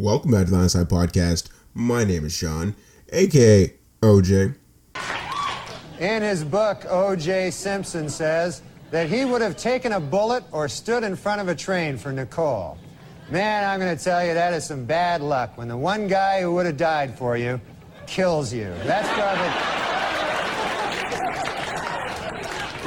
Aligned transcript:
Welcome 0.00 0.30
back 0.30 0.46
to 0.46 0.50
the 0.50 0.56
Onside 0.56 0.86
Podcast. 0.86 1.50
My 1.74 2.04
name 2.04 2.24
is 2.24 2.32
Sean, 2.32 2.74
aka 3.12 3.74
OJ. 4.00 4.54
In 5.98 6.22
his 6.22 6.42
book, 6.42 6.86
O.J. 6.88 7.50
Simpson 7.50 8.08
says 8.08 8.62
that 8.90 9.10
he 9.10 9.26
would 9.26 9.42
have 9.42 9.58
taken 9.58 9.92
a 9.92 10.00
bullet 10.00 10.42
or 10.52 10.68
stood 10.68 11.04
in 11.04 11.16
front 11.16 11.42
of 11.42 11.48
a 11.48 11.54
train 11.54 11.98
for 11.98 12.12
Nicole. 12.12 12.78
Man, 13.30 13.68
I'm 13.68 13.78
going 13.78 13.94
to 13.94 14.02
tell 14.02 14.24
you, 14.24 14.32
that 14.32 14.54
is 14.54 14.64
some 14.64 14.86
bad 14.86 15.20
luck 15.20 15.58
when 15.58 15.68
the 15.68 15.76
one 15.76 16.08
guy 16.08 16.40
who 16.40 16.54
would 16.54 16.64
have 16.64 16.78
died 16.78 17.18
for 17.18 17.36
you 17.36 17.60
kills 18.06 18.54
you. 18.54 18.72
That's 18.84 19.06
probably. 19.12 19.76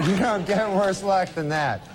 You 0.12 0.18
don't 0.18 0.48
get 0.48 0.68
worse 0.72 1.04
luck 1.04 1.30
than 1.36 1.50
that. 1.50 1.88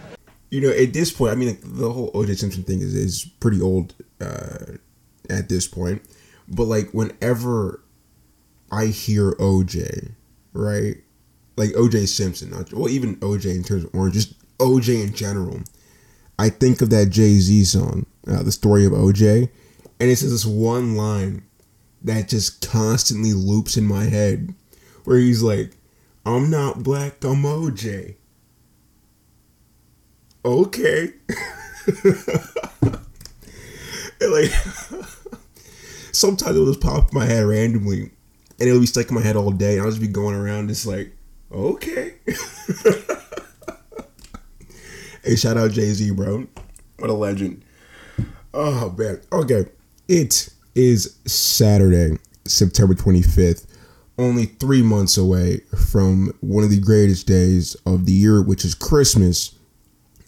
You 0.50 0.60
know, 0.60 0.70
at 0.70 0.92
this 0.92 1.10
point, 1.10 1.32
I 1.32 1.34
mean, 1.34 1.48
like, 1.48 1.60
the 1.64 1.90
whole 1.90 2.12
OJ 2.12 2.38
Simpson 2.38 2.62
thing 2.62 2.80
is, 2.80 2.94
is 2.94 3.24
pretty 3.40 3.60
old 3.60 3.92
uh, 4.20 4.76
at 5.30 5.48
this 5.48 5.66
point. 5.66 6.02
But, 6.48 6.64
like, 6.64 6.90
whenever 6.92 7.82
I 8.70 8.86
hear 8.86 9.32
OJ, 9.32 10.12
right? 10.52 10.96
Like 11.56 11.70
OJ 11.70 12.06
Simpson, 12.08 12.50
not, 12.50 12.72
well, 12.72 12.88
even 12.88 13.16
OJ 13.16 13.56
in 13.56 13.64
terms 13.64 13.84
of 13.84 13.94
Orange, 13.94 14.14
just 14.14 14.58
OJ 14.58 15.02
in 15.02 15.14
general. 15.14 15.60
I 16.38 16.50
think 16.50 16.82
of 16.82 16.90
that 16.90 17.10
Jay 17.10 17.34
Z 17.34 17.64
song, 17.64 18.06
uh, 18.26 18.42
the 18.42 18.52
story 18.52 18.84
of 18.84 18.92
OJ, 18.92 19.48
and 19.98 20.10
it's 20.10 20.20
this 20.20 20.46
one 20.46 20.96
line 20.96 21.42
that 22.02 22.28
just 22.28 22.68
constantly 22.68 23.32
loops 23.32 23.76
in 23.76 23.84
my 23.84 24.04
head, 24.04 24.54
where 25.04 25.18
he's 25.18 25.42
like, 25.42 25.72
"I'm 26.24 26.48
not 26.48 26.84
black, 26.84 27.24
I'm 27.24 27.42
OJ." 27.42 28.14
Okay. 30.44 31.12
like, 34.20 34.52
sometimes 36.12 36.56
it'll 36.56 36.66
just 36.66 36.80
pop 36.80 37.12
in 37.12 37.18
my 37.18 37.24
head 37.24 37.44
randomly, 37.44 38.02
and 38.02 38.68
it'll 38.68 38.80
be 38.80 38.86
stuck 38.86 39.08
in 39.08 39.14
my 39.14 39.22
head 39.22 39.36
all 39.36 39.50
day, 39.50 39.74
and 39.74 39.82
I'll 39.82 39.90
just 39.90 40.00
be 40.00 40.08
going 40.08 40.34
around 40.34 40.68
just 40.68 40.86
like, 40.86 41.16
okay. 41.52 42.14
hey, 45.24 45.36
shout 45.36 45.56
out 45.56 45.72
Jay 45.72 45.92
Z, 45.92 46.10
bro. 46.12 46.46
What 46.98 47.10
a 47.10 47.14
legend. 47.14 47.64
Oh 48.52 48.94
man. 48.96 49.20
Okay. 49.32 49.66
It 50.08 50.48
is 50.74 51.18
Saturday, 51.26 52.18
September 52.44 52.94
25th. 52.94 53.66
Only 54.18 54.46
three 54.46 54.82
months 54.82 55.16
away 55.16 55.58
from 55.90 56.32
one 56.40 56.64
of 56.64 56.70
the 56.70 56.80
greatest 56.80 57.26
days 57.26 57.76
of 57.86 58.06
the 58.06 58.12
year, 58.12 58.42
which 58.42 58.64
is 58.64 58.74
Christmas. 58.74 59.57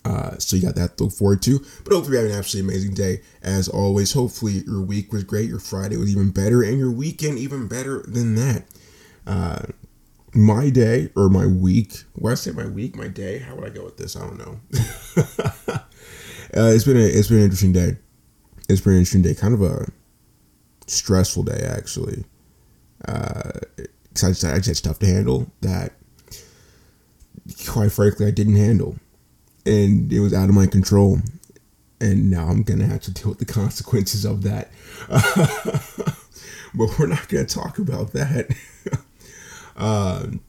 Uh, 0.05 0.39
so 0.39 0.57
you 0.57 0.63
got 0.63 0.75
that 0.77 0.97
to 0.97 1.05
look 1.05 1.13
forward 1.13 1.43
to. 1.43 1.59
But 1.85 1.93
hopefully 1.93 2.17
you 2.17 2.23
have 2.23 2.33
an 2.33 2.39
absolutely 2.39 2.73
amazing 2.73 2.95
day. 2.95 3.21
As 3.43 3.69
always, 3.69 4.13
hopefully 4.13 4.63
your 4.67 4.81
week 4.81 5.13
was 5.13 5.25
great, 5.25 5.49
your 5.49 5.59
Friday 5.59 5.97
was 5.97 6.11
even 6.11 6.31
better, 6.31 6.63
and 6.63 6.79
your 6.79 6.91
weekend 6.91 7.39
even 7.39 7.69
better 7.69 8.03
than 8.07 8.35
that. 8.37 8.65
Uh, 9.27 9.63
my 10.35 10.71
day 10.71 11.11
or 11.17 11.29
my 11.29 11.47
week. 11.47 12.05
Why 12.15 12.33
I 12.33 12.35
say 12.35 12.53
my 12.53 12.67
week, 12.67 12.97
my 12.97 13.09
day? 13.09 13.39
How 13.39 13.55
would 13.57 13.65
I 13.65 13.71
go 13.71 13.85
with 13.85 13.97
this? 13.97 14.17
I 14.17 14.21
don't 14.21 14.39
know. 14.39 14.61
uh, 15.75 16.71
it's 16.73 16.85
been 16.85 16.97
a 16.97 17.01
it's 17.01 17.29
been 17.29 17.39
an 17.39 17.45
interesting 17.45 17.73
day. 17.73 17.97
It's 18.69 18.81
been 18.81 18.93
an 18.93 19.01
interesting 19.01 19.23
day. 19.23 19.35
Kind 19.35 19.55
of 19.55 19.63
a 19.63 19.87
stressful 20.87 21.45
day 21.45 21.67
actually. 21.69 22.25
Uh, 23.07 23.51
I 23.79 24.29
just, 24.29 24.45
I 24.45 24.57
just 24.57 24.67
had 24.67 24.77
stuff 24.77 24.99
to 24.99 25.07
handle 25.07 25.51
that, 25.61 25.93
quite 27.67 27.93
frankly, 27.93 28.27
I 28.27 28.31
didn't 28.31 28.57
handle, 28.57 28.97
and 29.67 30.13
it 30.13 30.21
was 30.21 30.35
out 30.35 30.49
of 30.49 30.55
my 30.55 30.67
control. 30.67 31.19
And 32.01 32.31
now 32.31 32.47
I'm 32.47 32.63
gonna 32.63 32.87
have 32.87 33.03
to 33.03 33.11
deal 33.13 33.29
with 33.29 33.39
the 33.39 33.45
consequences 33.45 34.25
of 34.25 34.43
that. 34.43 34.71
but 36.75 36.99
we're 36.99 37.07
not 37.07 37.29
gonna 37.29 37.45
talk 37.45 37.79
about 37.79 38.13
that. 38.13 38.55
Uh, 39.77 40.27
an 40.29 40.41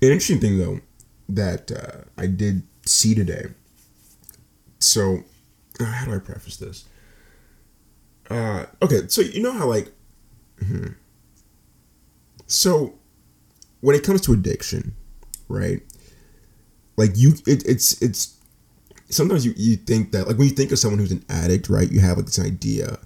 interesting 0.00 0.40
thing 0.40 0.58
though 0.58 0.80
that 1.28 1.72
uh, 1.72 2.04
I 2.16 2.26
did 2.26 2.62
see 2.86 3.14
today. 3.14 3.46
So, 4.78 5.24
uh, 5.80 5.84
how 5.84 6.06
do 6.06 6.14
I 6.14 6.18
preface 6.18 6.56
this? 6.56 6.84
Uh, 8.30 8.66
okay, 8.80 9.02
so 9.08 9.22
you 9.22 9.42
know 9.42 9.52
how 9.52 9.66
like, 9.66 9.92
hmm. 10.58 10.88
so 12.46 12.94
when 13.80 13.94
it 13.94 14.04
comes 14.04 14.20
to 14.22 14.32
addiction, 14.32 14.94
right? 15.48 15.82
Like 16.96 17.12
you, 17.14 17.34
it, 17.46 17.66
it's 17.66 18.00
it's 18.02 18.38
sometimes 19.12 19.44
you 19.44 19.54
you 19.56 19.76
think 19.76 20.12
that 20.12 20.26
like 20.26 20.38
when 20.38 20.48
you 20.48 20.54
think 20.54 20.72
of 20.72 20.78
someone 20.78 20.98
who's 20.98 21.12
an 21.12 21.24
addict, 21.28 21.68
right? 21.68 21.90
You 21.90 22.00
have 22.00 22.16
like 22.16 22.26
this 22.26 22.38
idea 22.38 22.98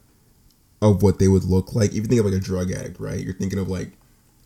of 0.83 1.03
what 1.03 1.19
they 1.19 1.29
would 1.29 1.45
look 1.45 1.75
like. 1.75 1.91
If 1.91 1.97
you 1.97 2.05
think 2.05 2.21
of 2.21 2.27
like 2.27 2.35
a 2.35 2.41
drug 2.41 2.71
addict, 2.71 3.01
right? 3.01 3.21
You're 3.21 3.35
thinking 3.35 3.59
of 3.59 3.69
like 3.69 3.93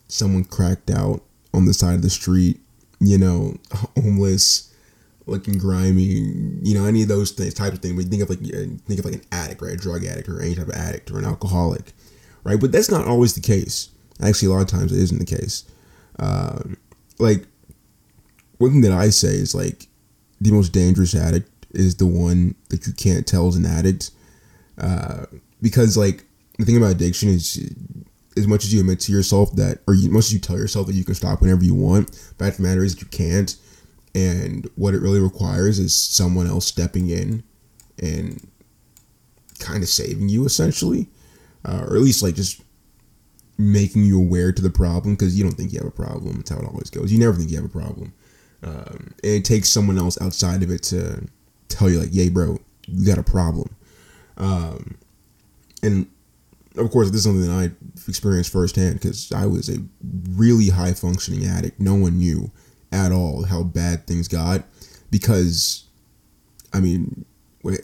someone 0.08 0.44
cracked 0.44 0.90
out 0.90 1.22
on 1.52 1.66
the 1.66 1.74
side 1.74 1.94
of 1.94 2.02
the 2.02 2.10
street, 2.10 2.60
you 3.00 3.18
know, 3.18 3.56
homeless, 3.96 4.72
looking 5.26 5.58
grimy, 5.58 6.02
you 6.02 6.74
know, 6.74 6.84
any 6.84 7.02
of 7.02 7.08
those 7.08 7.32
things, 7.32 7.54
types 7.54 7.76
of 7.76 7.82
thing. 7.82 7.96
But 7.96 8.04
you 8.04 8.10
think 8.10 8.22
of 8.22 8.30
like 8.30 8.40
think 8.40 8.98
of 8.98 9.04
like 9.04 9.14
an 9.14 9.24
addict, 9.32 9.62
right? 9.62 9.74
A 9.74 9.76
drug 9.76 10.04
addict 10.04 10.28
or 10.28 10.40
any 10.40 10.54
type 10.54 10.68
of 10.68 10.74
addict 10.74 11.10
or 11.10 11.18
an 11.18 11.24
alcoholic, 11.24 11.92
right? 12.44 12.60
But 12.60 12.72
that's 12.72 12.90
not 12.90 13.06
always 13.06 13.34
the 13.34 13.40
case. 13.40 13.90
Actually, 14.22 14.48
a 14.48 14.52
lot 14.52 14.62
of 14.62 14.68
times 14.68 14.92
it 14.92 14.98
isn't 14.98 15.18
the 15.18 15.24
case. 15.24 15.64
Um, 16.18 16.76
like 17.18 17.46
one 18.58 18.72
thing 18.72 18.80
that 18.82 18.92
I 18.92 19.10
say 19.10 19.34
is 19.34 19.54
like 19.54 19.88
the 20.40 20.50
most 20.50 20.70
dangerous 20.72 21.14
addict 21.14 21.50
is 21.72 21.96
the 21.96 22.06
one 22.06 22.54
that 22.70 22.86
you 22.86 22.92
can't 22.92 23.26
tell 23.26 23.48
is 23.48 23.56
an 23.56 23.66
addict, 23.66 24.10
uh, 24.78 25.26
because 25.60 25.96
like 25.96 26.24
the 26.58 26.64
thing 26.64 26.76
about 26.76 26.92
addiction 26.92 27.28
is 27.28 27.58
as 28.36 28.46
much 28.46 28.64
as 28.64 28.72
you 28.72 28.80
admit 28.80 29.00
to 29.00 29.12
yourself 29.12 29.54
that, 29.56 29.80
or 29.86 29.94
as 29.94 30.08
much 30.08 30.26
as 30.26 30.32
you 30.32 30.38
tell 30.38 30.58
yourself 30.58 30.86
that 30.86 30.94
you 30.94 31.04
can 31.04 31.14
stop 31.14 31.40
whenever 31.40 31.64
you 31.64 31.74
want, 31.74 32.14
fact 32.38 32.58
of 32.58 32.62
the 32.62 32.68
matter 32.68 32.82
is 32.82 33.00
you 33.00 33.06
can't. 33.08 33.56
And 34.14 34.68
what 34.74 34.94
it 34.94 35.00
really 35.00 35.20
requires 35.20 35.78
is 35.78 35.94
someone 35.94 36.46
else 36.46 36.66
stepping 36.66 37.08
in 37.08 37.44
and 38.02 38.48
kind 39.60 39.82
of 39.82 39.88
saving 39.88 40.28
you, 40.28 40.44
essentially, 40.46 41.08
uh, 41.64 41.84
or 41.86 41.96
at 41.96 42.02
least 42.02 42.22
like 42.22 42.34
just 42.34 42.62
making 43.58 44.04
you 44.04 44.18
aware 44.18 44.52
to 44.52 44.62
the 44.62 44.70
problem 44.70 45.14
because 45.14 45.36
you 45.36 45.44
don't 45.44 45.54
think 45.54 45.72
you 45.72 45.78
have 45.78 45.86
a 45.86 45.92
problem. 45.92 46.36
That's 46.36 46.50
how 46.50 46.58
it 46.58 46.66
always 46.66 46.90
goes. 46.90 47.12
You 47.12 47.18
never 47.18 47.36
think 47.36 47.50
you 47.50 47.56
have 47.56 47.66
a 47.66 47.68
problem. 47.68 48.12
Um, 48.62 49.14
it 49.22 49.44
takes 49.44 49.68
someone 49.68 49.98
else 49.98 50.20
outside 50.20 50.62
of 50.62 50.70
it 50.70 50.82
to 50.84 51.26
tell 51.68 51.88
you, 51.88 52.00
like, 52.00 52.14
"Yay, 52.14 52.28
bro, 52.28 52.58
you 52.86 53.06
got 53.06 53.18
a 53.18 53.22
problem." 53.22 53.70
Um, 54.36 54.96
and 55.82 56.06
of 56.76 56.90
course, 56.90 57.08
this 57.10 57.18
is 57.18 57.24
something 57.24 57.42
that 57.42 57.50
I 57.50 57.70
experienced 58.08 58.52
firsthand 58.52 58.94
because 58.94 59.32
I 59.32 59.46
was 59.46 59.68
a 59.68 59.78
really 60.30 60.68
high 60.68 60.92
functioning 60.92 61.44
addict. 61.44 61.80
No 61.80 61.94
one 61.94 62.18
knew 62.18 62.50
at 62.92 63.12
all 63.12 63.44
how 63.44 63.62
bad 63.62 64.06
things 64.06 64.28
got 64.28 64.64
because, 65.10 65.84
I 66.72 66.80
mean, 66.80 67.24
I 67.64 67.74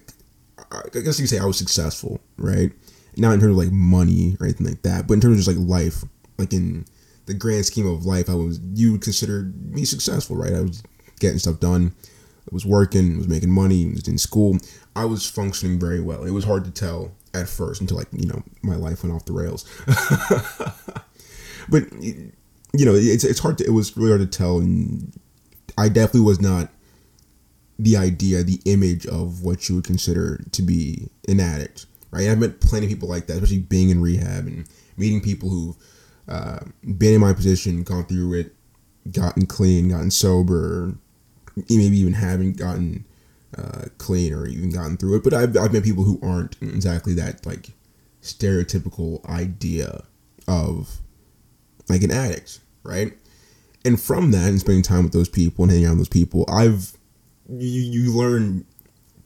guess 0.93 1.19
you 1.19 1.25
could 1.25 1.29
say 1.29 1.39
I 1.39 1.45
was 1.45 1.59
successful, 1.59 2.21
right? 2.37 2.73
Not 3.17 3.33
in 3.33 3.41
terms 3.41 3.53
of 3.53 3.57
like 3.57 3.73
money 3.73 4.37
or 4.41 4.47
anything 4.47 4.67
like 4.67 4.83
that, 4.83 5.07
but 5.07 5.15
in 5.15 5.21
terms 5.21 5.39
of 5.39 5.45
just 5.45 5.57
like 5.57 5.69
life, 5.69 6.05
like 6.39 6.53
in 6.53 6.85
the 7.27 7.35
grand 7.35 7.67
scheme 7.67 7.87
of 7.87 8.07
life, 8.07 8.29
I 8.31 8.35
was 8.35 8.61
you 8.75 8.93
would 8.93 9.03
consider 9.03 9.53
me 9.71 9.85
successful, 9.85 10.37
right? 10.37 10.53
I 10.53 10.61
was 10.61 10.83
getting 11.21 11.39
stuff 11.39 11.61
done, 11.61 11.95
I 12.07 12.55
was 12.55 12.65
working, 12.65 13.15
I 13.15 13.19
was 13.19 13.29
making 13.29 13.51
money, 13.51 13.87
I 13.87 13.93
was 13.93 14.09
in 14.09 14.19
school. 14.19 14.59
I 14.95 15.05
was 15.05 15.29
functioning 15.29 15.79
very 15.79 16.01
well. 16.01 16.25
It 16.25 16.31
was 16.31 16.45
hard 16.45 16.65
to 16.65 16.71
tell 16.71 17.13
at 17.37 17.49
first 17.49 17.81
until 17.81 17.97
like 17.99 18.09
you 18.13 18.27
know 18.27 18.43
my 18.63 18.77
life 18.77 19.03
went 19.03 19.15
off 19.15 19.25
the 19.27 19.33
rails 19.33 19.65
but 21.69 21.83
you 22.03 22.85
know 22.85 22.95
it's, 22.95 23.25
it's 23.25 23.39
hard 23.39 23.59
to 23.59 23.65
it 23.65 23.73
was 23.73 23.97
really 23.97 24.11
hard 24.11 24.21
to 24.21 24.39
tell 24.39 24.59
and 24.59 25.13
i 25.77 25.89
definitely 25.89 26.21
was 26.21 26.41
not 26.41 26.71
the 27.79 27.97
idea 27.97 28.43
the 28.43 28.61
image 28.65 29.07
of 29.07 29.43
what 29.43 29.69
you 29.69 29.77
would 29.77 29.85
consider 29.85 30.43
to 30.51 30.63
be 30.63 31.09
an 31.29 31.41
addict 31.41 31.87
right 32.11 32.29
i've 32.29 32.39
met 32.39 32.61
plenty 32.61 32.87
of 32.87 32.91
people 32.91 33.09
like 33.09 33.27
that 33.27 33.35
especially 33.35 33.59
being 33.59 33.91
in 33.91 34.01
rehab 34.01 34.47
and 34.47 34.67
meeting 34.97 35.21
people 35.21 35.49
who've 35.49 35.77
uh, 36.29 36.61
been 36.99 37.15
in 37.15 37.21
my 37.21 37.33
position 37.33 37.83
gone 37.83 38.05
through 38.05 38.35
it 38.35 38.55
gotten 39.13 39.47
clean 39.47 39.89
gotten 39.89 40.11
sober 40.11 40.97
maybe 41.57 41.99
even 41.99 42.13
haven't 42.13 42.57
gotten 42.57 43.05
uh, 43.57 43.85
clean 43.99 44.33
or 44.33 44.47
even 44.47 44.71
gotten 44.71 44.97
through 44.97 45.17
it. 45.17 45.25
But 45.25 45.35
I've, 45.35 45.57
I've 45.57 45.73
met 45.73 45.85
people 45.85 46.05
who 46.05 46.21
aren't 46.23 46.57
exactly 46.61 47.15
that 47.15 47.47
like 47.47 47.71
stereotypical 48.23 49.25
idea 49.29 50.05
of 50.47 51.01
like 51.89 52.03
an 52.03 52.11
addict, 52.11 52.61
right? 52.83 53.17
And 53.85 54.01
from 54.01 54.33
that 54.33 54.49
and 54.49 54.61
spending 54.61 54.83
time 54.83 55.05
with 55.05 55.13
those 55.13 55.29
people 55.29 55.65
and 55.65 55.73
hanging 55.73 55.87
out 55.87 55.91
with 55.91 56.01
those 56.01 56.09
people, 56.09 56.45
I've 56.49 56.97
you, 57.49 57.81
you 57.81 58.13
learn 58.13 58.67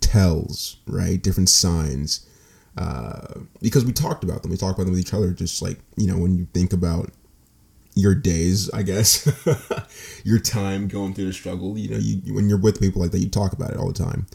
tells, 0.01 0.77
right? 0.87 1.21
Different 1.21 1.49
signs. 1.49 2.27
Uh, 2.77 3.41
because 3.61 3.85
we 3.85 3.93
talked 3.93 4.25
about 4.25 4.43
them. 4.43 4.51
We 4.51 4.57
talked 4.57 4.79
about 4.79 4.85
them 4.85 4.93
with 4.93 5.01
each 5.01 5.15
other. 5.15 5.33
Just 5.33 5.61
like, 5.61 5.79
you 5.97 6.07
know, 6.07 6.17
when 6.17 6.37
you 6.37 6.47
think 6.55 6.73
about 6.73 7.11
your 7.95 8.15
days, 8.15 8.71
I 8.71 8.83
guess, 8.83 9.29
your 10.25 10.39
time 10.39 10.89
going 10.89 11.15
through 11.15 11.27
the 11.27 11.33
struggle. 11.33 11.77
You 11.77 11.91
know, 11.91 11.99
you 11.99 12.35
when 12.35 12.49
you're 12.49 12.59
with 12.59 12.81
people 12.81 13.03
like 13.03 13.11
that, 13.11 13.19
you 13.19 13.29
talk 13.29 13.53
about 13.53 13.71
it 13.71 13.77
all 13.77 13.89
the 13.89 14.05
time. 14.05 14.27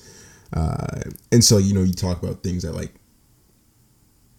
Uh, 0.54 1.02
and 1.32 1.44
so 1.44 1.58
you 1.58 1.74
know, 1.74 1.84
you 1.84 1.94
talk 1.94 2.22
about 2.22 2.44
things 2.44 2.64
that 2.64 2.74
like 2.74 2.94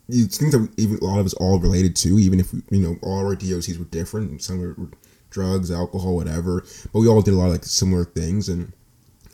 you 0.08 0.26
that 0.26 0.68
even 0.76 0.98
a 0.98 1.04
lot 1.04 1.18
of 1.18 1.26
us 1.26 1.34
all 1.34 1.58
related 1.58 1.96
to, 1.96 2.18
even 2.18 2.40
if 2.40 2.52
you 2.52 2.80
know 2.80 2.96
all 3.02 3.26
our 3.26 3.34
DOCs 3.34 3.78
were 3.78 3.84
different. 3.86 4.42
Some 4.42 4.60
were 4.60 4.76
drugs, 5.30 5.70
alcohol, 5.70 6.14
whatever, 6.14 6.64
but 6.92 7.00
we 7.00 7.08
all 7.08 7.22
did 7.22 7.34
a 7.34 7.36
lot 7.36 7.46
of 7.46 7.52
like 7.52 7.64
similar 7.64 8.04
things. 8.04 8.48
And 8.48 8.72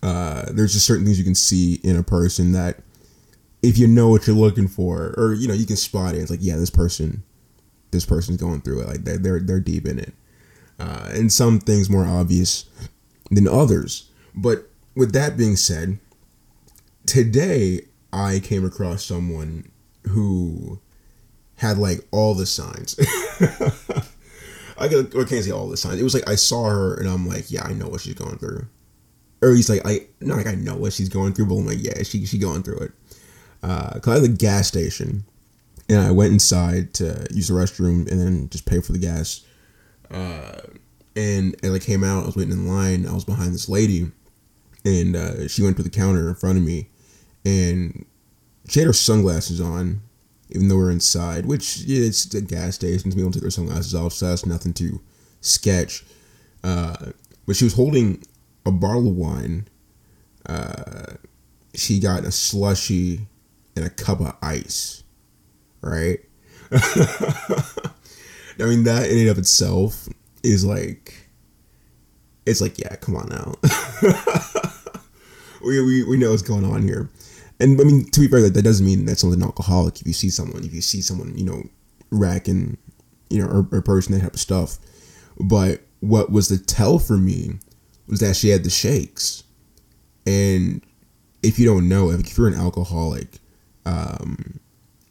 uh, 0.02 0.46
there's 0.52 0.72
just 0.72 0.86
certain 0.86 1.04
things 1.04 1.18
you 1.18 1.24
can 1.24 1.34
see 1.34 1.74
in 1.84 1.96
a 1.96 2.02
person 2.02 2.52
that 2.52 2.80
if 3.62 3.78
you 3.78 3.86
know 3.86 4.08
what 4.08 4.26
you're 4.26 4.36
looking 4.36 4.68
for, 4.68 5.14
or 5.16 5.34
you 5.34 5.48
know 5.48 5.54
you 5.54 5.66
can 5.66 5.76
spot 5.76 6.14
it. 6.14 6.18
It's 6.18 6.30
like 6.30 6.40
yeah, 6.42 6.56
this 6.56 6.70
person, 6.70 7.22
this 7.90 8.04
person's 8.04 8.38
going 8.38 8.60
through 8.60 8.80
it. 8.82 8.88
Like 8.88 9.04
they're 9.04 9.18
they're, 9.18 9.40
they're 9.40 9.60
deep 9.60 9.86
in 9.86 9.98
it. 9.98 10.12
Uh, 10.78 11.10
and 11.12 11.32
some 11.32 11.60
things 11.60 11.88
more 11.88 12.06
obvious 12.06 12.64
than 13.30 13.46
others. 13.46 14.10
But 14.34 14.68
with 14.96 15.12
that 15.12 15.36
being 15.36 15.56
said, 15.56 15.98
today 17.06 17.82
I 18.12 18.40
came 18.40 18.64
across 18.64 19.04
someone 19.04 19.70
who 20.08 20.80
had 21.56 21.78
like 21.78 22.06
all 22.10 22.34
the 22.34 22.46
signs. 22.46 22.98
I, 24.78 24.88
can't 24.88 25.44
say 25.44 25.50
all 25.52 25.68
the 25.68 25.76
signs. 25.76 26.00
It 26.00 26.04
was 26.04 26.14
like 26.14 26.28
I 26.28 26.34
saw 26.34 26.68
her 26.68 26.94
and 26.94 27.08
I'm 27.08 27.26
like, 27.28 27.50
yeah, 27.50 27.62
I 27.64 27.72
know 27.72 27.86
what 27.86 28.00
she's 28.00 28.14
going 28.14 28.38
through. 28.38 28.66
Or 29.40 29.54
he's 29.54 29.70
like, 29.70 29.82
I 29.84 30.06
not 30.20 30.38
like 30.38 30.46
I 30.46 30.54
know 30.54 30.76
what 30.76 30.92
she's 30.92 31.08
going 31.08 31.32
through, 31.34 31.46
but 31.46 31.56
I'm 31.56 31.66
like, 31.66 31.82
yeah, 31.82 32.02
she 32.02 32.26
she 32.26 32.38
going 32.38 32.62
through 32.62 32.78
it. 32.78 32.92
Uh, 33.62 33.98
cause 34.00 34.08
I 34.08 34.20
had 34.20 34.30
a 34.30 34.32
gas 34.32 34.68
station, 34.68 35.24
and 35.88 36.00
I 36.00 36.10
went 36.10 36.32
inside 36.32 36.94
to 36.94 37.26
use 37.30 37.48
the 37.48 37.54
restroom 37.54 38.10
and 38.10 38.20
then 38.20 38.48
just 38.50 38.66
pay 38.66 38.80
for 38.80 38.92
the 38.92 38.98
gas. 38.98 39.44
Uh, 40.10 40.60
and 41.16 41.56
as 41.62 41.72
I 41.72 41.78
came 41.78 42.04
out. 42.04 42.22
I 42.22 42.26
was 42.26 42.36
waiting 42.36 42.52
in 42.52 42.68
line. 42.68 43.06
I 43.06 43.12
was 43.12 43.24
behind 43.24 43.54
this 43.54 43.68
lady, 43.68 44.10
and 44.84 45.16
uh, 45.16 45.48
she 45.48 45.62
went 45.62 45.76
to 45.76 45.82
the 45.82 45.90
counter 45.90 46.28
in 46.28 46.34
front 46.34 46.58
of 46.58 46.64
me, 46.64 46.88
and 47.44 48.04
she 48.68 48.80
had 48.80 48.86
her 48.86 48.92
sunglasses 48.92 49.60
on, 49.60 50.00
even 50.50 50.68
though 50.68 50.76
we're 50.76 50.90
inside. 50.90 51.46
Which 51.46 51.78
yeah, 51.78 52.06
it's 52.06 52.32
a 52.34 52.40
gas 52.40 52.76
station. 52.76 53.12
People 53.12 53.30
take 53.30 53.42
their 53.42 53.50
sunglasses 53.50 53.94
off, 53.94 54.12
so 54.12 54.28
that's 54.28 54.46
nothing 54.46 54.72
to 54.74 55.00
sketch. 55.40 56.04
Uh, 56.64 57.12
but 57.46 57.56
she 57.56 57.64
was 57.64 57.74
holding 57.74 58.22
a 58.64 58.70
bottle 58.70 59.08
of 59.08 59.16
wine. 59.16 59.68
Uh, 60.46 61.14
she 61.74 61.98
got 61.98 62.24
a 62.24 62.30
slushy 62.30 63.26
and 63.76 63.84
a 63.84 63.90
cup 63.90 64.20
of 64.20 64.36
ice, 64.42 65.02
right? 65.80 66.18
I 66.72 68.64
mean, 68.64 68.84
that 68.84 69.08
in 69.10 69.18
and 69.18 69.28
of 69.28 69.38
itself 69.38 70.08
is 70.42 70.64
like, 70.64 71.28
it's 72.46 72.60
like, 72.60 72.78
yeah, 72.78 72.96
come 72.96 73.16
on 73.16 73.28
now. 73.28 73.54
we, 75.64 75.80
we, 75.82 76.04
we 76.04 76.16
know 76.16 76.30
what's 76.30 76.42
going 76.42 76.64
on 76.64 76.82
here. 76.82 77.10
And 77.60 77.80
I 77.80 77.84
mean, 77.84 78.10
to 78.10 78.20
be 78.20 78.28
fair, 78.28 78.40
that, 78.42 78.54
that 78.54 78.62
doesn't 78.62 78.84
mean 78.84 79.04
that 79.06 79.18
someone's 79.18 79.40
an 79.40 79.46
alcoholic. 79.46 80.00
If 80.00 80.06
you 80.06 80.12
see 80.12 80.30
someone, 80.30 80.64
if 80.64 80.74
you 80.74 80.80
see 80.80 81.00
someone, 81.00 81.36
you 81.36 81.44
know, 81.44 81.62
racking, 82.10 82.76
you 83.30 83.40
know, 83.40 83.48
or, 83.48 83.68
or 83.70 83.82
person 83.82 84.12
that 84.12 84.20
type 84.20 84.34
of 84.34 84.40
stuff. 84.40 84.78
But 85.38 85.82
what 86.00 86.30
was 86.30 86.48
the 86.48 86.58
tell 86.58 86.98
for 86.98 87.16
me 87.16 87.58
was 88.08 88.20
that 88.20 88.36
she 88.36 88.48
had 88.48 88.64
the 88.64 88.70
shakes. 88.70 89.44
And 90.26 90.84
if 91.42 91.58
you 91.58 91.66
don't 91.66 91.88
know, 91.88 92.10
if 92.10 92.36
you're 92.36 92.48
an 92.48 92.54
alcoholic, 92.54 93.38
um, 93.84 94.60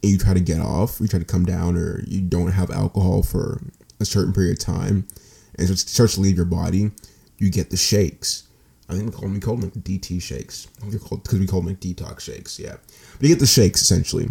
and 0.04 0.12
you 0.12 0.18
try 0.18 0.34
to 0.34 0.40
get 0.40 0.60
off, 0.60 1.00
you 1.00 1.08
try 1.08 1.20
to 1.20 1.26
come 1.26 1.46
down, 1.46 1.78
or 1.78 2.04
you 2.08 2.22
don't 2.22 2.52
have 2.52 2.72
alcohol 2.72 3.24
for 3.24 3.62
a 4.00 4.06
certain 4.06 4.34
period 4.34 4.58
of 4.58 4.60
time, 4.60 5.08
and 5.56 5.70
it 5.70 5.78
starts 5.78 6.16
to 6.16 6.22
leave 6.22 6.36
your 6.36 6.46
body, 6.46 6.92
you 7.38 7.50
get 7.50 7.70
the 7.70 7.78
shakes. 7.78 8.48
I 8.90 8.94
think 8.94 9.06
we 9.06 9.12
call 9.12 9.22
them, 9.22 9.34
we 9.34 9.40
call 9.40 9.56
them 9.56 9.72
like 9.74 9.84
DT 9.84 10.22
shakes. 10.22 10.68
Because 10.84 11.40
we 11.40 11.48
call 11.48 11.62
them 11.62 11.70
like 11.70 11.80
detox 11.80 12.22
shakes, 12.22 12.60
yeah. 12.60 12.76
But 13.14 13.22
you 13.22 13.30
get 13.30 13.40
the 13.40 13.46
shakes 13.46 13.82
essentially, 13.82 14.30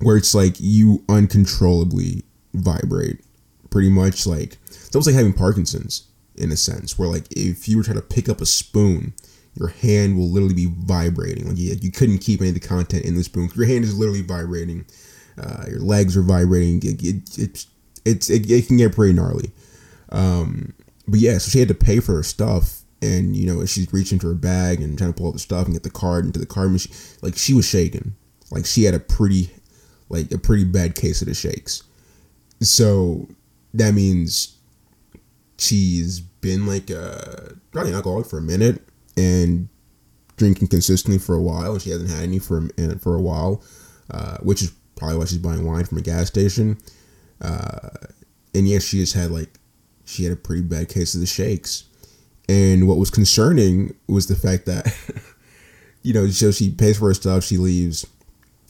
where 0.00 0.16
it's 0.16 0.34
like 0.34 0.54
you 0.58 1.04
uncontrollably 1.08 2.22
vibrate, 2.54 3.20
pretty 3.70 3.90
much 3.90 4.26
like 4.26 4.58
it's 4.66 4.94
almost 4.94 5.08
like 5.08 5.16
having 5.16 5.32
Parkinson's 5.32 6.04
in 6.36 6.52
a 6.52 6.56
sense, 6.56 6.98
where 6.98 7.08
like 7.08 7.26
if 7.30 7.68
you 7.68 7.76
were 7.76 7.82
trying 7.82 7.96
to 7.96 8.02
pick 8.02 8.28
up 8.28 8.40
a 8.40 8.46
spoon, 8.46 9.14
your 9.58 9.68
hand 9.68 10.16
will 10.16 10.28
literally 10.28 10.54
be 10.54 10.66
vibrating. 10.66 11.48
Like 11.48 11.58
you, 11.58 11.76
you 11.80 11.90
couldn't 11.90 12.18
keep 12.18 12.40
any 12.40 12.50
of 12.50 12.54
the 12.54 12.60
content 12.60 13.04
in 13.04 13.16
the 13.16 13.24
spoon. 13.24 13.50
Your 13.54 13.66
hand 13.66 13.84
is 13.84 13.98
literally 13.98 14.22
vibrating. 14.22 14.86
Uh, 15.40 15.64
your 15.68 15.80
legs 15.80 16.16
are 16.16 16.22
vibrating. 16.22 16.78
It, 16.78 17.02
it, 17.02 17.38
it's 17.38 17.66
it's 18.04 18.30
it, 18.30 18.50
it, 18.50 18.66
can 18.66 18.76
get 18.76 18.94
pretty 18.94 19.12
gnarly. 19.14 19.50
Um, 20.10 20.74
but 21.06 21.20
yeah, 21.20 21.38
so 21.38 21.50
she 21.50 21.58
had 21.58 21.68
to 21.68 21.74
pay 21.74 22.00
for 22.00 22.14
her 22.14 22.22
stuff, 22.22 22.82
and 23.02 23.36
you 23.36 23.46
know 23.46 23.64
she's 23.66 23.92
reaching 23.92 24.18
to 24.20 24.28
her 24.28 24.34
bag 24.34 24.80
and 24.80 24.96
trying 24.96 25.12
to 25.12 25.16
pull 25.16 25.28
out 25.28 25.32
the 25.32 25.40
stuff 25.40 25.66
and 25.66 25.74
get 25.74 25.82
the 25.82 25.90
card 25.90 26.24
into 26.24 26.38
the 26.38 26.46
card 26.46 26.70
machine. 26.70 26.94
Like 27.20 27.36
she 27.36 27.52
was 27.52 27.66
shaking. 27.66 28.14
Like 28.50 28.64
she 28.64 28.84
had 28.84 28.94
a 28.94 29.00
pretty, 29.00 29.50
like 30.08 30.30
a 30.32 30.38
pretty 30.38 30.64
bad 30.64 30.94
case 30.94 31.20
of 31.20 31.28
the 31.28 31.34
shakes. 31.34 31.82
So 32.60 33.28
that 33.74 33.92
means 33.92 34.56
she's 35.58 36.20
been 36.20 36.66
like 36.66 36.90
a 36.90 37.54
probably 37.72 37.90
an 37.90 37.96
alcoholic 37.96 38.26
for 38.26 38.38
a 38.38 38.42
minute 38.42 38.87
and 39.18 39.68
drinking 40.36 40.68
consistently 40.68 41.18
for 41.18 41.34
a 41.34 41.42
while, 41.42 41.72
and 41.72 41.82
she 41.82 41.90
hasn't 41.90 42.10
had 42.10 42.22
any 42.22 42.38
for 42.38 42.68
for 43.00 43.16
a 43.16 43.20
while, 43.20 43.62
uh, 44.10 44.38
which 44.38 44.62
is 44.62 44.72
probably 44.96 45.18
why 45.18 45.24
she's 45.24 45.38
buying 45.38 45.66
wine 45.66 45.84
from 45.84 45.98
a 45.98 46.02
gas 46.02 46.28
station. 46.28 46.78
Uh, 47.40 47.90
and 48.54 48.68
yes, 48.68 48.84
she 48.84 49.00
has 49.00 49.12
had 49.12 49.30
like 49.30 49.58
she 50.04 50.24
had 50.24 50.32
a 50.32 50.36
pretty 50.36 50.62
bad 50.62 50.88
case 50.88 51.14
of 51.14 51.20
the 51.20 51.26
shakes. 51.26 51.84
And 52.48 52.88
what 52.88 52.96
was 52.96 53.10
concerning 53.10 53.94
was 54.06 54.26
the 54.26 54.34
fact 54.34 54.64
that, 54.64 54.96
you 56.02 56.14
know, 56.14 56.26
so 56.28 56.50
she 56.50 56.70
pays 56.70 56.98
for 56.98 57.08
her 57.08 57.14
stuff, 57.14 57.44
she 57.44 57.58
leaves, 57.58 58.06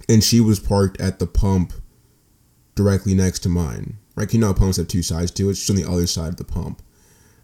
and 0.08 0.24
she 0.24 0.40
was 0.40 0.58
parked 0.58 1.00
at 1.00 1.20
the 1.20 1.28
pump 1.28 1.72
directly 2.74 3.14
next 3.14 3.40
to 3.40 3.48
mine. 3.48 3.96
Right? 4.16 4.32
You 4.32 4.40
know, 4.40 4.52
pumps 4.52 4.78
have 4.78 4.88
two 4.88 5.02
sides 5.02 5.30
to 5.32 5.48
it. 5.48 5.54
She's 5.54 5.70
on 5.70 5.76
the 5.76 5.88
other 5.88 6.08
side 6.08 6.30
of 6.30 6.36
the 6.38 6.44
pump. 6.44 6.82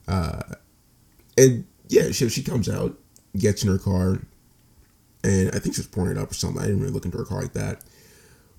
Uh, 0.08 0.42
and 1.38 1.64
yeah, 1.88 2.10
she, 2.10 2.28
she 2.28 2.42
comes 2.42 2.68
out, 2.68 2.96
gets 3.36 3.62
in 3.62 3.70
her 3.70 3.78
car, 3.78 4.20
and 5.22 5.48
I 5.54 5.58
think 5.58 5.74
she 5.74 5.80
was 5.80 5.86
pouring 5.86 6.16
it 6.16 6.20
up 6.20 6.30
or 6.30 6.34
something. 6.34 6.62
I 6.62 6.66
didn't 6.66 6.80
really 6.80 6.92
look 6.92 7.04
into 7.04 7.18
her 7.18 7.24
car 7.24 7.42
like 7.42 7.52
that. 7.54 7.82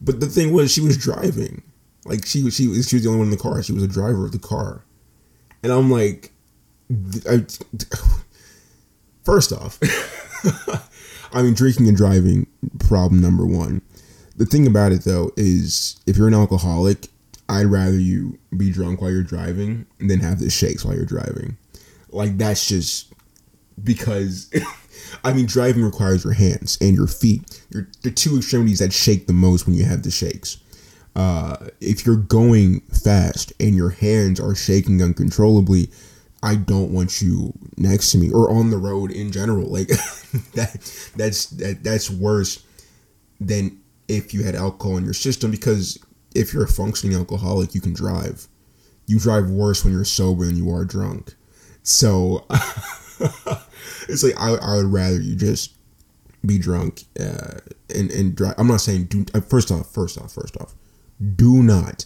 But 0.01 0.19
the 0.19 0.27
thing 0.27 0.53
was, 0.53 0.71
she 0.71 0.81
was 0.81 0.97
driving. 0.97 1.63
Like 2.05 2.25
she 2.25 2.43
was, 2.43 2.55
she 2.55 2.67
was, 2.67 2.87
she 2.87 2.97
was 2.97 3.03
the 3.03 3.09
only 3.09 3.19
one 3.19 3.27
in 3.27 3.31
the 3.31 3.37
car. 3.37 3.61
She 3.63 3.73
was 3.73 3.83
a 3.83 3.87
driver 3.87 4.25
of 4.25 4.31
the 4.31 4.39
car, 4.39 4.83
and 5.63 5.71
I'm 5.71 5.89
like, 5.89 6.31
I, 7.27 7.45
first 9.23 9.51
off, 9.51 9.79
I 11.33 11.41
mean, 11.41 11.55
drinking 11.55 11.87
and 11.87 11.97
driving 11.97 12.45
problem 12.79 13.21
number 13.21 13.45
one. 13.45 13.81
The 14.37 14.45
thing 14.45 14.67
about 14.67 14.91
it 14.91 15.03
though 15.03 15.31
is, 15.35 15.99
if 16.05 16.17
you're 16.17 16.27
an 16.27 16.33
alcoholic, 16.33 17.07
I'd 17.49 17.65
rather 17.65 17.97
you 17.97 18.37
be 18.55 18.71
drunk 18.71 19.01
while 19.01 19.11
you're 19.11 19.23
driving 19.23 19.85
than 19.99 20.19
have 20.19 20.39
the 20.39 20.49
shakes 20.49 20.83
while 20.83 20.95
you're 20.95 21.05
driving. 21.05 21.57
Like 22.09 22.37
that's 22.37 22.67
just 22.67 23.13
because 23.83 24.51
I 25.23 25.33
mean 25.33 25.45
driving 25.45 25.83
requires 25.83 26.23
your 26.23 26.33
hands 26.33 26.77
and 26.81 26.95
your 26.95 27.07
feet. 27.07 27.61
You're 27.69 27.87
the 28.03 28.11
two 28.11 28.37
extremities 28.37 28.79
that 28.79 28.93
shake 28.93 29.27
the 29.27 29.33
most 29.33 29.65
when 29.65 29.75
you 29.75 29.85
have 29.85 30.03
the 30.03 30.11
shakes. 30.11 30.57
Uh, 31.15 31.67
if 31.79 32.05
you're 32.05 32.17
going 32.17 32.81
fast 32.81 33.53
and 33.59 33.73
your 33.75 33.91
hands 33.91 34.39
are 34.39 34.53
shaking 34.53 35.01
uncontrollably, 35.01 35.89
I 36.43 36.55
don't 36.55 36.91
want 36.91 37.21
you 37.21 37.53
next 37.77 38.11
to 38.11 38.17
me 38.17 38.31
or 38.31 38.51
on 38.51 38.69
the 38.69 38.77
road 38.77 39.11
in 39.11 39.31
general. 39.31 39.67
Like 39.67 39.87
that 40.53 41.11
that's 41.15 41.47
that, 41.47 41.83
that's 41.83 42.09
worse 42.09 42.63
than 43.39 43.79
if 44.07 44.33
you 44.33 44.43
had 44.43 44.55
alcohol 44.55 44.97
in 44.97 45.05
your 45.05 45.13
system 45.13 45.51
because 45.51 45.97
if 46.35 46.53
you're 46.53 46.65
a 46.65 46.67
functioning 46.67 47.15
alcoholic, 47.15 47.73
you 47.73 47.81
can 47.81 47.93
drive. 47.93 48.47
You 49.07 49.19
drive 49.19 49.49
worse 49.49 49.83
when 49.83 49.93
you're 49.93 50.03
sober 50.03 50.45
than 50.45 50.57
you 50.57 50.69
are 50.71 50.83
drunk. 50.83 51.33
So 51.81 52.45
it's 54.09 54.23
like 54.23 54.39
I, 54.39 54.55
I 54.55 54.75
would 54.77 54.91
rather 54.91 55.19
you 55.19 55.35
just 55.35 55.75
be 56.45 56.57
drunk 56.57 57.03
uh, 57.19 57.59
and 57.93 58.11
and 58.11 58.35
drive. 58.35 58.55
I'm 58.57 58.67
not 58.67 58.81
saying 58.81 59.05
do. 59.05 59.25
Uh, 59.33 59.41
first 59.41 59.71
off, 59.71 59.91
first 59.93 60.19
off, 60.19 60.33
first 60.33 60.57
off, 60.57 60.73
do 61.35 61.63
not. 61.63 62.05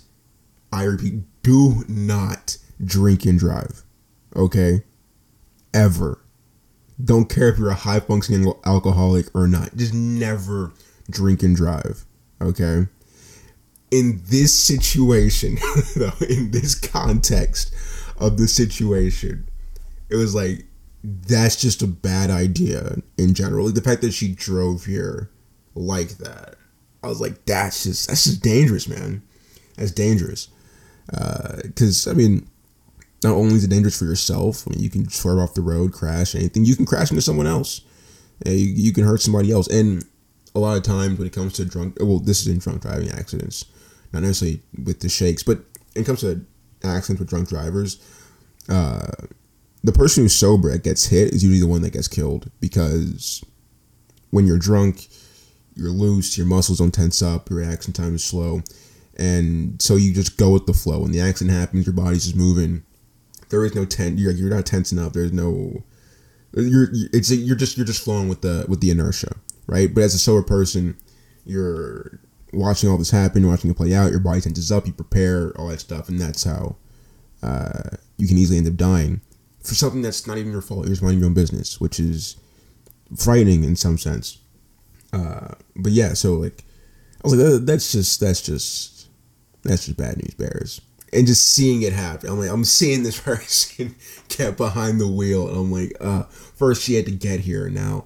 I 0.72 0.84
repeat, 0.84 1.24
do 1.44 1.84
not 1.88 2.58
drink 2.84 3.26
and 3.26 3.40
drive. 3.40 3.84
Okay, 4.36 4.84
ever. 5.74 6.22
Don't 7.04 7.30
care 7.30 7.50
if 7.50 7.58
you're 7.58 7.70
a 7.70 7.76
high 7.76 8.02
functioning 8.02 8.52
alcoholic 8.66 9.34
or 9.34 9.48
not. 9.48 9.76
Just 9.76 9.94
never 9.94 10.74
drink 11.10 11.44
and 11.44 11.56
drive. 11.56 12.06
Okay. 12.42 12.88
In 13.92 14.22
this 14.26 14.58
situation, 14.58 15.58
though, 15.96 16.12
in 16.30 16.52
this 16.52 16.76
context 16.76 17.74
of 18.20 18.38
the 18.38 18.48
situation, 18.48 19.48
it 20.10 20.16
was 20.16 20.36
like 20.36 20.66
that's 21.04 21.56
just 21.56 21.82
a 21.82 21.88
bad 21.88 22.30
idea 22.30 22.98
in 23.18 23.34
general. 23.34 23.66
Like 23.66 23.76
the 23.76 23.82
fact 23.82 24.02
that 24.02 24.14
she 24.14 24.34
drove 24.34 24.86
here 24.86 25.30
like 25.76 26.18
that, 26.18 26.56
I 27.04 27.08
was 27.08 27.22
like, 27.22 27.46
that's 27.46 27.84
just 27.84 28.08
that's 28.08 28.26
just 28.26 28.44
dangerous, 28.44 28.88
man. 28.88 29.22
That's 29.78 29.92
dangerous. 29.92 30.50
Because 31.08 32.08
uh, 32.08 32.12
I 32.12 32.14
mean, 32.14 32.48
not 33.24 33.34
only 33.34 33.56
is 33.56 33.64
it 33.64 33.70
dangerous 33.70 33.98
for 33.98 34.06
yourself, 34.06 34.68
I 34.68 34.72
mean, 34.72 34.84
you 34.84 34.90
can 34.90 35.10
swerve 35.10 35.40
off 35.40 35.54
the 35.54 35.62
road, 35.62 35.94
crash, 35.94 36.36
anything. 36.36 36.66
You 36.66 36.76
can 36.76 36.86
crash 36.86 37.10
into 37.10 37.22
someone 37.22 37.48
else. 37.48 37.82
You, 38.46 38.54
you 38.54 38.94
can 38.94 39.04
hurt 39.04 39.22
somebody 39.22 39.52
else. 39.52 39.68
And 39.68 40.06
a 40.56 40.60
lot 40.60 40.78
of 40.78 40.84
times 40.84 41.18
when 41.18 41.28
it 41.28 41.34
comes 41.34 41.54
to 41.54 41.66
drunk, 41.66 41.98
well, 42.00 42.20
this 42.20 42.42
is 42.42 42.48
in 42.48 42.60
drunk 42.60 42.82
driving 42.82 43.10
accidents, 43.10 43.66
not 44.12 44.24
necessarily 44.24 44.62
with 44.84 45.00
the 45.00 45.10
shakes, 45.10 45.44
but 45.44 45.58
when 45.94 46.04
it 46.04 46.06
comes 46.06 46.22
to 46.22 46.46
accidents 46.84 47.20
with 47.20 47.30
drunk 47.30 47.50
drivers, 47.50 48.02
uh, 48.68 49.08
the 49.84 49.92
person 49.92 50.24
who's 50.24 50.36
sober 50.36 50.72
that 50.72 50.84
gets 50.84 51.06
hit 51.06 51.34
is 51.34 51.44
usually 51.44 51.60
the 51.60 51.68
one 51.68 51.82
that 51.82 51.94
gets 51.94 52.08
killed 52.08 52.52
because 52.60 53.44
when 54.32 54.46
you're 54.46 54.60
drunk, 54.60 55.08
you're 55.76 55.90
loose, 55.90 56.38
your 56.38 56.48
muscles 56.48 56.80
don't 56.80 56.94
tense 56.94 57.22
up, 57.22 57.50
your 57.50 57.60
reaction 57.60 57.94
time 57.94 58.16
is 58.16 58.24
slow, 58.24 58.62
and 59.18 59.82
so 59.82 59.96
you 59.96 60.14
just 60.14 60.38
go 60.38 60.52
with 60.52 60.66
the 60.66 60.74
flow. 60.74 61.00
When 61.00 61.12
the 61.12 61.22
accident 61.22 61.58
happens, 61.58 61.86
your 61.86 61.96
body's 61.96 62.26
just 62.26 62.36
moving. 62.36 62.84
There 63.50 63.66
is 63.66 63.74
no 63.74 63.86
tense. 63.86 64.20
You're, 64.20 64.32
you're 64.32 64.54
not 64.54 64.66
tensing 64.66 65.00
up. 65.00 65.14
There's 65.14 65.34
no. 65.34 65.84
You're 66.54 66.90
it's 67.14 67.32
you're 67.32 67.56
just 67.56 67.78
you're 67.78 67.86
just 67.86 68.04
flowing 68.04 68.28
with 68.28 68.42
the 68.42 68.66
with 68.68 68.82
the 68.82 68.92
inertia, 68.92 69.36
right? 69.68 69.94
But 69.94 70.04
as 70.04 70.14
a 70.14 70.20
sober 70.20 70.46
person, 70.46 70.98
you're 71.46 72.20
watching 72.52 72.90
all 72.90 72.98
this 72.98 73.12
happen, 73.12 73.42
you're 73.42 73.52
watching 73.52 73.72
it 73.72 73.78
play 73.78 73.94
out. 73.94 74.12
Your 74.12 74.20
body 74.20 74.42
tenses 74.42 74.72
up. 74.72 74.88
You 74.88 74.94
prepare 74.94 75.52
all 75.58 75.68
that 75.68 75.80
stuff, 75.80 76.10
and 76.10 76.20
that's 76.20 76.44
how 76.44 76.76
uh, 77.42 77.90
you 78.18 78.28
can 78.28 78.38
easily 78.38 78.58
end 78.58 78.68
up 78.68 78.76
dying 78.76 79.22
for 79.64 79.76
something 79.76 80.02
that's 80.02 80.26
not 80.26 80.38
even 80.38 80.52
your 80.52 80.62
fault. 80.62 80.86
You're 80.86 80.94
just 80.94 81.02
minding 81.02 81.20
your 81.20 81.28
own 81.28 81.34
business, 81.34 81.80
which 81.80 82.00
is 82.00 82.38
frightening 83.18 83.64
in 83.64 83.76
some 83.76 83.98
sense. 83.98 84.38
Uh, 85.12 85.56
but 85.76 85.92
yeah, 85.92 86.14
so 86.14 86.34
like, 86.36 86.64
I 87.24 87.28
was 87.28 87.36
like, 87.36 87.66
that's 87.66 87.92
just 87.92 88.20
that's 88.20 88.42
just 88.42 89.08
that's 89.64 89.86
just 89.86 89.98
bad 89.98 90.18
news 90.18 90.34
bears. 90.36 90.82
And 91.12 91.26
just 91.26 91.48
seeing 91.48 91.82
it 91.82 91.92
happen, 91.92 92.30
I'm 92.30 92.40
like, 92.40 92.52
I'm 92.52 92.64
seeing 92.64 93.04
this 93.04 93.20
person 93.22 93.96
get 94.30 94.58
behind 94.58 95.02
the 95.02 95.08
wheel, 95.08 95.48
and 95.48 95.58
I'm 95.58 95.72
like, 95.72 95.94
uh, 96.00 96.24
first 96.24 96.84
she 96.84 96.96
had 96.96 97.06
to 97.06 97.12
get 97.12 97.40
here, 97.42 97.68
now, 97.70 98.06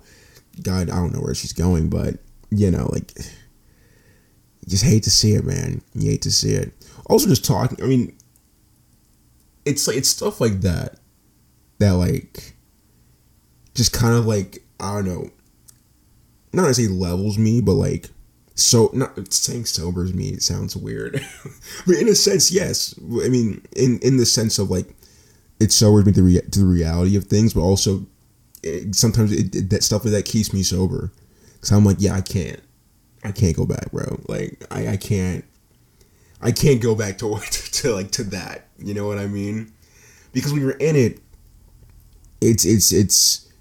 God, 0.62 0.90
I 0.90 0.96
don't 0.96 1.14
know 1.14 1.20
where 1.20 1.36
she's 1.36 1.54
going, 1.54 1.90
but 1.90 2.16
you 2.50 2.72
know, 2.72 2.90
like, 2.92 3.14
just 4.68 4.86
hate 4.86 5.04
to 5.04 5.12
see 5.12 5.34
it, 5.34 5.46
man. 5.46 5.82
You 5.94 6.12
hate 6.12 6.22
to 6.24 6.32
see 6.32 6.54
it. 6.54 6.74
Also, 7.08 7.28
just 7.28 7.44
talking. 7.44 7.84
I 7.84 7.88
mean, 7.88 8.18
it's 9.66 9.88
like 9.88 9.98
it's 9.98 10.10
stuff 10.10 10.40
like 10.40 10.62
that 10.62 11.00
that 11.84 11.92
like 11.92 12.54
just 13.76 13.94
kind 13.94 14.16
of 14.16 14.26
like 14.26 14.64
I 14.80 14.96
don't 14.96 15.06
know, 15.06 15.30
not 16.52 16.68
to 16.68 16.74
say 16.74 16.88
levels 16.88 17.38
me, 17.38 17.62
but 17.62 17.74
like 17.74 18.10
so 18.56 18.90
not 18.94 19.34
saying 19.34 19.66
sobers 19.66 20.14
me. 20.14 20.30
It 20.30 20.44
sounds 20.44 20.76
weird, 20.76 21.14
but 21.86 21.96
in 21.96 22.08
a 22.08 22.16
sense, 22.16 22.52
yes. 22.52 22.96
I 23.00 23.30
mean, 23.30 23.62
in 23.76 24.00
in 24.00 24.18
the 24.18 24.26
sense 24.26 24.60
of 24.60 24.70
like 24.70 24.94
it 25.60 25.72
sobers 25.72 26.06
me 26.06 26.12
to, 26.14 26.24
rea- 26.24 26.42
to 26.42 26.60
the 26.60 26.66
reality 26.66 27.16
of 27.16 27.26
things, 27.26 27.54
but 27.54 27.62
also 27.62 28.06
it, 28.64 28.96
sometimes 28.96 29.32
it, 29.32 29.56
it, 29.56 29.70
that 29.70 29.84
stuff 29.84 30.04
like 30.04 30.14
that 30.14 30.26
keeps 30.26 30.54
me 30.54 30.64
sober. 30.64 31.12
Cause 31.62 31.72
I'm 31.72 31.86
like, 31.86 31.98
yeah, 32.00 32.14
I 32.14 32.22
can't, 32.22 32.60
I 33.24 33.32
can't 33.32 33.56
go 33.56 33.66
back, 33.66 33.92
bro. 33.92 34.20
Like 34.28 34.66
I, 34.70 34.90
I 34.90 34.98
can't, 34.98 35.46
I 36.42 36.52
can't 36.52 36.82
go 36.82 36.94
back 36.94 37.18
to, 37.20 37.40
to 37.40 37.72
to 37.82 37.94
like 37.94 38.12
to 38.12 38.24
that. 38.26 38.68
You 38.78 38.94
know 38.94 39.08
what 39.08 39.18
I 39.18 39.28
mean? 39.28 39.72
Because 40.34 40.52
when 40.52 40.62
you're 40.62 40.72
in 40.72 40.96
it, 40.96 41.20
it's 42.44 42.66
it's 42.66 42.92
it's 42.92 43.52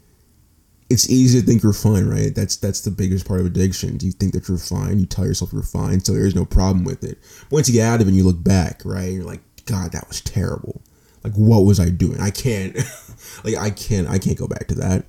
it's 0.90 1.08
easy 1.08 1.40
to 1.40 1.46
think 1.46 1.62
you're 1.62 1.72
fine, 1.72 2.06
right? 2.06 2.34
That's 2.34 2.56
that's 2.56 2.82
the 2.82 2.90
biggest 2.90 3.26
part 3.26 3.40
of 3.40 3.46
addiction. 3.46 3.96
Do 3.96 4.06
you 4.06 4.12
think 4.12 4.32
that 4.34 4.48
you're 4.48 4.58
fine? 4.58 4.98
You 4.98 5.06
tell 5.06 5.26
yourself 5.26 5.52
you're 5.52 5.62
fine, 5.62 6.00
so 6.00 6.12
there's 6.12 6.34
no 6.34 6.44
problem 6.44 6.84
with 6.84 7.02
it. 7.02 7.18
Once 7.50 7.68
you 7.68 7.74
get 7.74 7.86
out 7.86 8.00
of 8.00 8.06
it 8.06 8.10
and 8.10 8.16
you 8.16 8.24
look 8.24 8.42
back, 8.42 8.82
right? 8.84 9.12
You're 9.12 9.24
like, 9.24 9.40
God, 9.64 9.92
that 9.92 10.06
was 10.08 10.20
terrible. 10.20 10.82
Like, 11.24 11.34
what 11.34 11.60
was 11.60 11.78
I 11.78 11.88
doing? 11.88 12.20
I 12.20 12.30
can't, 12.30 12.74
like, 13.44 13.56
I 13.56 13.70
can't, 13.70 14.08
I 14.08 14.18
can't 14.18 14.36
go 14.36 14.48
back 14.48 14.66
to 14.68 14.74
that. 14.74 15.04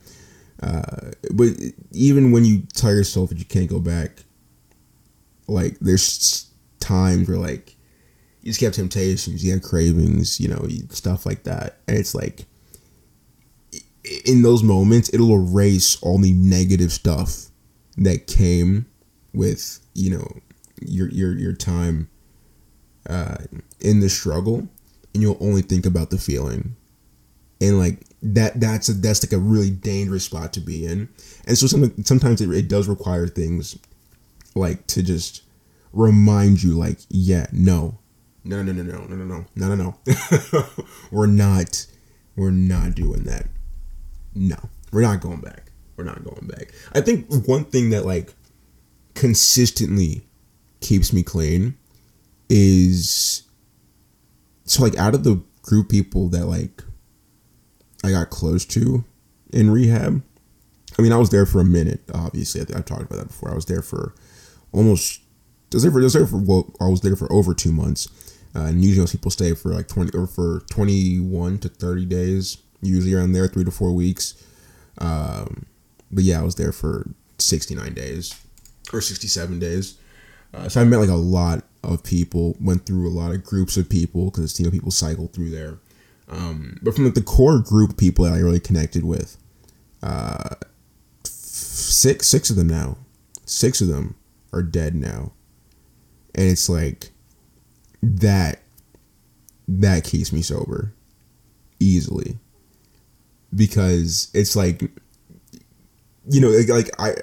Uh, 0.61 1.11
but 1.33 1.49
even 1.91 2.31
when 2.31 2.45
you 2.45 2.61
tell 2.73 2.91
yourself 2.91 3.29
that 3.29 3.39
you 3.39 3.45
can't 3.45 3.69
go 3.69 3.79
back, 3.79 4.23
like, 5.47 5.79
there's 5.79 6.49
times 6.79 7.27
where 7.27 7.37
like 7.37 7.75
you 8.41 8.51
just 8.51 8.61
have 8.61 8.73
temptations, 8.73 9.43
you 9.43 9.51
have 9.53 9.61
cravings, 9.61 10.39
you 10.39 10.47
know, 10.47 10.67
stuff 10.89 11.25
like 11.25 11.43
that, 11.43 11.79
and 11.87 11.97
it's 11.97 12.13
like 12.13 12.45
in 14.25 14.41
those 14.41 14.63
moments, 14.63 15.13
it'll 15.13 15.33
erase 15.33 16.01
all 16.01 16.19
the 16.19 16.33
negative 16.33 16.91
stuff 16.91 17.45
that 17.97 18.27
came 18.27 18.85
with 19.33 19.79
you 19.93 20.11
know 20.11 20.27
your 20.81 21.09
your 21.09 21.33
your 21.37 21.53
time 21.53 22.09
uh, 23.09 23.37
in 23.79 23.99
the 23.99 24.09
struggle, 24.09 24.67
and 25.13 25.21
you'll 25.23 25.37
only 25.39 25.61
think 25.61 25.85
about 25.85 26.09
the 26.09 26.17
feeling, 26.17 26.75
and 27.61 27.79
like 27.79 27.99
that 28.21 28.59
that's 28.59 28.89
a 28.89 28.93
that's 28.93 29.23
like 29.25 29.33
a 29.33 29.43
really 29.43 29.69
dangerous 29.69 30.25
spot 30.25 30.53
to 30.53 30.59
be 30.59 30.85
in, 30.85 31.09
and 31.45 31.57
so 31.57 31.67
some, 31.67 31.93
sometimes 32.03 32.41
it, 32.41 32.49
it 32.51 32.67
does 32.67 32.87
require 32.87 33.27
things 33.27 33.77
like 34.55 34.85
to 34.87 35.01
just 35.01 35.43
remind 35.93 36.61
you 36.61 36.73
like 36.73 36.97
yeah 37.09 37.45
no 37.51 37.97
no 38.43 38.61
no 38.61 38.71
no 38.71 38.83
no 38.83 39.05
no 39.05 39.15
no 39.15 39.25
no. 39.25 39.45
No 39.55 39.75
no 39.75 39.95
no. 40.05 40.65
We're 41.11 41.27
not 41.27 41.85
we're 42.35 42.51
not 42.51 42.95
doing 42.95 43.23
that 43.23 43.45
no, 44.35 44.57
we're 44.91 45.01
not 45.01 45.21
going 45.21 45.41
back. 45.41 45.71
We're 45.95 46.03
not 46.03 46.23
going 46.23 46.47
back. 46.47 46.73
I 46.93 47.01
think 47.01 47.27
one 47.47 47.65
thing 47.65 47.91
that 47.91 48.05
like 48.05 48.33
consistently 49.13 50.25
keeps 50.81 51.13
me 51.13 51.23
clean 51.23 51.77
is 52.49 53.43
so 54.65 54.83
like 54.83 54.97
out 54.97 55.13
of 55.13 55.23
the 55.23 55.41
group 55.61 55.89
people 55.89 56.29
that 56.29 56.45
like 56.45 56.83
I 58.03 58.11
got 58.11 58.29
close 58.29 58.65
to 58.65 59.03
in 59.51 59.69
rehab. 59.69 60.23
I 60.97 61.01
mean, 61.01 61.11
I 61.11 61.17
was 61.17 61.29
there 61.29 61.45
for 61.45 61.61
a 61.61 61.65
minute. 61.65 62.01
Obviously, 62.13 62.61
I, 62.61 62.75
have 62.75 62.85
talked 62.85 63.01
about 63.01 63.17
that 63.17 63.27
before. 63.27 63.51
I 63.51 63.55
was 63.55 63.65
there 63.65 63.81
for 63.81 64.13
almost. 64.71 65.21
I 65.71 65.77
was 65.77 65.83
there 65.83 65.91
for. 65.91 66.01
Was 66.01 66.13
there 66.13 66.27
for. 66.27 66.37
Well, 66.37 66.73
I 66.79 66.87
was 66.87 67.01
there 67.01 67.15
for 67.15 67.31
over 67.31 67.53
two 67.53 67.71
months. 67.71 68.07
Uh, 68.55 68.65
and 68.65 68.83
usually, 68.83 69.07
people 69.07 69.31
stay 69.31 69.53
for 69.53 69.73
like 69.73 69.87
twenty 69.87 70.15
or 70.15 70.27
for 70.27 70.61
twenty 70.69 71.19
one 71.19 71.57
to 71.59 71.69
thirty 71.69 72.05
days 72.05 72.57
usually 72.83 73.13
around 73.13 73.33
there, 73.33 73.47
three 73.47 73.63
to 73.63 73.71
four 73.71 73.93
weeks. 73.93 74.35
Um, 74.99 75.65
but 76.11 76.23
yeah, 76.23 76.39
I 76.39 76.43
was 76.43 76.55
there 76.55 76.71
for 76.71 77.09
69 77.39 77.93
days 77.93 78.39
or 78.91 79.01
67 79.01 79.59
days. 79.59 79.97
Uh, 80.53 80.69
so 80.69 80.81
I 80.81 80.83
met 80.83 80.97
like 80.97 81.09
a 81.09 81.15
lot 81.15 81.63
of 81.83 82.03
people, 82.03 82.55
went 82.61 82.85
through 82.85 83.07
a 83.07 83.11
lot 83.11 83.33
of 83.33 83.43
groups 83.43 83.75
of 83.77 83.89
people 83.89 84.25
because 84.25 84.59
you 84.59 84.65
know 84.65 84.71
people 84.71 84.91
cycle 84.91 85.27
through 85.27 85.49
there. 85.49 85.79
Um, 86.29 86.79
but 86.81 86.95
from 86.95 87.05
like, 87.05 87.15
the 87.15 87.21
core 87.21 87.59
group 87.59 87.91
of 87.91 87.97
people 87.97 88.25
that 88.25 88.33
I 88.33 88.39
really 88.39 88.59
connected 88.59 89.03
with, 89.03 89.37
uh, 90.01 90.55
six 91.23 92.27
six 92.27 92.49
of 92.49 92.55
them 92.55 92.67
now, 92.67 92.97
six 93.45 93.81
of 93.81 93.87
them 93.87 94.15
are 94.53 94.63
dead 94.63 94.95
now, 94.95 95.33
and 96.35 96.49
it's 96.49 96.69
like 96.69 97.11
that 98.01 98.59
that 99.67 100.03
keeps 100.03 100.31
me 100.31 100.41
sober 100.41 100.93
easily 101.79 102.37
because 103.55 104.29
it's 104.33 104.55
like 104.55 104.81
you 106.29 106.41
know 106.41 106.49
like, 106.49 106.69
like 106.69 106.89
I 106.99 107.15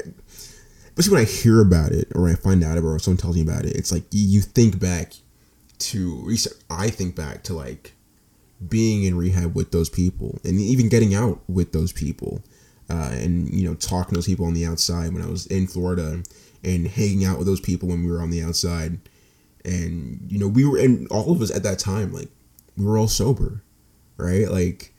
especially 0.97 1.13
when 1.13 1.23
I 1.23 1.31
hear 1.31 1.61
about 1.61 1.93
it 1.93 2.09
or 2.15 2.29
I 2.29 2.35
find 2.35 2.63
out 2.63 2.79
about 2.79 2.91
it 2.91 2.95
or 2.95 2.99
someone 2.99 3.19
tells 3.19 3.37
me 3.37 3.43
about 3.43 3.65
it 3.65 3.77
it's 3.77 3.93
like 3.93 4.05
you 4.11 4.41
think 4.41 4.79
back 4.79 5.15
to 5.79 6.37
I 6.69 6.91
think 6.91 7.17
back 7.17 7.43
to 7.45 7.55
like 7.55 7.95
being 8.69 9.05
in 9.05 9.17
rehab 9.17 9.55
with 9.55 9.73
those 9.73 9.89
people 9.89 10.39
and 10.45 10.61
even 10.61 10.89
getting 10.89 11.15
out 11.15 11.41
with 11.49 11.73
those 11.73 11.93
people 11.93 12.43
uh, 12.91 13.11
and 13.13 13.49
you 13.53 13.67
know 13.67 13.75
talking 13.75 14.11
to 14.11 14.17
those 14.17 14.27
people 14.27 14.45
on 14.45 14.55
the 14.55 14.67
outside 14.67 15.13
when 15.13 15.23
I 15.23 15.31
was 15.31 15.47
in 15.47 15.67
Florida 15.67 16.23
and 16.63 16.87
hanging 16.87 17.25
out 17.25 17.39
with 17.39 17.47
those 17.47 17.61
people 17.61 17.89
when 17.89 18.05
we 18.05 18.11
were 18.11 18.21
on 18.21 18.31
the 18.31 18.43
outside. 18.43 18.99
And 19.65 20.27
you 20.29 20.39
know 20.39 20.49
we 20.49 20.67
were 20.67 20.79
and 20.79 21.07
all 21.09 21.33
of 21.33 21.41
us 21.41 21.55
at 21.55 21.63
that 21.63 21.79
time 21.79 22.13
like 22.13 22.29
we 22.77 22.85
were 22.85 22.99
all 22.99 23.09
sober 23.09 23.63
right? 24.21 24.51
Like 24.51 24.93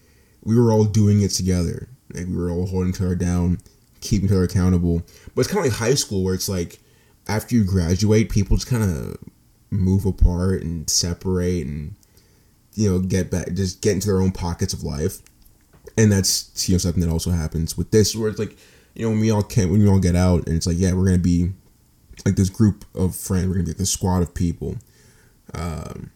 we 0.44 0.58
were 0.60 0.72
all 0.72 0.86
doing 0.86 1.22
it 1.22 1.32
together. 1.32 1.88
Like 2.14 2.28
we 2.28 2.36
were 2.36 2.50
all 2.50 2.66
holding 2.68 2.90
each 2.90 3.02
other 3.02 3.16
down, 3.16 3.60
keeping 4.02 4.26
each 4.28 4.32
other 4.32 4.44
accountable. 4.44 5.04
But 5.36 5.42
it's 5.42 5.52
kind 5.52 5.66
of 5.66 5.72
like 5.72 5.80
high 5.80 5.96
school 5.96 6.24
where 6.24 6.34
it's 6.34 6.50
like 6.50 6.80
after 7.28 7.56
you 7.56 7.64
graduate, 7.64 8.30
people 8.30 8.58
just 8.58 8.70
kind 8.70 8.84
of 8.84 9.18
move 9.70 10.06
apart 10.06 10.64
and 10.64 10.90
separate 10.90 11.66
and 11.66 11.96
you 12.74 12.90
know 12.90 13.00
get 13.00 13.32
back, 13.32 13.54
just 13.54 13.82
get 13.82 13.94
into 13.94 14.08
their 14.08 14.22
own 14.22 14.32
pockets 14.32 14.74
of 14.74 14.84
life. 14.84 15.20
And 15.98 16.12
that's 16.12 16.68
you 16.68 16.76
know 16.76 16.80
something 16.80 17.02
that 17.02 17.10
also 17.12 17.32
happens 17.32 17.78
with 17.78 17.92
this, 17.92 18.16
where 18.16 18.30
it's 18.30 18.40
like 18.40 18.58
you 18.96 19.06
know 19.06 19.12
when 19.12 19.20
we 19.20 19.32
all 19.32 19.44
can 19.44 19.70
when 19.70 19.82
we 19.82 19.88
all 19.88 20.00
get 20.00 20.16
out 20.16 20.48
and 20.48 20.56
it's 20.56 20.68
like 20.68 20.78
yeah 20.78 20.94
we're 20.94 21.06
gonna 21.06 21.18
be 21.18 21.52
like 22.26 22.36
this 22.36 22.50
group 22.50 22.86
of 22.96 23.16
friends, 23.16 23.48
we're 23.48 23.54
gonna 23.54 23.66
be 23.66 23.72
like 23.72 23.78
this 23.78 23.92
squad 23.92 24.22
of 24.22 24.34
people. 24.34 24.76
Um, 25.54 26.12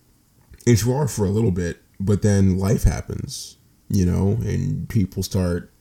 and 0.66 0.82
you 0.82 0.94
are 0.94 1.08
for 1.08 1.26
a 1.26 1.30
little 1.30 1.52
bit, 1.52 1.82
but 2.00 2.22
then 2.22 2.58
life 2.58 2.84
happens 2.84 3.58
you 3.90 4.06
know, 4.06 4.38
and 4.42 4.88
people 4.90 5.24
start 5.24 5.72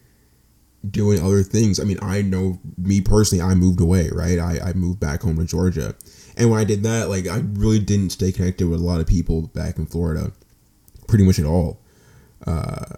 doing 0.91 1.23
other 1.23 1.43
things. 1.43 1.81
I 1.81 1.85
mean, 1.85 1.99
I 2.03 2.23
know 2.23 2.59
me 2.77 3.01
personally, 3.01 3.43
I 3.43 3.55
moved 3.55 3.81
away, 3.81 4.11
right? 4.13 4.39
I, 4.39 4.59
I 4.63 4.73
moved 4.75 5.01
back 5.01 5.23
home 5.23 5.39
to 5.39 5.45
Georgia. 5.45 5.95
And 6.37 6.51
when 6.51 6.61
I 6.61 6.65
did 6.65 6.83
that, 6.83 7.09
like, 7.09 7.27
I 7.27 7.43
really 7.55 7.79
didn't 7.79 8.11
stay 8.11 8.33
connected 8.33 8.69
with 8.69 8.81
a 8.81 8.85
lot 8.85 9.01
of 9.01 9.07
people 9.07 9.43
back 9.49 9.79
in 9.79 9.87
Florida, 9.87 10.33
pretty 11.07 11.25
much 11.25 11.39
at 11.39 11.47
all. 11.47 11.81
Uh, 12.47 12.97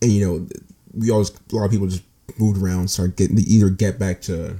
and, 0.00 0.12
you 0.12 0.26
know, 0.26 0.48
we 0.94 1.10
always, 1.10 1.30
a 1.30 1.56
lot 1.56 1.66
of 1.66 1.70
people 1.70 1.86
just 1.86 2.04
moved 2.38 2.62
around, 2.62 2.88
started 2.88 3.16
getting, 3.16 3.36
to 3.36 3.42
either 3.42 3.68
get 3.68 3.98
back 3.98 4.22
to 4.22 4.58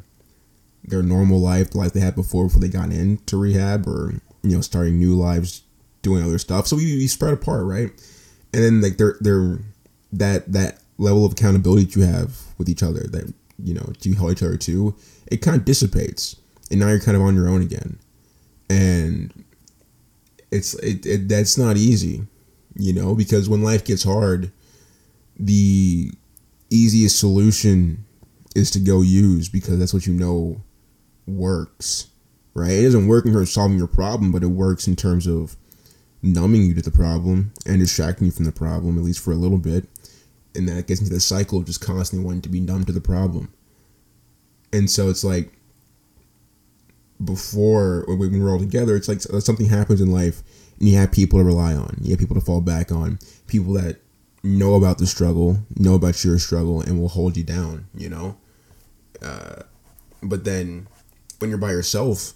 their 0.85 1.03
normal 1.03 1.41
life, 1.41 1.71
the 1.71 1.79
life 1.79 1.93
they 1.93 2.01
had 2.01 2.15
before 2.15 2.45
before 2.45 2.61
they 2.61 2.69
got 2.69 2.91
into 2.91 3.37
rehab, 3.37 3.87
or 3.89 4.15
you 4.43 4.55
know, 4.55 4.61
starting 4.61 4.99
new 4.99 5.17
lives, 5.17 5.63
doing 6.03 6.23
other 6.23 6.39
stuff. 6.39 6.67
So 6.67 6.77
we, 6.77 6.85
we 6.85 7.07
spread 7.07 7.33
apart, 7.33 7.65
right? 7.65 7.91
And 8.57 8.65
then 8.65 8.81
like 8.81 8.97
they're 8.97 9.19
they're 9.21 9.59
that 10.15 10.51
that 10.51 10.81
level 10.97 11.27
of 11.27 11.33
accountability 11.33 11.85
that 11.85 11.95
you 11.95 12.03
have 12.03 12.41
with 12.57 12.71
each 12.71 12.83
other 12.83 13.01
that 13.01 13.35
you 13.63 13.75
know 13.75 13.93
you 14.01 14.17
hold 14.17 14.33
each 14.33 14.43
other 14.43 14.57
to, 14.57 14.97
it 15.27 15.43
kind 15.43 15.59
of 15.59 15.67
dissipates, 15.67 16.37
and 16.71 16.81
now 16.81 16.89
you're 16.89 16.99
kind 16.99 17.19
of 17.19 17.23
on 17.23 17.35
your 17.35 17.51
own 17.51 17.61
again, 17.61 17.99
and 18.71 19.45
it's 20.51 20.73
it, 20.77 21.05
it 21.05 21.29
that's 21.29 21.59
not 21.59 21.77
easy, 21.77 22.27
you 22.77 22.95
know, 22.95 23.15
because 23.15 23.47
when 23.47 23.63
life 23.63 23.85
gets 23.85 24.05
hard, 24.05 24.51
the 25.39 26.11
easiest 26.71 27.19
solution 27.19 28.07
is 28.55 28.71
to 28.71 28.81
go 28.81 29.03
use 29.03 29.51
because 29.51 29.79
that's 29.79 29.93
what 29.93 30.07
you 30.07 30.15
know 30.15 30.63
works, 31.27 32.07
right? 32.55 32.71
It 32.71 32.85
doesn't 32.85 33.07
work 33.07 33.27
in 33.27 33.33
terms 33.33 33.51
of 33.51 33.53
solving 33.53 33.77
your 33.77 33.87
problem, 33.87 34.33
but 34.33 34.43
it 34.43 34.47
works 34.47 34.87
in 34.89 34.97
terms 34.97 35.27
of 35.27 35.59
numbing 36.23 36.63
you 36.63 36.75
to 36.75 36.83
the 36.83 36.91
problem 36.91 37.53
and 37.67 37.79
distracting 37.79 38.27
you 38.27 38.33
from 38.33 38.45
the 38.45 38.53
problem, 38.53 38.99
at 38.99 39.05
least 39.05 39.21
for 39.21 39.33
a 39.33 39.37
little 39.37 39.59
bit. 39.59 39.87
And 40.55 40.69
that 40.69 40.87
gets 40.87 41.01
into 41.01 41.13
the 41.13 41.21
cycle 41.21 41.59
of 41.59 41.67
just 41.67 41.81
constantly 41.81 42.25
wanting 42.25 42.43
to 42.43 42.49
be 42.49 42.61
numb 42.61 42.85
to 42.85 42.93
the 42.93 43.01
problem. 43.01 43.53
And 44.73 44.91
so 44.91 45.11
it's 45.11 45.25
like 45.25 45.53
before 47.25 48.05
when 48.09 48.43
we're 48.43 48.51
all 48.51 48.59
together, 48.59 48.97
it's 48.97 49.09
like 49.09 49.21
something 49.21 49.67
happens 49.67 50.01
in 50.01 50.11
life 50.11 50.43
and 50.79 50.89
you 50.89 50.97
have 50.97 51.13
people 51.13 51.39
to 51.39 51.45
rely 51.45 51.75
on. 51.75 51.99
You 52.01 52.11
have 52.11 52.19
people 52.19 52.35
to 52.35 52.41
fall 52.41 52.61
back 52.61 52.91
on. 52.93 53.19
People 53.47 53.73
that 53.75 54.01
know 54.43 54.75
about 54.75 54.99
the 54.99 55.07
struggle, 55.07 55.59
know 55.77 55.95
about 55.95 56.25
your 56.25 56.39
struggle, 56.39 56.81
and 56.81 57.01
will 57.01 57.09
hold 57.09 57.37
you 57.37 57.43
down, 57.43 57.87
you 57.95 58.09
know? 58.09 58.37
Uh, 59.23 59.63
but 60.23 60.45
then 60.45 60.87
when 61.39 61.51
you're 61.51 61.59
by 61.59 61.71
yourself, 61.71 62.35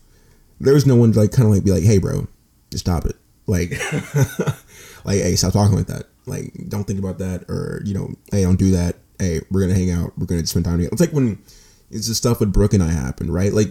there's 0.59 0.87
no 0.87 0.97
one 0.97 1.13
to 1.13 1.21
like 1.21 1.33
kind 1.33 1.49
of 1.49 1.55
like 1.55 1.65
be 1.65 1.71
like, 1.71 1.85
hey, 1.85 1.99
bro, 1.99 2.27
just 2.71 2.85
stop 2.85 3.05
it. 3.05 3.17
Like, 3.47 3.71
like, 5.05 5.19
hey, 5.19 5.37
stop 5.37 5.53
talking 5.53 5.77
like 5.77 5.87
that. 5.87 6.05
Like, 6.27 6.53
don't 6.69 6.85
think 6.85 6.99
about 6.99 7.19
that. 7.19 7.45
Or, 7.49 7.83
you 7.85 7.95
know, 7.95 8.15
hey, 8.31 8.43
don't 8.43 8.59
do 8.59 8.71
that. 8.73 8.97
Hey, 9.19 9.41
we're 9.51 9.67
to 9.67 9.75
hang 9.75 9.91
out. 9.91 10.13
We're 10.19 10.27
to 10.27 10.47
spend 10.47 10.65
time 10.65 10.79
together. 10.79 10.93
It's 10.93 11.01
like 11.01 11.13
when 11.13 11.43
it's 11.91 12.09
the 12.09 12.15
stuff 12.15 12.41
with 12.41 12.53
Brooke 12.53 12.75
and 12.75 12.83
I 12.83 12.91
happened, 12.91 13.33
right? 13.33 13.53
Like, 13.53 13.71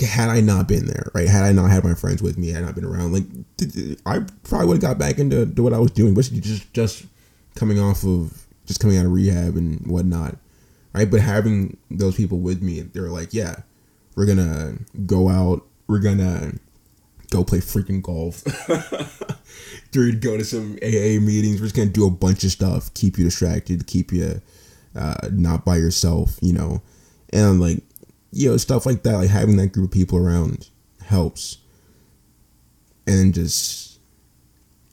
had 0.00 0.28
I 0.28 0.40
not 0.40 0.68
been 0.68 0.86
there, 0.86 1.10
right? 1.14 1.28
Had 1.28 1.44
I 1.44 1.52
not 1.52 1.70
had 1.70 1.82
my 1.82 1.94
friends 1.94 2.22
with 2.22 2.38
me, 2.38 2.48
had 2.48 2.62
I 2.62 2.66
not 2.66 2.74
been 2.74 2.84
around, 2.84 3.12
like 3.12 3.24
I 4.06 4.24
probably 4.44 4.68
would 4.68 4.74
have 4.74 4.82
got 4.82 4.98
back 4.98 5.18
into 5.18 5.46
what 5.62 5.72
I 5.72 5.78
was 5.78 5.90
doing, 5.90 6.14
basically 6.14 6.40
just 6.40 6.72
just 6.72 7.06
coming 7.56 7.80
off 7.80 8.04
of 8.04 8.46
just 8.66 8.80
coming 8.80 8.96
out 8.96 9.06
of 9.06 9.12
rehab 9.12 9.56
and 9.56 9.84
whatnot, 9.86 10.36
right? 10.92 11.10
But 11.10 11.20
having 11.20 11.76
those 11.90 12.14
people 12.14 12.38
with 12.38 12.62
me, 12.62 12.82
they're 12.82 13.08
like, 13.08 13.34
yeah, 13.34 13.56
we're 14.14 14.26
gonna 14.26 14.78
go 15.06 15.28
out, 15.28 15.66
we're 15.88 15.98
gonna 15.98 16.52
go 17.30 17.44
play 17.44 17.58
freaking 17.58 18.02
golf, 18.02 18.42
dude, 19.90 20.20
go 20.20 20.36
to 20.36 20.44
some 20.44 20.78
AA 20.82 21.20
meetings, 21.20 21.60
we're 21.60 21.66
just 21.66 21.76
gonna 21.76 21.88
do 21.88 22.06
a 22.06 22.10
bunch 22.10 22.44
of 22.44 22.50
stuff, 22.50 22.92
keep 22.94 23.18
you 23.18 23.24
distracted, 23.24 23.86
keep 23.86 24.12
you 24.12 24.40
uh, 24.94 25.28
not 25.32 25.64
by 25.64 25.76
yourself, 25.76 26.38
you 26.40 26.52
know, 26.52 26.82
and 27.32 27.60
like 27.60 27.82
you 28.32 28.50
know, 28.50 28.56
stuff 28.56 28.86
like 28.86 29.02
that, 29.02 29.16
like 29.16 29.30
having 29.30 29.56
that 29.56 29.72
group 29.72 29.86
of 29.86 29.92
people 29.92 30.18
around 30.18 30.68
helps. 31.04 31.58
And 33.06 33.34
just, 33.34 33.98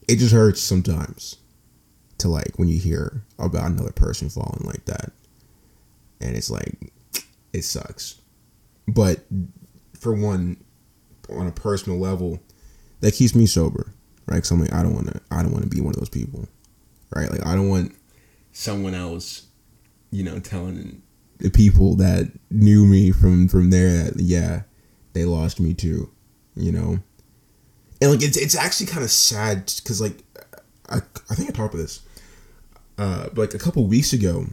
it 0.08 0.16
just 0.16 0.34
hurts 0.34 0.60
sometimes 0.60 1.36
to 2.18 2.28
like 2.28 2.58
when 2.58 2.68
you 2.68 2.78
hear 2.78 3.22
about 3.38 3.70
another 3.70 3.92
person 3.92 4.28
falling 4.28 4.64
like 4.64 4.84
that. 4.86 5.12
And 6.20 6.36
it's 6.36 6.50
like, 6.50 6.92
it 7.52 7.62
sucks. 7.62 8.20
But 8.88 9.20
for 9.98 10.12
one, 10.12 10.56
on 11.30 11.46
a 11.46 11.52
personal 11.52 11.98
level, 11.98 12.40
that 13.00 13.14
keeps 13.14 13.34
me 13.34 13.46
sober, 13.46 13.92
right? 14.26 14.36
Because 14.36 14.50
I'm 14.50 14.60
like, 14.60 14.72
I 14.72 14.82
don't 14.82 14.94
want 14.94 15.08
to, 15.08 15.20
I 15.30 15.42
don't 15.42 15.52
want 15.52 15.64
to 15.64 15.70
be 15.70 15.80
one 15.80 15.94
of 15.94 15.98
those 15.98 16.08
people, 16.08 16.48
right? 17.14 17.30
Like, 17.30 17.46
I 17.46 17.54
don't 17.54 17.68
want 17.68 17.94
someone 18.52 18.94
else, 18.94 19.46
you 20.10 20.24
know, 20.24 20.38
telling 20.40 21.02
the 21.38 21.50
people 21.50 21.94
that 21.96 22.30
knew 22.50 22.84
me 22.84 23.10
from 23.10 23.48
from 23.48 23.70
there 23.70 24.04
that 24.04 24.20
yeah 24.20 24.62
they 25.12 25.24
lost 25.24 25.60
me 25.60 25.72
too 25.72 26.10
you 26.54 26.70
know 26.70 26.98
and 28.00 28.10
like 28.10 28.22
it's, 28.22 28.36
it's 28.36 28.56
actually 28.56 28.86
kind 28.86 29.04
of 29.04 29.10
sad 29.10 29.72
because 29.76 30.00
like 30.00 30.24
I, 30.88 30.96
I 31.30 31.34
think 31.34 31.48
i 31.48 31.52
talked 31.52 31.74
about 31.74 31.82
this 31.82 32.00
uh 32.98 33.28
but 33.28 33.38
like 33.38 33.54
a 33.54 33.58
couple 33.58 33.86
weeks 33.86 34.12
ago 34.12 34.46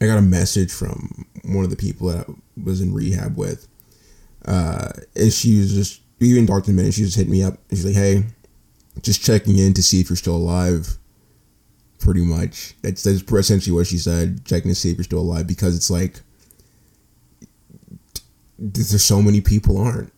i 0.00 0.06
got 0.06 0.18
a 0.18 0.22
message 0.22 0.72
from 0.72 1.26
one 1.44 1.64
of 1.64 1.70
the 1.70 1.76
people 1.76 2.08
that 2.08 2.28
i 2.28 2.32
was 2.62 2.80
in 2.80 2.94
rehab 2.94 3.36
with 3.36 3.68
uh 4.46 4.88
and 5.14 5.32
she 5.32 5.58
was 5.58 5.74
just 5.74 6.00
even 6.20 6.46
talked 6.46 6.68
in 6.68 6.74
a 6.74 6.76
minute 6.76 6.94
she 6.94 7.02
just 7.02 7.16
hit 7.16 7.28
me 7.28 7.42
up 7.42 7.54
and 7.68 7.78
she's 7.78 7.84
like 7.84 7.94
hey 7.94 8.24
just 9.02 9.22
checking 9.22 9.58
in 9.58 9.74
to 9.74 9.82
see 9.82 10.00
if 10.00 10.08
you're 10.08 10.16
still 10.16 10.36
alive 10.36 10.98
pretty 11.98 12.24
much. 12.24 12.74
That's, 12.82 13.02
that's 13.02 13.22
essentially 13.22 13.74
what 13.74 13.86
she 13.86 13.98
said, 13.98 14.44
checking 14.44 14.70
to 14.70 14.74
see 14.74 14.90
if 14.90 14.96
you're 14.96 15.04
still 15.04 15.20
alive, 15.20 15.46
because 15.46 15.76
it's 15.76 15.90
like 15.90 16.20
there's 18.58 19.02
so 19.02 19.20
many 19.20 19.40
people 19.40 19.78
aren't, 19.78 20.12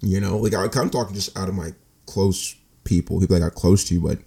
you 0.00 0.20
know. 0.20 0.36
Like 0.36 0.54
I, 0.54 0.64
I'm 0.80 0.90
talking 0.90 1.14
just 1.14 1.36
out 1.38 1.48
of 1.48 1.54
my 1.54 1.70
close 2.06 2.54
people, 2.84 3.20
people 3.20 3.36
I 3.36 3.40
got 3.40 3.54
close 3.54 3.84
to, 3.84 4.00
but 4.00 4.18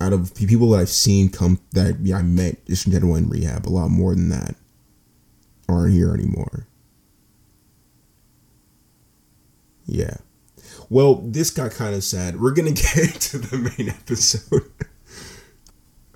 out 0.00 0.12
of 0.12 0.34
people 0.34 0.70
that 0.70 0.80
I've 0.80 0.88
seen 0.88 1.30
come 1.30 1.58
that 1.72 1.96
I 2.14 2.22
met 2.22 2.66
just 2.66 2.86
in 2.86 2.92
general 2.92 3.16
in 3.16 3.28
rehab, 3.28 3.66
a 3.66 3.70
lot 3.70 3.88
more 3.88 4.14
than 4.14 4.28
that 4.28 4.56
aren't 5.68 5.94
here 5.94 6.12
anymore. 6.12 6.66
Yeah. 9.86 10.16
Well, 10.88 11.16
this 11.16 11.50
got 11.50 11.72
kind 11.72 11.94
of 11.94 12.04
sad. 12.04 12.40
We're 12.40 12.52
gonna 12.52 12.70
get 12.72 12.96
into 12.98 13.38
the 13.38 13.72
main 13.78 13.88
episode. 13.88 14.70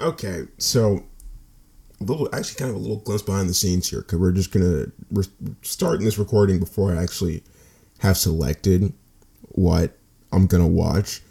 Okay, 0.01 0.45
so 0.59 1.05
a 2.01 2.05
little, 2.05 2.29
actually, 2.35 2.57
kind 2.57 2.71
of 2.71 2.77
a 2.77 2.81
little 2.81 2.97
glimpse 2.97 3.23
behind 3.23 3.49
the 3.49 3.55
scenes 3.55 3.89
here 3.89 4.01
because 4.01 4.19
we're 4.19 4.33
just 4.33 4.53
gonna 4.53 4.87
we're 5.11 5.25
starting 5.63 6.05
this 6.05 6.19
recording 6.19 6.59
before 6.59 6.95
I 6.95 7.03
actually 7.03 7.43
have 7.99 8.17
selected 8.17 8.93
what 9.51 9.97
I'm 10.33 10.47
gonna 10.47 10.69
watch. 10.69 11.23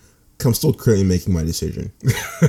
I'm 0.45 0.54
still 0.54 0.73
currently 0.73 1.06
making 1.06 1.34
my 1.34 1.43
decision. 1.43 1.91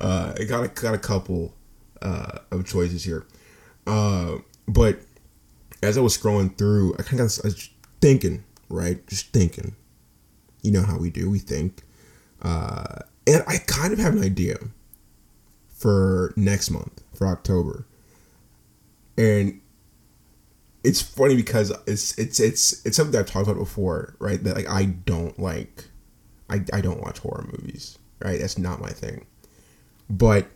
uh, 0.00 0.34
I 0.38 0.44
got 0.44 0.64
a, 0.64 0.68
got 0.68 0.94
a 0.94 0.98
couple 0.98 1.54
uh, 2.02 2.38
of 2.52 2.64
choices 2.66 3.02
here, 3.02 3.26
uh, 3.86 4.36
but 4.68 5.00
as 5.82 5.98
I 5.98 6.00
was 6.00 6.16
scrolling 6.16 6.56
through, 6.56 6.94
I 6.98 7.02
kind 7.02 7.20
of 7.20 7.24
was 7.42 7.70
thinking, 8.00 8.44
right, 8.68 9.06
just 9.06 9.32
thinking. 9.32 9.76
You 10.62 10.72
know 10.72 10.82
how 10.82 10.98
we 10.98 11.10
do, 11.10 11.30
we 11.30 11.38
think. 11.38 11.82
Uh, 12.42 13.00
and 13.26 13.42
I 13.46 13.58
kind 13.66 13.92
of 13.92 13.98
have 13.98 14.14
an 14.14 14.22
idea 14.22 14.56
for 15.68 16.32
next 16.36 16.70
month, 16.70 17.02
for 17.14 17.26
October. 17.26 17.86
And 19.16 19.60
it's 20.84 21.02
funny 21.02 21.34
because 21.34 21.72
it's 21.86 22.16
it's 22.18 22.38
it's 22.38 22.86
it's 22.86 22.96
something 22.96 23.12
that 23.12 23.20
I've 23.20 23.26
talked 23.26 23.48
about 23.48 23.58
before, 23.58 24.14
right? 24.18 24.42
That 24.42 24.56
like 24.56 24.68
I 24.68 24.84
don't 24.84 25.38
like 25.38 25.84
I, 26.48 26.60
I 26.72 26.80
don't 26.80 27.00
watch 27.00 27.18
horror 27.18 27.48
movies, 27.58 27.98
right? 28.20 28.38
That's 28.38 28.58
not 28.58 28.80
my 28.80 28.90
thing. 28.90 29.26
But 30.08 30.48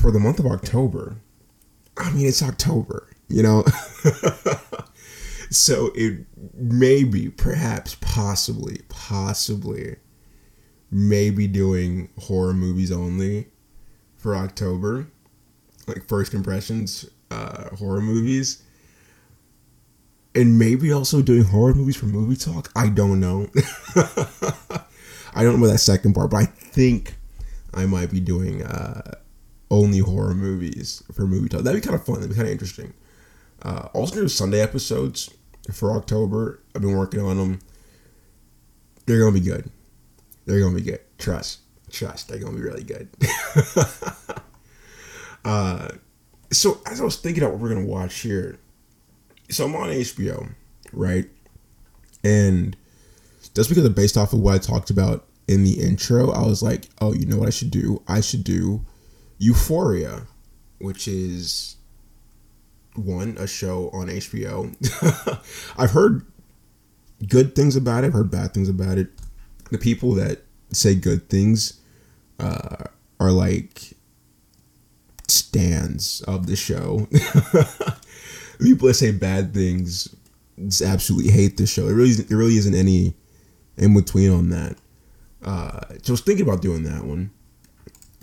for 0.00 0.10
the 0.10 0.20
month 0.20 0.38
of 0.38 0.46
October, 0.46 1.16
I 1.96 2.12
mean 2.12 2.26
it's 2.26 2.42
October, 2.42 3.08
you 3.28 3.42
know? 3.42 3.64
so 5.54 5.90
it 5.94 6.26
maybe, 6.54 7.28
perhaps, 7.28 7.96
possibly, 8.00 8.80
possibly 8.88 9.96
maybe 10.90 11.46
doing 11.46 12.10
horror 12.18 12.52
movies 12.52 12.92
only 12.92 13.48
for 14.16 14.36
October, 14.36 15.08
like 15.86 16.06
first 16.06 16.34
impressions 16.34 17.08
uh, 17.32 17.74
horror 17.76 18.00
movies, 18.00 18.62
and 20.34 20.58
maybe 20.58 20.92
also 20.92 21.22
doing 21.22 21.44
horror 21.44 21.74
movies 21.74 21.96
for 21.96 22.06
movie 22.06 22.36
talk. 22.36 22.70
I 22.76 22.88
don't 22.88 23.20
know. 23.20 23.48
I 25.34 25.42
don't 25.42 25.60
know 25.60 25.66
that 25.66 25.78
second 25.78 26.14
part, 26.14 26.30
but 26.30 26.36
I 26.36 26.44
think 26.44 27.14
I 27.74 27.86
might 27.86 28.10
be 28.10 28.20
doing 28.20 28.62
uh, 28.62 29.16
only 29.70 29.98
horror 29.98 30.34
movies 30.34 31.02
for 31.12 31.26
movie 31.26 31.48
talk. 31.48 31.62
That'd 31.62 31.80
be 31.80 31.86
kind 31.86 31.98
of 31.98 32.04
fun. 32.04 32.16
That'd 32.16 32.30
be 32.30 32.36
kind 32.36 32.48
of 32.48 32.52
interesting. 32.52 32.92
Uh, 33.62 33.88
also, 33.94 34.16
do 34.16 34.28
Sunday 34.28 34.60
episodes 34.60 35.30
for 35.70 35.92
October. 35.96 36.62
I've 36.74 36.82
been 36.82 36.96
working 36.96 37.20
on 37.20 37.36
them. 37.36 37.60
They're 39.06 39.20
gonna 39.20 39.32
be 39.32 39.40
good. 39.40 39.70
They're 40.46 40.60
gonna 40.60 40.74
be 40.74 40.82
good. 40.82 41.00
Trust, 41.18 41.60
trust. 41.90 42.28
They're 42.28 42.38
gonna 42.38 42.56
be 42.56 42.62
really 42.62 42.84
good. 42.84 43.08
uh, 45.44 45.88
so 46.50 46.80
as 46.86 47.00
I 47.00 47.04
was 47.04 47.16
thinking 47.16 47.42
about 47.42 47.54
what 47.54 47.62
we're 47.62 47.74
gonna 47.74 47.86
watch 47.86 48.20
here, 48.20 48.58
so 49.50 49.64
I'm 49.66 49.74
on 49.76 49.88
HBO, 49.88 50.48
right? 50.92 51.28
And 52.24 52.76
just 53.54 53.68
because 53.68 53.84
it's 53.84 53.94
based 53.94 54.16
off 54.16 54.32
of 54.32 54.40
what 54.40 54.54
I 54.54 54.58
talked 54.58 54.90
about 54.90 55.26
in 55.48 55.64
the 55.64 55.80
intro, 55.80 56.30
I 56.30 56.46
was 56.46 56.62
like, 56.62 56.88
oh, 57.00 57.12
you 57.12 57.26
know 57.26 57.36
what 57.36 57.48
I 57.48 57.50
should 57.50 57.70
do? 57.70 58.02
I 58.08 58.20
should 58.20 58.44
do 58.44 58.84
Euphoria, 59.38 60.26
which 60.78 61.08
is 61.08 61.76
one 62.94 63.36
a 63.38 63.46
show 63.46 63.90
on 63.90 64.08
HBO. 64.08 64.74
I've 65.78 65.92
heard 65.92 66.26
good 67.28 67.54
things 67.54 67.76
about 67.76 68.04
it. 68.04 68.08
I've 68.08 68.12
heard 68.12 68.30
bad 68.30 68.52
things 68.54 68.68
about 68.68 68.98
it. 68.98 69.10
The 69.70 69.78
people 69.78 70.12
that 70.14 70.42
say 70.70 70.94
good 70.94 71.28
things 71.28 71.80
uh, 72.38 72.84
are 73.20 73.30
like 73.30 73.94
stands 75.28 76.22
of 76.22 76.46
the 76.46 76.56
show. 76.56 77.08
people 78.58 78.88
that 78.88 78.94
say 78.94 79.12
bad 79.12 79.54
things 79.54 80.14
just 80.58 80.82
absolutely 80.82 81.32
hate 81.32 81.56
the 81.56 81.66
show. 81.66 81.88
It 81.88 81.92
really, 81.92 82.10
isn't, 82.10 82.30
it 82.30 82.34
really 82.34 82.56
isn't 82.56 82.74
any 82.74 83.14
in 83.76 83.94
between 83.94 84.30
on 84.30 84.50
that. 84.50 84.76
Uh, 85.42 85.80
so 86.02 86.10
I 86.10 86.12
was 86.12 86.20
thinking 86.20 86.46
about 86.46 86.62
doing 86.62 86.84
that 86.84 87.04
one, 87.04 87.30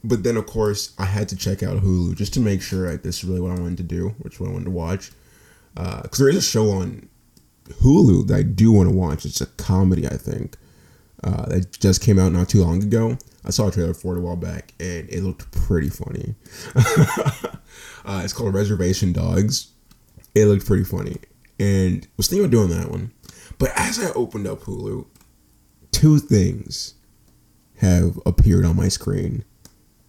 but 0.03 0.23
then 0.23 0.37
of 0.37 0.45
course 0.45 0.93
I 0.97 1.05
had 1.05 1.29
to 1.29 1.35
check 1.35 1.63
out 1.63 1.77
Hulu 1.77 2.15
just 2.15 2.33
to 2.35 2.39
make 2.39 2.61
sure 2.61 2.89
like, 2.89 3.03
this 3.03 3.19
is 3.19 3.25
really 3.25 3.41
what 3.41 3.57
I 3.57 3.61
wanted 3.61 3.77
to 3.77 3.83
do, 3.83 4.09
which 4.19 4.39
what 4.39 4.49
I 4.49 4.53
wanted 4.53 4.65
to 4.65 4.71
watch. 4.71 5.11
Because 5.73 6.19
uh, 6.19 6.23
there 6.23 6.29
is 6.29 6.35
a 6.37 6.41
show 6.41 6.71
on 6.71 7.09
Hulu 7.69 8.27
that 8.27 8.35
I 8.35 8.43
do 8.43 8.71
want 8.71 8.89
to 8.89 8.95
watch. 8.95 9.25
It's 9.25 9.41
a 9.41 9.45
comedy, 9.45 10.07
I 10.07 10.17
think, 10.17 10.57
uh, 11.23 11.45
that 11.47 11.79
just 11.79 12.01
came 12.01 12.19
out 12.19 12.31
not 12.31 12.49
too 12.49 12.63
long 12.63 12.83
ago. 12.83 13.17
I 13.45 13.51
saw 13.51 13.67
a 13.67 13.71
trailer 13.71 13.93
for 13.93 14.15
it 14.15 14.19
a 14.19 14.21
while 14.21 14.35
back, 14.35 14.73
and 14.79 15.09
it 15.09 15.23
looked 15.23 15.51
pretty 15.51 15.89
funny. 15.89 16.35
uh, 18.05 18.21
it's 18.23 18.33
called 18.33 18.53
Reservation 18.53 19.13
Dogs. 19.13 19.71
It 20.35 20.45
looked 20.45 20.65
pretty 20.65 20.83
funny, 20.83 21.17
and 21.59 22.07
was 22.17 22.27
thinking 22.27 22.45
about 22.45 22.51
doing 22.51 22.69
that 22.69 22.91
one. 22.91 23.13
But 23.57 23.71
as 23.75 24.03
I 24.03 24.11
opened 24.11 24.47
up 24.47 24.61
Hulu, 24.61 25.05
two 25.91 26.19
things 26.19 26.95
have 27.77 28.19
appeared 28.25 28.65
on 28.65 28.75
my 28.75 28.89
screen 28.89 29.45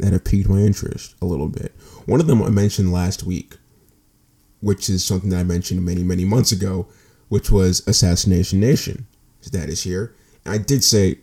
that 0.00 0.12
have 0.12 0.24
piqued 0.24 0.48
my 0.48 0.58
interest 0.58 1.14
a 1.20 1.26
little 1.26 1.48
bit. 1.48 1.72
One 2.06 2.20
of 2.20 2.26
them 2.26 2.42
I 2.42 2.50
mentioned 2.50 2.92
last 2.92 3.22
week, 3.22 3.56
which 4.60 4.88
is 4.88 5.04
something 5.04 5.30
that 5.30 5.40
I 5.40 5.44
mentioned 5.44 5.84
many, 5.84 6.02
many 6.02 6.24
months 6.24 6.52
ago, 6.52 6.86
which 7.28 7.50
was 7.50 7.86
Assassination 7.86 8.60
Nation. 8.60 9.06
That 9.52 9.68
is 9.68 9.82
here. 9.82 10.14
And 10.44 10.54
I 10.54 10.58
did 10.58 10.84
say 10.84 11.18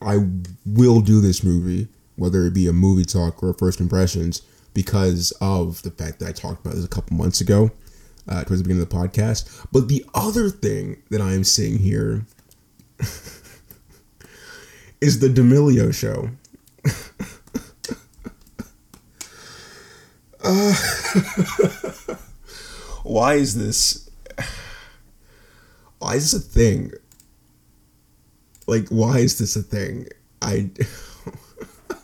I 0.00 0.18
will 0.64 1.00
do 1.00 1.20
this 1.20 1.44
movie, 1.44 1.88
whether 2.16 2.46
it 2.46 2.54
be 2.54 2.66
a 2.66 2.72
movie 2.72 3.04
talk 3.04 3.42
or 3.42 3.52
first 3.52 3.80
impressions, 3.80 4.42
because 4.72 5.32
of 5.40 5.82
the 5.82 5.90
fact 5.90 6.20
that 6.20 6.28
I 6.28 6.32
talked 6.32 6.64
about 6.64 6.74
this 6.74 6.84
a 6.84 6.88
couple 6.88 7.16
months 7.16 7.40
ago, 7.40 7.70
uh, 8.28 8.44
towards 8.44 8.62
the 8.62 8.68
beginning 8.68 8.82
of 8.82 8.88
the 8.88 8.96
podcast. 8.96 9.66
But 9.72 9.88
the 9.88 10.04
other 10.14 10.48
thing 10.48 11.02
that 11.10 11.20
I 11.20 11.32
am 11.32 11.44
seeing 11.44 11.78
here 11.78 12.24
is 15.00 15.18
the 15.18 15.28
D'Amelio 15.28 15.92
show. 15.92 16.30
Uh, 20.50 22.14
why 23.02 23.34
is 23.34 23.54
this? 23.54 24.10
Why 25.98 26.14
is 26.14 26.32
this 26.32 26.42
a 26.42 26.48
thing? 26.48 26.92
Like, 28.66 28.88
why 28.88 29.18
is 29.18 29.38
this 29.38 29.56
a 29.56 29.62
thing? 29.62 30.08
I. 30.42 30.70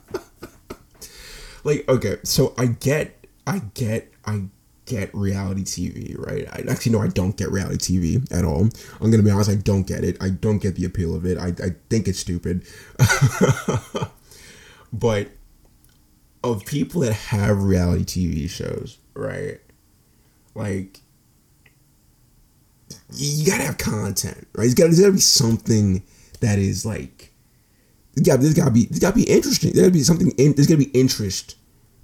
like, 1.64 1.88
okay, 1.88 2.18
so 2.22 2.54
I 2.58 2.66
get, 2.66 3.26
I 3.46 3.62
get, 3.74 4.12
I 4.24 4.44
get 4.86 5.14
reality 5.14 5.62
TV, 5.62 6.18
right? 6.18 6.46
I 6.52 6.70
actually 6.70 6.92
no, 6.92 7.02
I 7.02 7.08
don't 7.08 7.36
get 7.36 7.50
reality 7.50 7.98
TV 7.98 8.32
at 8.32 8.44
all. 8.44 8.68
I'm 9.00 9.10
gonna 9.10 9.22
be 9.22 9.30
honest, 9.30 9.50
I 9.50 9.56
don't 9.56 9.86
get 9.86 10.04
it. 10.04 10.16
I 10.20 10.30
don't 10.30 10.58
get 10.58 10.76
the 10.76 10.84
appeal 10.84 11.14
of 11.14 11.26
it. 11.26 11.36
I, 11.38 11.48
I 11.48 11.74
think 11.90 12.08
it's 12.08 12.18
stupid. 12.18 12.64
but 14.92 15.28
of 16.52 16.64
people 16.64 17.00
that 17.02 17.12
have 17.12 17.62
reality 17.62 18.04
TV 18.04 18.50
shows, 18.50 18.98
right? 19.14 19.60
Like 20.54 21.00
you 23.12 23.46
gotta 23.46 23.64
have 23.64 23.78
content, 23.78 24.46
right? 24.54 24.64
There's 24.64 24.74
gotta, 24.74 24.88
there's 24.88 25.00
gotta 25.00 25.12
be 25.12 25.18
something 25.18 26.02
that 26.40 26.58
is 26.58 26.84
like 26.84 27.32
yeah, 28.16 28.36
there's 28.36 28.54
gotta 28.54 28.70
be 28.70 28.86
there's 28.86 29.00
gotta 29.00 29.16
be 29.16 29.24
interesting. 29.24 29.72
There's 29.72 29.82
gotta 29.86 29.92
be 29.92 30.02
something 30.02 30.30
in, 30.38 30.54
there's 30.54 30.66
gotta 30.66 30.78
be 30.78 30.90
interest 30.98 31.56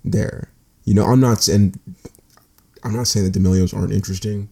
there. 0.04 0.50
You 0.84 0.94
know, 0.94 1.04
I'm 1.04 1.20
not 1.20 1.48
and 1.48 1.78
I'm 2.84 2.94
not 2.94 3.06
saying 3.06 3.30
that 3.30 3.38
D'Amelios 3.38 3.74
aren't 3.74 3.92
interesting. 3.92 4.48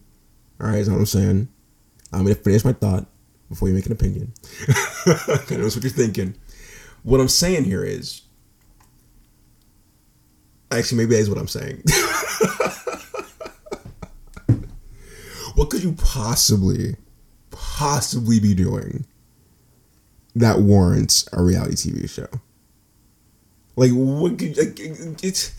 All 0.59 0.67
right, 0.67 0.77
that's 0.77 0.89
what 0.89 0.97
I'm 0.97 1.05
saying. 1.05 1.47
I'm 2.11 2.23
gonna 2.23 2.35
finish 2.35 2.65
my 2.65 2.73
thought 2.73 3.05
before 3.49 3.67
you 3.67 3.75
make 3.75 3.85
an 3.85 3.91
opinion. 3.91 4.33
I 5.05 5.43
know 5.51 5.63
what 5.65 5.83
you're 5.83 5.91
thinking. 5.91 6.35
What 7.03 7.19
I'm 7.19 7.27
saying 7.27 7.65
here 7.65 7.83
is, 7.83 8.20
actually, 10.71 10.99
maybe 10.99 11.15
that 11.15 11.21
is 11.21 11.29
what 11.29 11.37
I'm 11.37 11.47
saying. 11.47 11.83
what 15.55 15.69
could 15.69 15.83
you 15.83 15.93
possibly, 15.93 16.95
possibly 17.51 18.39
be 18.39 18.53
doing 18.53 19.05
that 20.35 20.59
warrants 20.59 21.27
a 21.33 21.41
reality 21.43 21.91
TV 21.91 22.09
show? 22.09 22.27
Like, 23.75 23.91
what 23.91 24.37
could 24.37 24.57
like, 24.57 24.79
it's 25.23 25.51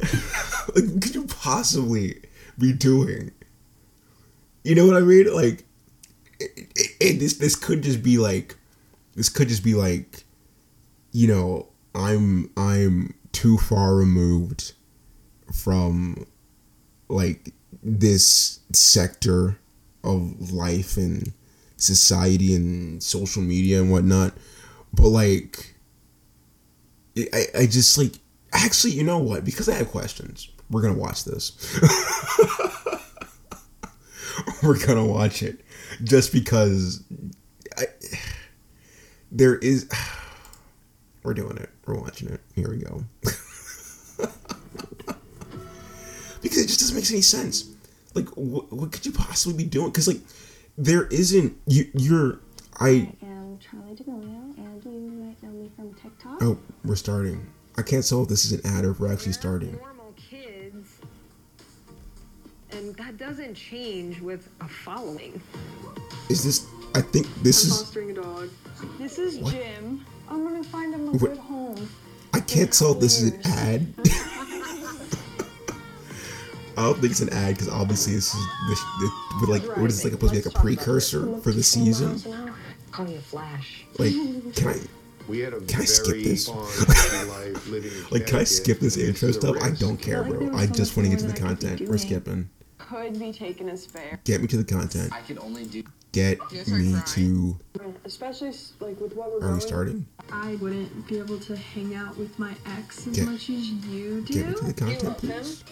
like, 0.74 0.84
what 0.84 1.02
could 1.02 1.14
you 1.14 1.26
possibly 1.26 2.20
be 2.58 2.72
doing? 2.72 3.32
You 4.64 4.74
know 4.74 4.86
what 4.86 4.96
I 4.96 5.00
mean? 5.00 5.34
Like, 5.34 5.64
it, 6.40 6.68
it, 6.76 6.90
it, 7.00 7.18
this 7.18 7.34
this 7.34 7.56
could 7.56 7.82
just 7.82 8.02
be 8.02 8.18
like, 8.18 8.56
this 9.14 9.28
could 9.28 9.48
just 9.48 9.64
be 9.64 9.74
like, 9.74 10.24
you 11.12 11.26
know, 11.26 11.68
I'm 11.94 12.50
I'm 12.56 13.14
too 13.32 13.58
far 13.58 13.94
removed 13.94 14.72
from 15.52 16.26
like 17.08 17.52
this 17.82 18.60
sector 18.72 19.58
of 20.04 20.52
life 20.52 20.96
and 20.96 21.32
society 21.76 22.54
and 22.54 23.02
social 23.02 23.42
media 23.42 23.80
and 23.80 23.90
whatnot, 23.90 24.34
but 24.92 25.08
like 25.08 25.74
I, 27.16 27.44
I 27.60 27.66
just 27.66 27.96
like 27.98 28.14
actually 28.52 28.92
you 28.92 29.04
know 29.04 29.18
what? 29.18 29.44
Because 29.44 29.68
i 29.68 29.74
have 29.74 29.90
questions 29.90 30.48
we're 30.70 30.82
gonna 30.82 30.94
watch 30.94 31.24
this. 31.24 31.52
We're 34.62 34.84
gonna 34.84 35.06
watch 35.06 35.42
it 35.42 35.60
just 36.02 36.32
because 36.32 37.02
I, 37.76 37.84
there 39.30 39.56
is 39.56 39.88
we're 41.28 41.34
doing 41.34 41.58
it 41.58 41.68
we're 41.86 41.94
watching 42.00 42.28
it 42.30 42.40
here 42.54 42.70
we 42.70 42.78
go 42.78 43.04
because 46.42 46.58
it 46.58 46.66
just 46.68 46.80
doesn't 46.80 46.96
make 46.96 47.10
any 47.10 47.20
sense 47.20 47.68
like 48.14 48.28
what, 48.30 48.72
what 48.72 48.90
could 48.92 49.04
you 49.04 49.12
possibly 49.12 49.62
be 49.62 49.68
doing 49.68 49.90
because 49.90 50.08
like 50.08 50.20
there 50.78 51.04
isn't 51.08 51.54
you 51.66 51.84
you're 51.92 52.40
i, 52.80 52.88
I 52.88 53.26
am 53.26 53.58
charlie 53.58 53.94
d'amelio 53.94 54.56
and 54.56 54.82
you 54.84 54.90
might 55.22 55.42
know 55.42 55.50
me 55.50 55.70
from 55.76 55.92
tiktok 55.94 56.42
oh 56.42 56.58
we're 56.84 56.96
starting 56.96 57.46
I 57.76 57.82
can't 57.82 58.04
tell 58.04 58.22
if 58.24 58.28
this 58.28 58.44
is 58.44 58.50
an 58.52 58.60
ad 58.66 58.84
or 58.84 58.90
if 58.90 58.98
we're 58.98 59.12
actually 59.12 59.34
starting. 59.34 59.76
Normal 59.76 60.12
kids, 60.16 60.98
and 62.72 62.92
that 62.96 63.16
doesn't 63.16 63.54
change 63.54 64.20
with 64.20 64.48
a 64.60 64.66
following. 64.66 65.40
Is 66.28 66.42
this? 66.42 66.66
I 66.96 67.02
think 67.02 67.28
this 67.44 67.64
I'm 67.64 67.70
is. 67.70 67.78
fostering 67.82 68.10
a 68.10 68.14
dog. 68.14 68.48
this 68.98 69.16
is 69.20 69.38
What? 69.38 69.54
jim 69.54 70.04
i'm 70.30 70.44
gonna 70.44 70.62
find 70.64 70.94
him 70.94 71.08
a 71.08 71.10
What? 71.12 71.20
good 71.20 71.38
home 71.38 71.88
I 72.34 72.40
can't 72.40 72.72
tell 72.72 72.92
if 72.92 73.00
this 73.00 73.20
is 73.20 73.32
an 73.32 73.40
ad. 73.44 73.86
I 76.76 76.82
don't 76.82 77.00
think 77.00 77.10
it's 77.10 77.20
an 77.20 77.30
ad 77.32 77.54
because 77.54 77.68
obviously 77.68 78.14
this 78.14 78.32
is 78.34 78.40
this, 78.68 78.80
this 79.00 79.10
with 79.40 79.50
like 79.50 79.76
what 79.76 79.90
is 79.90 79.96
this 79.96 80.04
like 80.04 80.12
supposed 80.12 80.34
to 80.34 80.40
be 80.40 80.44
like 80.44 80.54
a 80.54 80.58
precursor 80.60 81.38
for 81.40 81.50
the 81.52 81.62
season? 81.62 82.20
Call 82.92 83.06
me 83.06 83.16
a 83.16 83.20
flash. 83.20 83.84
Like, 83.98 84.12
can 84.54 84.68
I? 84.68 84.78
We 85.26 85.40
had 85.40 85.52
a 85.54 85.60
Can 85.62 85.80
I 85.82 85.84
skip 85.84 86.22
this? 86.22 86.48
fun 86.48 86.64
happy 86.86 87.28
life 87.28 87.66
living 87.68 87.90
in 87.92 88.04
Like, 88.10 88.26
can 88.28 88.38
I 88.38 88.44
skip 88.44 88.78
this 88.78 88.96
intro 88.96 89.32
stuff? 89.32 89.56
I 89.60 89.70
don't 89.70 89.96
care, 89.96 90.22
bro. 90.22 90.54
I 90.54 90.66
just 90.66 90.96
want 90.96 91.06
to 91.06 91.16
get 91.16 91.18
to 91.20 91.26
the 91.26 91.40
more 91.40 91.54
that 91.54 91.64
I 91.66 91.70
could 91.70 91.78
be 91.78 91.86
content. 91.86 91.90
We're 91.90 91.98
skipping. 91.98 92.48
could 92.78 93.18
be 93.18 93.32
taken 93.32 93.68
as 93.68 93.84
fair 93.84 94.20
Get 94.24 94.40
me 94.40 94.46
to 94.48 94.56
the 94.58 94.64
content. 94.64 95.12
I 95.12 95.20
can 95.22 95.38
only 95.40 95.64
do. 95.64 95.82
Get 96.12 96.38
me 96.68 96.92
cry. 96.92 97.02
to. 97.06 97.58
especially 98.04 98.52
like 98.80 99.00
with 99.00 99.14
what 99.14 99.30
we're 99.30 99.46
Are 99.48 99.54
we 99.54 99.60
starting? 99.60 100.06
I 100.32 100.54
wouldn't 100.56 101.06
be 101.06 101.18
able 101.18 101.38
to 101.40 101.56
hang 101.56 101.94
out 101.94 102.16
with 102.16 102.38
my 102.38 102.54
ex 102.78 103.06
as 103.06 103.16
Get- 103.16 103.26
much 103.26 103.50
as 103.50 103.68
you 103.70 103.78
do. 103.80 104.22
Get 104.22 104.46
me 104.48 104.54
to 104.54 104.64
the 104.64 104.72
content, 104.72 105.04
love 105.04 105.18
please. 105.18 105.64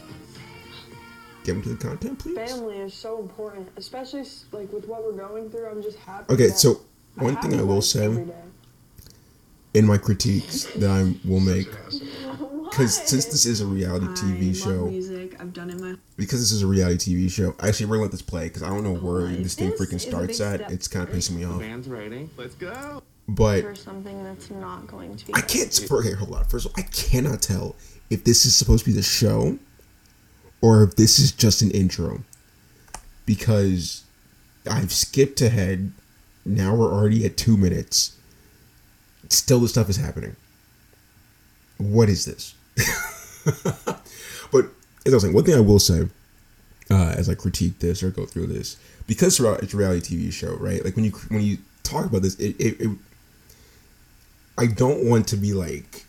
Get 1.45 1.57
me 1.57 1.63
to 1.63 1.69
the 1.71 1.77
content, 1.77 2.19
please. 2.19 2.37
family 2.37 2.77
is 2.79 2.93
so 2.93 3.21
important 3.21 3.69
especially 3.77 4.25
like 4.53 4.73
with 4.73 4.87
what 4.89 5.05
we're 5.05 5.13
going 5.13 5.49
through 5.49 5.69
i'm 5.69 5.81
just 5.81 5.97
happy 5.99 6.33
Okay, 6.35 6.49
so 6.49 6.81
one 7.15 7.35
have 7.37 7.45
thing 7.45 7.59
I 7.59 7.63
will 7.63 7.83
say 7.83 8.05
in 9.75 9.87
my 9.87 9.97
critiques 9.99 10.65
that 10.75 10.91
I 10.91 11.03
will 11.29 11.41
make, 11.55 11.69
because 12.65 12.97
since 12.97 13.27
this 13.27 13.47
is 13.47 13.61
a 13.61 13.67
reality 13.67 14.07
I 14.07 14.09
TV 14.11 14.49
love 14.49 14.57
show, 14.57 14.87
music. 14.87 15.16
I've 15.41 15.53
done 15.53 15.71
it 15.71 15.81
my 15.81 15.95
because 16.17 16.41
this 16.41 16.53
is 16.53 16.63
a 16.63 16.67
reality 16.67 17.15
TV 17.15 17.31
show, 17.31 17.55
I 17.61 17.69
actually, 17.69 17.87
we're 17.87 17.97
gonna 17.97 18.05
let 18.05 18.13
this 18.13 18.23
play 18.23 18.45
because 18.45 18.63
I 18.63 18.69
don't 18.69 18.83
know 18.85 18.97
oh, 18.97 19.05
where 19.05 19.23
Life. 19.23 19.43
this 19.43 19.55
thing 19.55 19.73
freaking 19.73 20.01
starts 20.01 20.41
at. 20.41 20.61
step 20.61 20.71
It's 20.71 20.89
kind 20.89 21.09
of 21.09 21.15
pissing 21.15 21.33
me 21.37 21.45
off. 21.45 21.61
Band's 21.61 21.89
ready. 21.89 22.29
Let's 22.37 22.55
go. 22.55 23.03
But 23.29 23.63
for 23.63 23.75
something 23.75 24.23
that's 24.23 24.51
not 24.51 24.87
going 24.87 25.17
to 25.17 25.27
be 25.27 25.35
I 25.35 25.41
can't. 25.41 25.73
For, 25.89 25.99
okay, 25.99 26.13
hold 26.13 26.35
on. 26.35 26.45
First 26.45 26.67
of 26.67 26.73
all, 26.73 26.85
I 26.85 26.87
cannot 26.89 27.43
tell 27.43 27.75
if 28.09 28.25
this 28.25 28.47
is 28.47 28.55
supposed 28.55 28.85
to 28.85 28.91
be 28.91 28.97
the 28.97 29.03
show 29.03 29.59
or 30.61 30.85
if 30.85 30.97
this 30.97 31.19
is 31.19 31.33
just 31.33 31.63
an 31.63 31.71
intro. 31.73 32.23
Because 33.25 34.05
I've 34.71 34.93
skipped 34.93 35.41
ahead. 35.41 35.93
Now 36.45 36.75
we're 36.77 36.93
already 36.93 37.27
at 37.27 37.37
two 37.37 37.57
minutes. 37.57 38.17
Still, 39.29 39.59
the 39.61 39.69
stuff 39.69 39.91
is 39.91 39.97
happening. 39.97 40.37
What 41.79 42.09
is 42.09 42.25
this? 42.25 42.55
as 45.07 45.13
I 45.13 45.17
was 45.17 45.23
saying, 45.23 45.35
one 45.35 45.45
thing 45.45 45.55
I 45.55 45.61
will 45.61 45.79
say, 45.79 46.09
uh, 46.91 47.15
as 47.17 47.29
I 47.29 47.35
critique 47.35 47.79
this 47.79 48.03
or 48.03 48.11
go 48.11 48.27
through 48.27 48.49
this, 48.49 48.77
because 49.07 49.39
it's 49.41 49.75
a 49.75 49.77
reality 49.77 50.17
TV 50.17 50.33
show, 50.33 50.55
right? 50.57 50.85
Like 50.85 50.97
when 50.97 51.05
you 51.05 51.13
when 51.29 51.43
you 51.43 51.59
talk 51.83 52.07
about 52.07 52.23
this, 52.23 52.35
it, 52.37 52.57
it, 52.59 52.81
it 52.81 52.99
I 54.59 54.67
don't 54.67 55.09
want 55.09 55.29
to 55.29 55.37
be 55.37 55.53
like, 55.53 56.05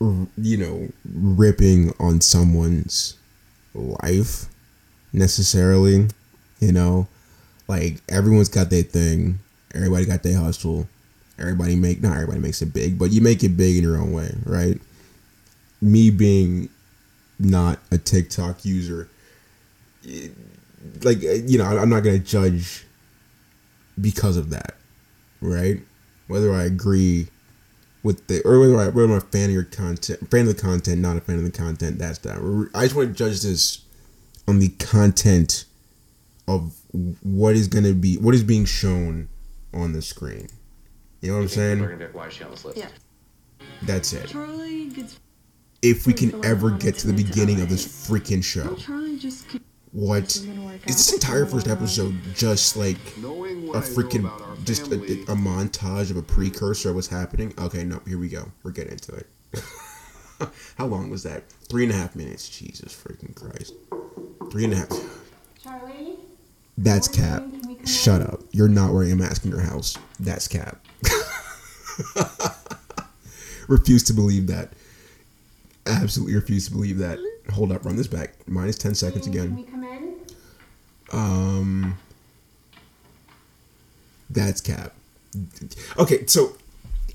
you 0.00 0.56
know, 0.56 0.88
ripping 1.14 1.92
on 2.00 2.20
someone's 2.20 3.16
life 3.74 4.46
necessarily. 5.12 6.08
You 6.60 6.72
know, 6.72 7.08
like 7.68 8.00
everyone's 8.08 8.48
got 8.48 8.70
their 8.70 8.82
thing. 8.82 9.38
Everybody 9.74 10.06
got 10.06 10.22
their 10.22 10.38
hustle. 10.38 10.88
Everybody 11.38 11.76
make 11.76 12.02
not 12.02 12.14
everybody 12.14 12.40
makes 12.40 12.62
it 12.62 12.72
big, 12.72 12.98
but 12.98 13.10
you 13.10 13.20
make 13.20 13.42
it 13.42 13.56
big 13.56 13.76
in 13.76 13.82
your 13.82 13.96
own 13.96 14.12
way, 14.12 14.34
right? 14.44 14.80
Me 15.80 16.10
being 16.10 16.68
not 17.42 17.78
a 17.90 17.98
TikTok 17.98 18.64
user, 18.64 19.08
like 21.02 21.18
uh, 21.18 21.32
you 21.46 21.58
know, 21.58 21.64
I'm 21.64 21.88
not 21.88 22.00
gonna 22.00 22.18
judge 22.18 22.84
because 24.00 24.36
of 24.36 24.50
that, 24.50 24.76
right? 25.40 25.80
Whether 26.28 26.52
I 26.52 26.64
agree 26.64 27.28
with 28.02 28.26
the 28.26 28.42
or 28.42 28.58
whether, 28.60 28.78
I, 28.78 28.88
whether 28.88 29.04
I'm 29.04 29.12
a 29.12 29.20
fan 29.20 29.46
of 29.46 29.54
your 29.54 29.64
content, 29.64 30.30
fan 30.30 30.48
of 30.48 30.56
the 30.56 30.62
content, 30.62 31.00
not 31.00 31.16
a 31.16 31.20
fan 31.20 31.36
of 31.36 31.44
the 31.44 31.50
content, 31.50 31.98
that's 31.98 32.18
that. 32.20 32.70
I 32.74 32.84
just 32.84 32.94
want 32.94 33.08
to 33.10 33.14
judge 33.14 33.42
this 33.42 33.82
on 34.48 34.58
the 34.58 34.68
content 34.68 35.64
of 36.48 36.74
what 37.22 37.54
is 37.54 37.68
going 37.68 37.84
to 37.84 37.94
be 37.94 38.16
what 38.16 38.34
is 38.34 38.42
being 38.42 38.64
shown 38.64 39.28
on 39.72 39.92
the 39.92 40.02
screen. 40.02 40.48
You 41.20 41.30
know 41.30 41.36
what 41.36 41.42
I'm 41.42 41.48
saying? 41.48 41.80
Why 42.12 42.26
is 42.26 42.34
she 42.34 42.44
on 42.44 42.50
this 42.50 42.64
list? 42.64 42.78
Yeah. 42.78 42.88
That's 43.82 44.12
it. 44.12 44.28
Charlie 44.28 44.88
gets. 44.88 45.18
If 45.82 46.06
we 46.06 46.12
can 46.12 46.44
ever 46.44 46.70
get 46.70 46.96
to 46.98 47.08
the 47.08 47.12
beginning 47.12 47.60
of 47.60 47.68
this 47.68 47.84
freaking 47.84 48.42
show, 48.42 48.74
Charlie 48.76 49.18
just. 49.18 49.46
what 49.90 50.24
is 50.24 50.46
this 50.86 51.12
entire 51.12 51.44
first 51.44 51.68
episode 51.68 52.14
just 52.34 52.76
like 52.76 52.96
a 53.16 53.20
what 53.20 53.50
I 53.50 53.52
know 53.54 53.80
freaking 53.80 54.64
just 54.64 54.92
a, 54.92 54.94
a 54.94 55.36
montage 55.36 56.10
of 56.10 56.16
a 56.16 56.22
precursor 56.22 56.90
of 56.90 56.94
what's 56.94 57.08
happening? 57.08 57.52
Okay, 57.58 57.82
no, 57.84 58.00
here 58.06 58.18
we 58.18 58.28
go. 58.28 58.50
We're 58.62 58.70
getting 58.70 58.92
into 58.92 59.12
it. 59.16 59.26
How 60.76 60.86
long 60.86 61.10
was 61.10 61.24
that? 61.24 61.50
Three 61.68 61.82
and 61.84 61.92
a 61.92 61.96
half 61.96 62.14
minutes. 62.14 62.48
Jesus 62.48 62.94
freaking 62.94 63.34
Christ. 63.34 63.74
Three 64.50 64.64
and 64.64 64.72
a 64.72 64.76
half. 64.76 64.88
Charlie? 65.62 66.16
That's 66.78 67.08
cap. 67.08 67.44
Shut 67.84 68.22
up. 68.22 68.40
You're 68.52 68.68
not 68.68 68.92
wearing 68.92 69.12
a 69.12 69.16
mask 69.16 69.44
in 69.44 69.50
your 69.50 69.60
house. 69.60 69.98
That's 70.20 70.46
cap. 70.46 70.84
refuse 73.68 74.02
to 74.04 74.12
believe 74.12 74.46
that. 74.48 74.72
Absolutely 75.86 76.34
refuse 76.34 76.66
to 76.66 76.72
believe 76.72 76.98
that. 76.98 77.18
Hold 77.52 77.72
up, 77.72 77.84
run 77.84 77.96
this 77.96 78.06
back. 78.06 78.34
Minus 78.46 78.78
10 78.78 78.94
seconds 78.94 79.26
Can 79.26 79.34
again. 79.34 79.56
we 79.56 79.62
come 79.64 79.84
in? 79.84 80.14
Um, 81.12 81.98
that's 84.30 84.60
cap. 84.60 84.92
Okay, 85.98 86.26
so 86.26 86.52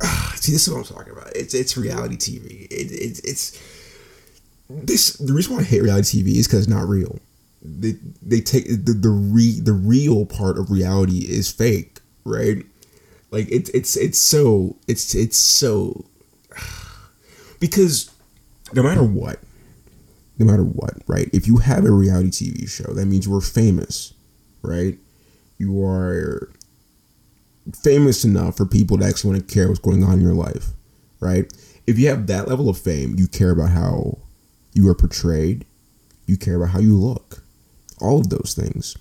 ah, 0.01 0.33
see, 0.35 0.51
this 0.51 0.67
is 0.67 0.73
what 0.73 0.79
I'm 0.79 0.95
talking 0.95 1.13
about. 1.13 1.35
It's 1.35 1.53
it's 1.53 1.77
reality 1.77 2.17
TV. 2.17 2.67
It, 2.69 2.91
it 2.91 3.21
it's 3.23 3.59
this. 4.69 5.13
The 5.13 5.33
reason 5.33 5.55
why 5.55 5.61
I 5.61 5.65
hate 5.65 5.83
reality 5.83 6.23
TV 6.23 6.35
is 6.37 6.47
because 6.47 6.61
it's 6.61 6.67
not 6.67 6.87
real. 6.87 7.19
They 7.61 7.95
they 8.21 8.41
take 8.41 8.67
the 8.67 8.93
the 8.93 9.09
re 9.09 9.59
the 9.59 9.73
real 9.73 10.25
part 10.25 10.57
of 10.57 10.71
reality 10.71 11.19
is 11.19 11.51
fake, 11.51 11.99
right? 12.23 12.65
Like 13.31 13.47
it's 13.49 13.69
it's 13.71 13.95
it's 13.95 14.19
so 14.19 14.75
it's 14.87 15.13
it's 15.15 15.37
so 15.37 16.05
because 17.59 18.11
no 18.73 18.83
matter 18.83 19.03
what, 19.03 19.39
no 20.37 20.45
matter 20.45 20.63
what, 20.63 20.93
right? 21.07 21.29
If 21.33 21.47
you 21.47 21.57
have 21.57 21.85
a 21.85 21.91
reality 21.91 22.29
TV 22.29 22.69
show, 22.69 22.93
that 22.93 23.05
means 23.05 23.25
you 23.25 23.35
are 23.35 23.41
famous, 23.41 24.13
right? 24.61 24.97
You 25.57 25.83
are 25.83 26.51
famous 27.83 28.23
enough 28.23 28.57
for 28.57 28.65
people 28.65 28.97
to 28.97 29.05
actually 29.05 29.31
want 29.31 29.47
to 29.47 29.53
care 29.53 29.67
what's 29.67 29.79
going 29.79 30.03
on 30.03 30.13
in 30.13 30.21
your 30.21 30.33
life, 30.33 30.67
right? 31.19 31.51
If 31.85 31.97
you 31.97 32.07
have 32.09 32.27
that 32.27 32.47
level 32.47 32.69
of 32.69 32.77
fame, 32.77 33.15
you 33.17 33.27
care 33.27 33.51
about 33.51 33.69
how 33.69 34.19
you 34.73 34.87
are 34.89 34.95
portrayed, 34.95 35.65
you 36.25 36.37
care 36.37 36.55
about 36.55 36.69
how 36.69 36.79
you 36.79 36.95
look, 36.95 37.43
all 37.99 38.19
of 38.19 38.29
those 38.29 38.53
things. 38.55 38.97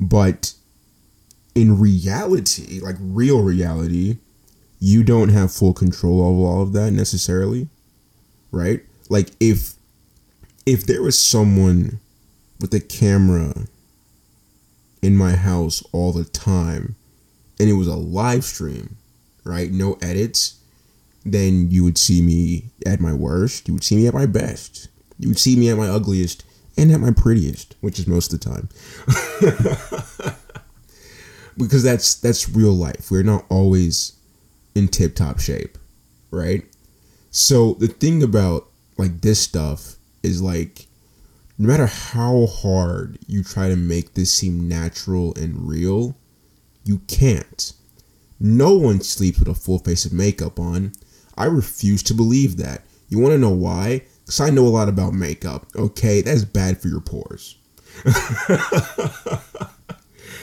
But 0.00 0.54
in 1.54 1.78
reality, 1.78 2.80
like 2.80 2.96
real 2.98 3.42
reality, 3.42 4.18
you 4.80 5.02
don't 5.02 5.28
have 5.28 5.52
full 5.52 5.74
control 5.74 6.20
of 6.20 6.38
all 6.38 6.62
of 6.62 6.72
that 6.72 6.92
necessarily, 6.92 7.68
right? 8.50 8.80
Like 9.08 9.30
if 9.40 9.74
if 10.66 10.86
there 10.86 11.02
was 11.02 11.18
someone 11.18 12.00
with 12.60 12.74
a 12.74 12.80
camera 12.80 13.66
in 15.00 15.16
my 15.16 15.32
house 15.32 15.82
all 15.92 16.12
the 16.12 16.24
time 16.24 16.96
and 17.58 17.68
it 17.68 17.74
was 17.74 17.86
a 17.86 17.96
live 17.96 18.44
stream, 18.44 18.96
right? 19.44 19.70
No 19.70 19.94
edits, 20.02 20.58
then 21.24 21.70
you 21.70 21.84
would 21.84 21.98
see 21.98 22.20
me 22.20 22.64
at 22.86 23.00
my 23.00 23.12
worst. 23.12 23.68
You 23.68 23.74
would 23.74 23.84
see 23.84 23.96
me 23.96 24.06
at 24.06 24.14
my 24.14 24.26
best. 24.26 24.88
You 25.18 25.28
would 25.28 25.38
see 25.38 25.56
me 25.56 25.70
at 25.70 25.78
my 25.78 25.88
ugliest 25.88 26.44
and 26.76 26.92
at 26.92 27.00
my 27.00 27.10
prettiest, 27.10 27.74
which 27.80 27.98
is 27.98 28.06
most 28.06 28.32
of 28.32 28.40
the 28.40 28.50
time. 28.50 28.68
because 31.58 31.82
that's 31.82 32.14
that's 32.14 32.48
real 32.48 32.72
life. 32.72 33.10
We're 33.10 33.22
not 33.22 33.44
always 33.48 34.12
in 34.74 34.88
tip 34.88 35.16
top 35.16 35.40
shape, 35.40 35.76
right? 36.30 36.64
So 37.30 37.74
the 37.74 37.88
thing 37.88 38.22
about 38.22 38.68
like 38.96 39.20
this 39.20 39.40
stuff 39.40 39.96
is 40.22 40.42
like 40.42 40.86
no 41.58 41.66
matter 41.66 41.86
how 41.86 42.46
hard 42.46 43.18
you 43.26 43.42
try 43.42 43.68
to 43.68 43.76
make 43.76 44.14
this 44.14 44.32
seem 44.32 44.68
natural 44.68 45.34
and 45.34 45.68
real, 45.68 46.16
you 46.84 46.98
can't. 47.08 47.72
No 48.40 48.74
one 48.74 49.00
sleeps 49.00 49.40
with 49.40 49.48
a 49.48 49.54
full 49.54 49.78
face 49.78 50.04
of 50.04 50.12
makeup 50.12 50.60
on. 50.60 50.92
I 51.36 51.46
refuse 51.46 52.02
to 52.04 52.14
believe 52.14 52.56
that. 52.58 52.82
You 53.08 53.18
want 53.18 53.32
to 53.32 53.38
know 53.38 53.50
why? 53.50 54.02
Because 54.24 54.40
I 54.40 54.50
know 54.50 54.66
a 54.66 54.68
lot 54.68 54.88
about 54.88 55.14
makeup, 55.14 55.66
okay? 55.74 56.20
That's 56.20 56.44
bad 56.44 56.80
for 56.80 56.88
your 56.88 57.00
pores. 57.00 57.56
it 58.04 58.20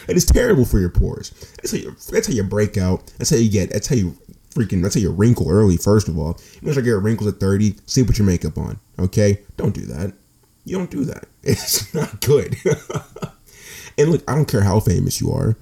is 0.10 0.26
terrible 0.26 0.66
for 0.66 0.80
your 0.80 0.90
pores. 0.90 1.30
That's 1.58 1.72
how 1.72 1.78
you, 1.78 1.96
that's 2.12 2.28
how 2.28 2.34
you 2.34 2.44
break 2.44 2.78
out. 2.78 3.14
That's 3.18 3.30
how 3.30 3.38
you 3.38 3.50
get, 3.50 3.70
that's 3.70 3.88
how 3.88 3.96
you 3.96 4.18
freaking, 4.56 4.82
that's 4.82 4.96
say 4.96 5.02
you 5.02 5.12
wrinkle 5.12 5.50
early, 5.50 5.78
first 5.78 6.08
of 6.08 6.18
all. 6.18 6.40
You 6.62 6.68
want 6.68 6.76
to 6.76 6.82
get 6.82 6.92
wrinkles 6.92 7.32
at 7.32 7.40
30, 7.40 7.76
sleep 7.86 8.08
with 8.08 8.18
your 8.18 8.26
makeup 8.26 8.58
on, 8.58 8.80
okay? 8.98 9.42
Don't 9.58 9.76
do 9.76 9.86
that. 9.86 10.14
You 10.64 10.78
don't 10.78 10.90
do 10.90 11.06
that. 11.06 11.28
It's 11.44 11.94
not 11.94 12.22
good. 12.22 12.56
and 14.00 14.10
look, 14.10 14.24
I 14.28 14.34
don't 14.34 14.48
care 14.48 14.64
how 14.64 14.80
famous 14.80 15.22
you 15.22 15.32
are, 15.32 15.56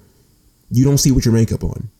you 0.70 0.84
don't 0.84 0.98
see 0.98 1.12
what 1.12 1.26
your 1.26 1.34
makeup 1.34 1.62
on. 1.62 1.90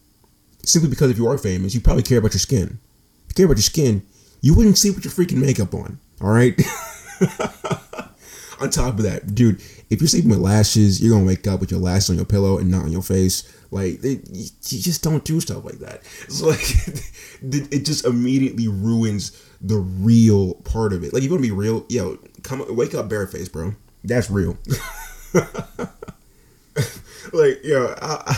Simply 0.62 0.88
because 0.88 1.10
if 1.10 1.18
you 1.18 1.28
are 1.28 1.36
famous, 1.36 1.74
you 1.74 1.82
probably 1.82 2.02
care 2.02 2.18
about 2.18 2.32
your 2.32 2.40
skin. 2.40 2.78
If 3.26 3.32
you 3.32 3.34
care 3.34 3.46
about 3.46 3.58
your 3.58 3.62
skin, 3.62 4.02
you 4.40 4.54
wouldn't 4.54 4.78
see 4.78 4.90
what 4.90 5.04
your 5.04 5.12
freaking 5.12 5.36
makeup 5.36 5.74
on. 5.74 5.98
All 6.22 6.30
right. 6.30 6.58
on 8.64 8.70
top 8.70 8.98
of 8.98 9.04
that, 9.04 9.34
dude, 9.34 9.60
if 9.90 10.00
you're 10.00 10.08
sleeping 10.08 10.30
with 10.30 10.40
lashes, 10.40 11.00
you're 11.00 11.12
gonna 11.12 11.26
wake 11.26 11.46
up 11.46 11.60
with 11.60 11.70
your 11.70 11.80
lashes 11.80 12.10
on 12.10 12.16
your 12.16 12.24
pillow 12.24 12.58
and 12.58 12.70
not 12.70 12.84
on 12.84 12.92
your 12.92 13.02
face. 13.02 13.44
Like, 13.70 14.02
you, 14.02 14.48
just 14.62 15.02
don't 15.02 15.24
do 15.24 15.40
stuff 15.40 15.64
like 15.64 15.78
that. 15.78 16.02
It's 16.24 16.42
like 16.42 16.60
it 17.72 17.84
just 17.84 18.04
immediately 18.04 18.68
ruins 18.68 19.40
the 19.60 19.76
real 19.76 20.54
part 20.54 20.92
of 20.92 21.04
it. 21.04 21.12
Like, 21.12 21.22
you 21.22 21.30
want 21.30 21.42
to 21.42 21.48
be 21.48 21.54
real, 21.54 21.84
yo, 21.88 22.18
come 22.42 22.64
wake 22.76 22.94
up 22.94 23.08
barefaced, 23.08 23.52
bro. 23.52 23.74
That's 24.02 24.30
real. 24.30 24.58
like, 27.32 27.60
yo, 27.64 27.94
I, 28.00 28.22
I, 28.26 28.36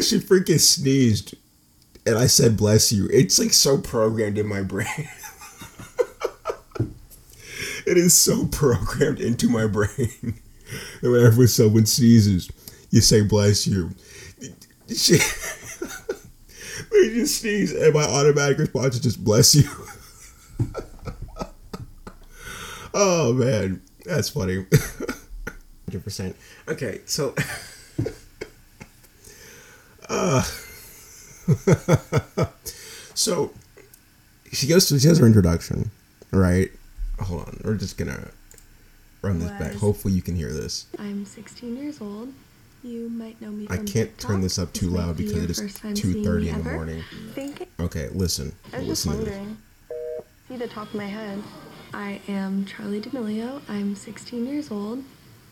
she 0.00 0.18
freaking 0.18 0.60
sneezed, 0.60 1.34
and 2.04 2.18
I 2.18 2.26
said, 2.26 2.56
"Bless 2.56 2.92
you." 2.92 3.08
It's 3.12 3.38
like 3.38 3.52
so 3.52 3.78
programmed 3.78 4.38
in 4.38 4.46
my 4.46 4.62
brain. 4.62 5.08
It 7.96 8.00
is 8.00 8.16
so 8.16 8.46
programmed 8.52 9.20
into 9.20 9.48
my 9.48 9.66
brain 9.66 10.40
that 11.02 11.10
whenever 11.10 11.46
someone 11.46 11.86
sneezes, 11.86 12.50
you 12.90 13.00
say, 13.00 13.22
"Bless 13.22 13.66
you." 13.66 13.90
She, 14.88 15.16
they 16.90 17.08
just 17.14 17.40
sneeze, 17.40 17.72
and 17.72 17.94
my 17.94 18.04
automatic 18.04 18.58
response 18.58 18.96
is 18.96 19.00
just, 19.00 19.24
"Bless 19.24 19.54
you." 19.54 19.68
oh 22.94 23.32
man, 23.32 23.82
that's 24.04 24.28
funny. 24.28 24.66
Hundred 25.86 26.04
percent. 26.04 26.36
Okay, 26.68 27.00
so. 27.06 27.34
Uh, 30.06 30.42
so 33.14 33.50
she 34.52 34.66
goes 34.66 34.86
to 34.88 34.98
she 34.98 35.08
has 35.08 35.18
her 35.18 35.26
introduction, 35.26 35.90
right? 36.30 36.70
Hold 37.20 37.42
on. 37.42 37.60
We're 37.64 37.74
just 37.76 37.96
gonna 37.96 38.28
run 39.22 39.38
this 39.38 39.50
back. 39.52 39.74
Hopefully, 39.74 40.14
you 40.14 40.22
can 40.22 40.36
hear 40.36 40.52
this. 40.52 40.86
I'm 40.98 41.24
16 41.24 41.76
years 41.76 42.00
old. 42.00 42.32
You 42.82 43.08
might 43.08 43.40
know 43.40 43.48
me 43.48 43.66
I 43.70 43.78
can't 43.78 44.16
turn 44.18 44.42
this 44.42 44.58
up 44.58 44.70
too 44.74 44.90
might 44.90 44.98
loud 44.98 45.16
be 45.16 45.24
because 45.26 45.44
it 45.44 45.50
is 45.50 45.58
first 45.58 45.78
time 45.78 45.94
two 45.94 46.12
seeing 46.12 46.24
thirty 46.24 46.44
me 46.44 46.50
in 46.50 46.62
the 46.62 46.70
morning. 46.70 47.02
Think 47.32 47.66
Okay, 47.80 48.08
listen. 48.12 48.52
I 48.74 48.80
was 48.80 48.88
listen 48.88 49.12
this. 49.12 49.20
wondering. 49.20 49.56
See 50.48 50.56
the 50.56 50.68
top 50.68 50.88
of 50.88 50.94
my 50.94 51.06
head. 51.06 51.42
I 51.94 52.20
am 52.28 52.66
Charlie 52.66 53.00
D'Amelio. 53.00 53.62
I'm 53.68 53.94
16 53.94 54.44
years 54.46 54.70
old. 54.70 55.02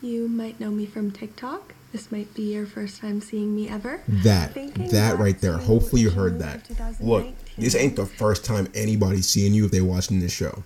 You 0.01 0.27
might 0.27 0.59
know 0.59 0.69
me 0.69 0.85
from 0.85 1.09
TikTok. 1.09 1.73
This 1.91 2.11
might 2.11 2.31
be 2.35 2.53
your 2.53 2.65
first 2.67 2.99
time 3.01 3.21
seeing 3.21 3.55
me 3.55 3.69
ever. 3.69 4.01
That 4.07 4.53
Thinking 4.53 4.89
that 4.89 5.17
right 5.17 5.39
there. 5.39 5.57
Hopefully 5.57 6.01
you 6.03 6.09
heard 6.11 6.37
that. 6.39 6.69
Look, 6.99 7.27
this 7.57 7.75
ain't 7.75 7.95
the 7.95 8.05
first 8.05 8.43
time 8.45 8.67
anybody's 8.75 9.27
seeing 9.27 9.53
you 9.53 9.65
if 9.65 9.71
they 9.71 9.81
watching 9.81 10.19
this 10.19 10.33
show. 10.33 10.63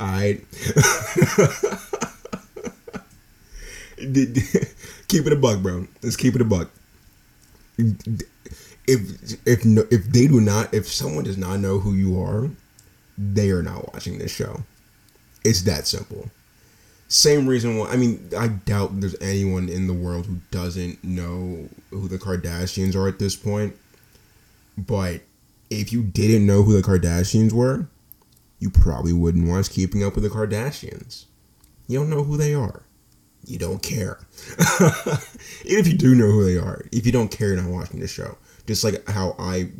Alright. 0.00 0.44
keep 5.08 5.26
it 5.26 5.32
a 5.32 5.36
buck, 5.36 5.62
bro. 5.62 5.86
Let's 6.02 6.16
keep 6.16 6.34
it 6.34 6.40
a 6.40 6.44
buck. 6.44 6.70
If 7.78 9.40
if 9.46 9.64
if 9.90 10.04
they 10.04 10.26
do 10.26 10.40
not, 10.40 10.72
if 10.74 10.86
someone 10.86 11.24
does 11.24 11.38
not 11.38 11.60
know 11.60 11.78
who 11.78 11.94
you 11.94 12.20
are, 12.20 12.50
they 13.16 13.50
are 13.50 13.62
not 13.62 13.92
watching 13.92 14.18
this 14.18 14.34
show. 14.34 14.62
It's 15.44 15.62
that 15.62 15.86
simple. 15.86 16.30
Same 17.08 17.46
reason 17.46 17.78
why 17.78 17.88
I 17.90 17.96
mean 17.96 18.30
I 18.36 18.48
doubt 18.48 19.00
there's 19.00 19.16
anyone 19.20 19.68
in 19.68 19.86
the 19.86 19.94
world 19.94 20.26
who 20.26 20.38
doesn't 20.50 21.02
know 21.02 21.68
who 21.90 22.08
the 22.08 22.18
Kardashians 22.18 22.94
are 22.94 23.08
at 23.08 23.18
this 23.18 23.36
point. 23.36 23.76
But 24.76 25.22
if 25.70 25.92
you 25.92 26.02
didn't 26.02 26.46
know 26.46 26.62
who 26.62 26.74
the 26.74 26.86
Kardashians 26.86 27.52
were, 27.52 27.86
you 28.66 28.70
probably 28.70 29.12
wouldn't 29.12 29.48
watch 29.48 29.70
Keeping 29.70 30.02
Up 30.02 30.16
with 30.16 30.24
the 30.24 30.30
Kardashians. 30.30 31.26
You 31.86 32.00
don't 32.00 32.10
know 32.10 32.24
who 32.24 32.36
they 32.36 32.52
are. 32.52 32.82
You 33.44 33.58
don't 33.58 33.80
care. 33.80 34.18
If 35.64 35.86
you 35.86 35.94
do 35.94 36.14
know 36.14 36.30
who 36.30 36.44
they 36.44 36.58
are, 36.58 36.82
if 36.92 37.06
you 37.06 37.12
don't 37.12 37.30
care, 37.30 37.48
you're 37.48 37.62
not 37.62 37.70
watching 37.70 38.00
the 38.00 38.08
show. 38.08 38.36
Just 38.66 38.82
like 38.82 39.08
how 39.08 39.36
I 39.38 39.70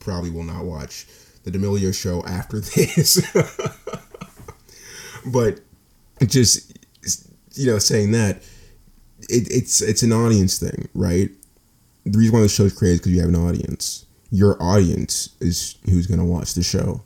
probably 0.00 0.30
will 0.30 0.42
not 0.44 0.64
watch 0.64 1.06
the 1.44 1.50
D'Amelio 1.52 1.94
show 1.94 2.24
after 2.24 2.60
this. 2.60 3.20
but 5.26 5.60
just 6.26 6.76
you 7.54 7.66
know, 7.66 7.78
saying 7.78 8.10
that 8.12 8.42
it, 9.28 9.50
it's 9.50 9.80
it's 9.80 10.02
an 10.02 10.12
audience 10.12 10.58
thing, 10.58 10.88
right? 10.94 11.30
The 12.04 12.18
reason 12.18 12.34
why 12.34 12.40
the 12.42 12.48
show's 12.48 12.72
created 12.72 12.94
is 12.94 13.00
because 13.00 13.12
you 13.12 13.20
have 13.20 13.28
an 13.28 13.36
audience. 13.36 14.06
Your 14.30 14.60
audience 14.60 15.36
is 15.40 15.76
who's 15.84 16.06
gonna 16.08 16.24
watch 16.24 16.54
the 16.54 16.62
show. 16.62 17.02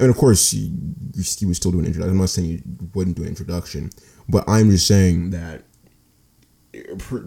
And 0.00 0.08
of 0.08 0.16
course, 0.16 0.52
you, 0.54 0.72
you 1.14 1.46
would 1.46 1.56
still 1.56 1.72
do 1.72 1.78
an 1.78 1.84
introduction. 1.84 2.12
I'm 2.12 2.18
not 2.18 2.30
saying 2.30 2.48
you 2.48 2.62
wouldn't 2.94 3.16
do 3.16 3.22
an 3.22 3.28
introduction, 3.28 3.90
but 4.28 4.44
I'm 4.48 4.70
just 4.70 4.86
saying 4.86 5.30
that 5.30 5.64
eh, 6.72 6.82
pr- 6.98 7.18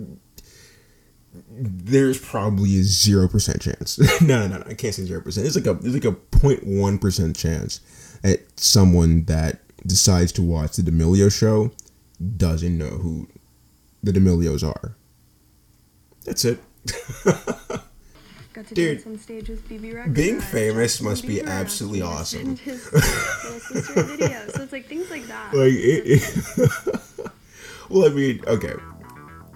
there's 1.51 2.19
probably 2.19 2.79
a 2.79 2.83
zero 2.83 3.27
percent 3.27 3.61
chance. 3.61 3.99
no, 4.21 4.47
no, 4.47 4.57
no, 4.57 4.63
I 4.67 4.73
can't 4.73 4.93
say 4.93 5.05
zero 5.05 5.21
percent. 5.21 5.45
It's 5.45 5.55
like 5.55 5.67
a 5.67 5.73
there's 5.73 5.93
like 5.93 6.05
a 6.05 6.11
0.1 6.11 6.99
percent 6.99 7.35
chance 7.35 7.79
that 8.23 8.59
someone 8.59 9.25
that 9.25 9.59
decides 9.85 10.31
to 10.33 10.41
watch 10.41 10.75
the 10.75 10.83
D'Amelio 10.83 11.31
show 11.31 11.71
doesn't 12.37 12.77
know 12.77 12.89
who 12.89 13.27
the 14.01 14.11
D'Amelios 14.11 14.63
are. 14.67 14.95
That's 16.25 16.45
it. 16.45 16.59
Got 18.53 18.67
to 18.67 18.75
Dude, 18.75 18.97
dance 18.97 19.07
on 19.07 19.17
stage 19.17 19.49
with 19.49 19.67
Bebe 19.67 19.89
Rexha. 19.89 20.13
being 20.13 20.39
famous 20.39 21.01
must 21.01 21.25
be 21.25 21.41
absolutely 21.41 22.03
asked 22.03 22.35
me 22.35 22.43
to 22.43 22.45
awesome. 22.45 22.55
his 22.63 22.93
little 22.93 23.59
sister 23.59 24.03
video. 24.03 24.47
So 24.49 24.61
it's 24.63 24.71
like 24.71 24.85
things 24.85 25.09
like 25.09 25.25
that. 25.27 25.53
like 25.53 25.73
it, 25.73 26.03
it 26.05 27.31
well 27.89 28.05
i 28.05 28.13
mean 28.13 28.41
okay 28.47 28.73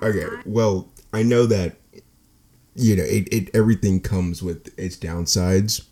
okay 0.01 0.25
well 0.45 0.89
i 1.13 1.21
know 1.23 1.45
that 1.45 1.77
you 2.75 2.95
know 2.95 3.03
it, 3.03 3.31
it 3.31 3.49
everything 3.55 3.99
comes 4.01 4.43
with 4.43 4.77
its 4.79 4.97
downsides 4.97 5.85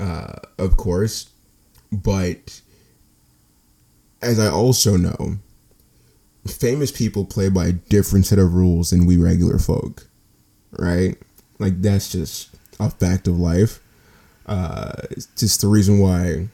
uh 0.00 0.34
of 0.58 0.76
course 0.76 1.30
but 1.92 2.60
as 4.22 4.38
i 4.40 4.48
also 4.48 4.96
know 4.96 5.38
famous 6.46 6.90
people 6.90 7.24
play 7.24 7.48
by 7.48 7.66
a 7.66 7.72
different 7.72 8.24
set 8.26 8.38
of 8.38 8.54
rules 8.54 8.90
than 8.90 9.04
we 9.06 9.16
regular 9.16 9.58
folk 9.58 10.08
right 10.78 11.18
like 11.60 11.80
that's 11.80 12.10
just 12.10 12.50
a 12.80 12.90
fact 12.90 13.28
of 13.28 13.38
life. 13.38 13.80
Uh 14.46 14.92
it's 15.10 15.26
just 15.36 15.60
the 15.60 15.68
reason 15.68 15.98
why 15.98 16.48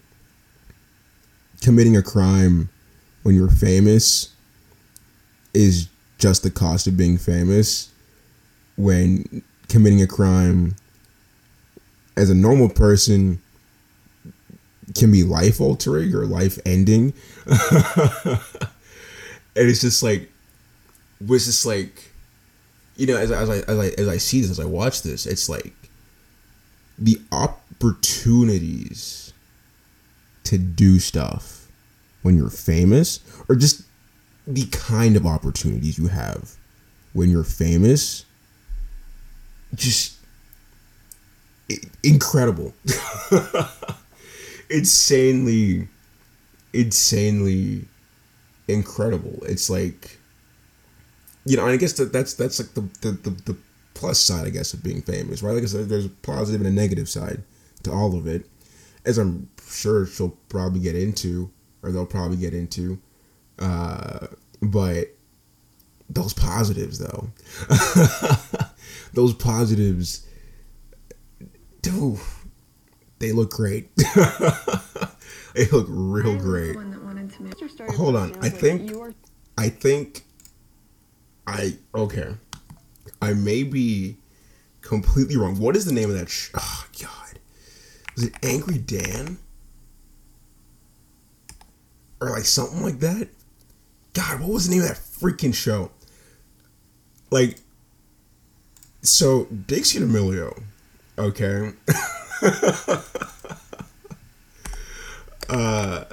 committing 1.63 1.97
a 1.97 2.03
crime 2.03 2.69
when 3.23 3.35
you're 3.35 3.49
famous 3.49 4.35
is 5.55 5.89
just 6.19 6.43
the 6.43 6.51
cost 6.51 6.87
of 6.87 6.97
being 6.97 7.17
famous. 7.17 7.91
When 8.77 9.43
committing 9.69 10.03
a 10.03 10.07
crime 10.07 10.77
as 12.17 12.31
a 12.31 12.35
normal 12.35 12.69
person 12.69 13.41
can 14.95 15.13
be 15.13 15.23
life 15.23 15.61
altering 15.61 16.15
or 16.15 16.25
life 16.25 16.59
ending 16.65 17.13
and 17.47 18.39
it's 19.55 19.81
just 19.81 20.03
like 20.03 20.31
was 21.27 21.47
just 21.47 21.67
like 21.67 22.13
you 22.97 23.07
know 23.07 23.17
as, 23.17 23.31
I- 23.31 23.43
as 23.43 23.51
I 23.51 23.57
as 23.59 23.79
I 23.79 23.87
as 23.99 24.09
I 24.09 24.17
see 24.19 24.41
this 24.41 24.51
as 24.51 24.61
I 24.61 24.65
watch 24.65 25.03
this 25.03 25.27
it's 25.27 25.49
like 25.49 25.73
the 26.99 27.21
opportunities 27.33 29.33
to 30.45 30.59
do 30.59 30.99
stuff 30.99 31.69
when 32.23 32.37
you're 32.37 32.51
famous 32.51 33.21
or 33.49 33.57
just 33.57 33.83
the 34.47 34.67
kind 34.67 35.17
of 35.17 35.27
opportunities 35.27 35.99
you 35.99 36.09
have 36.09 36.55
when 37.13 37.31
you're 37.31 37.45
famous 37.45 38.25
just 39.75 40.15
incredible. 42.03 42.73
Insanely 44.71 45.89
insanely 46.73 47.87
incredible. 48.69 49.39
It's 49.47 49.71
like 49.71 50.16
you 51.47 51.57
know 51.57 51.63
and 51.65 51.73
i 51.73 51.77
guess 51.77 51.95
that 51.95 52.13
that's 52.13 52.35
that's 52.35 52.59
like 52.61 52.75
the 52.75 52.83
the, 53.01 53.13
the, 53.13 53.31
the 53.53 53.57
plus 53.95 54.21
side 54.21 54.47
i 54.47 54.51
guess 54.51 54.75
of 54.75 54.83
being 54.83 55.01
famous 55.01 55.43
right? 55.43 55.53
Like 55.55 55.63
I 55.63 55.67
said, 55.67 55.89
there's 55.89 56.05
a 56.05 56.11
positive 56.11 56.61
and 56.61 56.69
a 56.69 56.73
negative 56.73 57.09
side 57.09 57.43
to 57.85 57.91
all 57.93 58.15
of 58.17 58.27
it 58.27 58.47
as 59.05 59.17
i'm 59.19 59.49
sure 59.67 60.05
she'll 60.07 60.37
probably 60.49 60.81
get 60.81 60.95
into 60.95 61.51
or 61.83 61.93
they'll 61.93 62.05
probably 62.07 62.37
get 62.37 62.53
into 62.53 62.99
uh 63.59 64.27
but 64.61 65.09
those 66.11 66.33
positives 66.35 66.99
though 66.99 67.31
those 69.15 69.33
positives 69.35 70.27
dude 71.83 72.19
they 73.19 73.33
look 73.33 73.51
great. 73.51 73.89
They 75.55 75.65
look 75.69 75.87
real 75.89 76.37
great 76.37 76.73
The 76.73 76.77
one 76.77 76.91
that 76.91 77.03
wanted 77.03 77.31
to 77.33 77.43
make. 77.43 77.91
Hold 77.97 78.15
on, 78.15 78.37
I 78.43 78.51
think- 78.51 78.91
you 78.91 79.01
are 79.01 79.15
I 79.57 79.71
think 79.71 80.26
I 81.47 81.77
okay. 81.95 82.35
I 83.23 83.35
may 83.35 83.63
be 83.63 84.17
completely 84.81 85.37
wrong. 85.37 85.59
What 85.59 85.77
is 85.77 85.85
the 85.85 85.93
name 85.93 86.11
of 86.11 86.19
that? 86.19 86.29
Sh- 86.29 86.51
oh 86.55 86.87
God, 87.01 87.39
was 88.15 88.25
it 88.25 88.35
Angry 88.43 88.79
Dan 88.79 89.39
or 92.21 92.31
like 92.31 92.45
something 92.45 92.83
like 92.83 93.01
that? 93.01 93.29
God, 94.13 94.41
what 94.41 94.51
was 94.51 94.69
the 94.69 94.75
name 94.75 94.83
of 94.83 94.89
that 94.89 94.97
freaking 94.99 95.55
show? 95.55 95.91
Like, 97.31 97.59
so 99.03 99.45
Dixie 99.47 99.99
D'Amelio, 99.99 100.63
okay. 101.19 101.73
uh, 105.51 106.05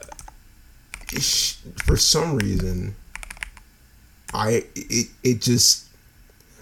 sh- 1.17 1.55
for 1.85 1.95
some 1.95 2.35
reason, 2.35 2.95
I 4.43 4.65
it, 4.75 5.07
it 5.23 5.41
just 5.41 5.87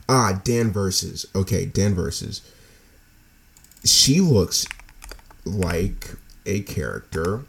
ah 0.07 0.39
Dan 0.43 0.71
versus 0.71 1.25
okay 1.33 1.65
Dan 1.65 1.95
versus 1.95 2.41
she 3.83 4.21
looks 4.21 4.67
like 5.43 6.11
a 6.45 6.61
character 6.61 7.41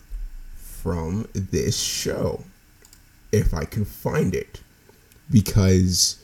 from 0.57 1.29
this 1.35 1.79
show 1.79 2.45
if 3.31 3.53
I 3.53 3.67
can 3.67 3.85
find 3.85 4.35
it 4.35 4.63
because 5.31 6.19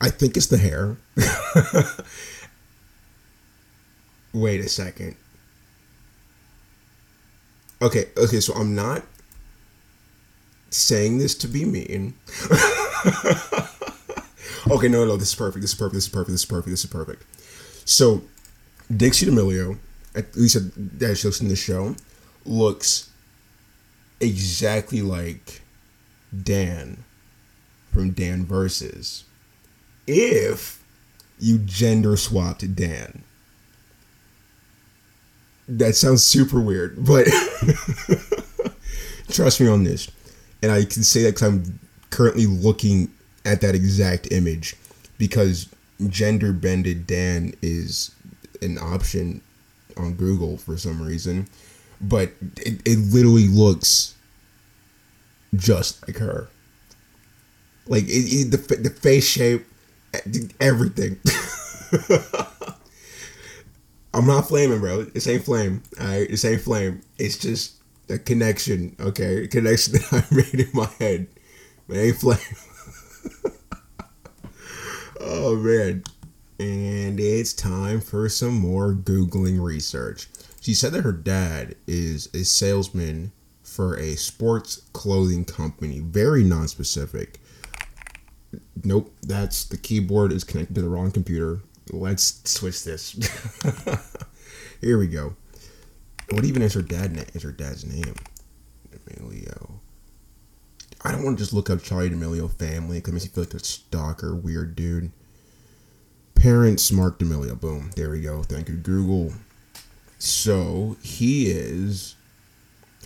I 0.00 0.10
think 0.10 0.36
it's 0.36 0.46
the 0.46 0.58
hair. 0.58 0.96
Wait 4.32 4.60
a 4.60 4.68
second. 4.68 5.16
Okay, 7.80 8.06
okay, 8.16 8.40
so 8.40 8.54
I'm 8.54 8.76
not 8.76 9.02
saying 10.70 11.18
this 11.18 11.34
to 11.36 11.48
be 11.48 11.64
mean. 11.64 12.14
okay, 14.70 14.88
no, 14.88 15.04
no, 15.04 15.16
this 15.16 15.28
is 15.28 15.34
perfect. 15.34 15.62
This 15.62 15.72
is 15.72 15.78
perfect. 15.78 15.94
This 15.94 16.04
is 16.04 16.10
perfect. 16.10 16.30
This 16.30 16.40
is 16.40 16.46
perfect. 16.46 16.70
This 16.70 16.84
is 16.84 16.90
perfect. 16.90 17.88
So, 17.88 18.22
Dixie 18.94 19.26
D'Amelio, 19.26 19.78
at 20.14 20.34
least 20.36 20.56
that 20.98 21.16
she 21.16 21.26
looks 21.26 21.40
in 21.40 21.48
the 21.48 21.56
show, 21.56 21.96
looks 22.44 23.10
exactly 24.20 25.02
like 25.02 25.62
Dan 26.42 27.04
from 27.92 28.12
Dan 28.12 28.44
Versus 28.44 29.24
if 30.06 30.82
you 31.38 31.58
gender 31.58 32.16
swapped 32.16 32.74
Dan. 32.74 33.24
That 35.68 35.96
sounds 35.96 36.24
super 36.24 36.60
weird, 36.60 37.04
but 37.04 37.26
trust 39.30 39.60
me 39.60 39.68
on 39.68 39.84
this. 39.84 40.10
And 40.62 40.70
I 40.70 40.84
can 40.84 41.02
say 41.02 41.22
that 41.22 41.34
because 41.34 41.42
I'm 41.42 41.78
currently 42.12 42.46
looking 42.46 43.10
at 43.44 43.60
that 43.62 43.74
exact 43.74 44.30
image 44.30 44.76
because 45.18 45.68
gender 46.08 46.52
bended 46.52 47.06
Dan 47.06 47.54
is 47.62 48.14
an 48.60 48.78
option 48.78 49.40
on 49.96 50.14
Google 50.14 50.56
for 50.56 50.76
some 50.76 51.02
reason, 51.02 51.48
but 52.00 52.32
it, 52.58 52.80
it 52.84 52.98
literally 53.12 53.48
looks 53.48 54.14
just 55.54 56.06
like 56.06 56.18
her. 56.18 56.48
Like 57.86 58.04
it, 58.04 58.08
it, 58.08 58.50
the 58.50 58.58
the 58.76 58.90
face 58.90 59.26
shape, 59.28 59.66
everything. 60.60 61.18
I'm 64.14 64.26
not 64.26 64.46
flaming, 64.48 64.80
bro. 64.80 65.04
This 65.04 65.26
ain't 65.26 65.44
flame. 65.44 65.82
Alright, 65.98 66.28
this 66.30 66.44
ain't 66.44 66.60
flame. 66.60 67.00
It's 67.18 67.38
just 67.38 67.76
a 68.10 68.18
connection, 68.18 68.94
okay? 69.00 69.44
A 69.44 69.48
connection 69.48 69.94
that 70.10 70.12
I 70.12 70.34
made 70.34 70.66
in 70.66 70.70
my 70.74 70.88
head. 70.98 71.26
But 71.92 71.98
ain't 71.98 72.16
flame. 72.16 72.38
oh 75.20 75.56
man. 75.56 76.04
And 76.58 77.20
it's 77.20 77.52
time 77.52 78.00
for 78.00 78.30
some 78.30 78.54
more 78.54 78.94
Googling 78.94 79.62
research. 79.62 80.26
She 80.62 80.72
said 80.72 80.92
that 80.92 81.04
her 81.04 81.12
dad 81.12 81.74
is 81.86 82.30
a 82.32 82.44
salesman 82.44 83.32
for 83.62 83.98
a 83.98 84.16
sports 84.16 84.80
clothing 84.94 85.44
company. 85.44 85.98
Very 85.98 86.42
non-specific. 86.42 87.38
Nope, 88.82 89.14
that's 89.22 89.66
the 89.66 89.76
keyboard 89.76 90.32
is 90.32 90.44
connected 90.44 90.76
to 90.76 90.80
the 90.80 90.88
wrong 90.88 91.10
computer. 91.10 91.60
Let's 91.90 92.40
switch 92.50 92.84
this. 92.84 93.12
Here 94.80 94.96
we 94.96 95.08
go. 95.08 95.36
What 96.30 96.46
even 96.46 96.62
is 96.62 96.72
her 96.72 96.80
dad 96.80 97.12
name? 97.12 97.26
Is 97.34 97.42
her 97.42 97.52
dad's 97.52 97.84
name? 97.84 98.14
Want 101.22 101.38
to 101.38 101.42
just 101.42 101.52
look 101.52 101.70
up 101.70 101.78
Charli 101.78 102.10
D'Amelio 102.10 102.50
family 102.50 102.98
it 102.98 103.06
makes 103.06 103.24
me 103.24 103.30
feel 103.30 103.44
like 103.44 103.54
a 103.54 103.60
stalker, 103.60 104.34
weird 104.34 104.74
dude. 104.74 105.12
Parents 106.34 106.90
Mark 106.90 107.18
D'Amelio. 107.20 107.58
Boom. 107.58 107.92
There 107.94 108.10
we 108.10 108.22
go. 108.22 108.42
Thank 108.42 108.68
you, 108.68 108.74
Google. 108.74 109.32
So 110.18 110.96
he 111.02 111.46
is. 111.46 112.16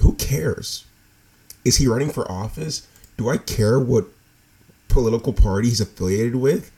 Who 0.00 0.14
cares? 0.14 0.86
Is 1.64 1.76
he 1.76 1.86
running 1.86 2.10
for 2.10 2.30
office? 2.30 2.86
Do 3.18 3.28
I 3.28 3.36
care 3.36 3.78
what 3.78 4.06
political 4.88 5.32
party 5.32 5.68
he's 5.68 5.80
affiliated 5.80 6.36
with? 6.36 6.72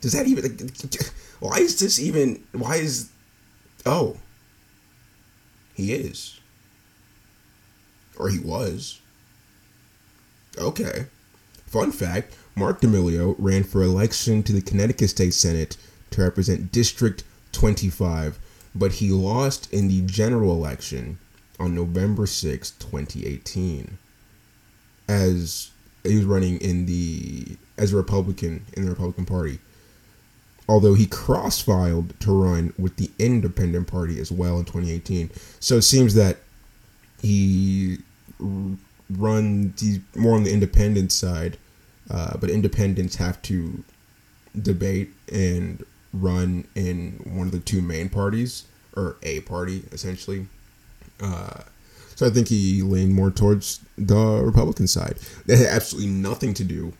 Does 0.00 0.12
that 0.12 0.26
even? 0.26 0.70
Why 1.40 1.58
is 1.58 1.78
this 1.78 1.98
even? 1.98 2.42
Why 2.52 2.76
is? 2.76 3.10
Oh. 3.84 4.16
He 5.74 5.92
is. 5.92 6.40
Or 8.18 8.28
he 8.28 8.38
was. 8.38 8.99
Okay. 10.60 11.06
Fun 11.66 11.92
fact 11.92 12.34
Mark 12.54 12.80
D'Amelio 12.80 13.34
ran 13.38 13.64
for 13.64 13.82
election 13.82 14.42
to 14.42 14.52
the 14.52 14.60
Connecticut 14.60 15.10
State 15.10 15.34
Senate 15.34 15.76
to 16.10 16.22
represent 16.22 16.72
District 16.72 17.24
25, 17.52 18.38
but 18.74 18.92
he 18.92 19.10
lost 19.10 19.72
in 19.72 19.88
the 19.88 20.02
general 20.02 20.52
election 20.52 21.18
on 21.58 21.74
November 21.74 22.26
6, 22.26 22.72
2018. 22.72 23.98
As 25.08 25.70
he 26.04 26.16
was 26.16 26.24
running 26.24 26.58
in 26.60 26.86
the 26.86 27.56
as 27.78 27.92
a 27.92 27.96
Republican 27.96 28.64
in 28.74 28.84
the 28.84 28.90
Republican 28.90 29.26
Party. 29.26 29.58
Although 30.68 30.94
he 30.94 31.06
cross-filed 31.06 32.18
to 32.20 32.32
run 32.32 32.72
with 32.78 32.96
the 32.96 33.10
Independent 33.18 33.88
Party 33.88 34.20
as 34.20 34.30
well 34.30 34.58
in 34.58 34.64
2018, 34.64 35.30
so 35.58 35.76
it 35.76 35.82
seems 35.82 36.14
that 36.14 36.38
he 37.20 37.98
run 39.10 39.74
more 40.14 40.36
on 40.36 40.44
the 40.44 40.52
independent 40.52 41.12
side, 41.12 41.58
uh, 42.10 42.36
but 42.38 42.50
independents 42.50 43.16
have 43.16 43.40
to 43.42 43.84
debate 44.60 45.10
and 45.32 45.84
run 46.12 46.66
in 46.74 47.20
one 47.24 47.46
of 47.46 47.52
the 47.52 47.60
two 47.60 47.80
main 47.80 48.08
parties 48.08 48.64
or 48.96 49.16
a 49.22 49.40
party 49.40 49.84
essentially. 49.92 50.46
Uh, 51.20 51.60
so 52.16 52.26
I 52.26 52.30
think 52.30 52.48
he 52.48 52.82
leaned 52.82 53.14
more 53.14 53.30
towards 53.30 53.80
the 53.96 54.42
Republican 54.44 54.86
side. 54.86 55.18
That 55.46 55.58
had 55.58 55.68
absolutely 55.68 56.10
nothing 56.10 56.52
to 56.54 56.64
do 56.64 56.92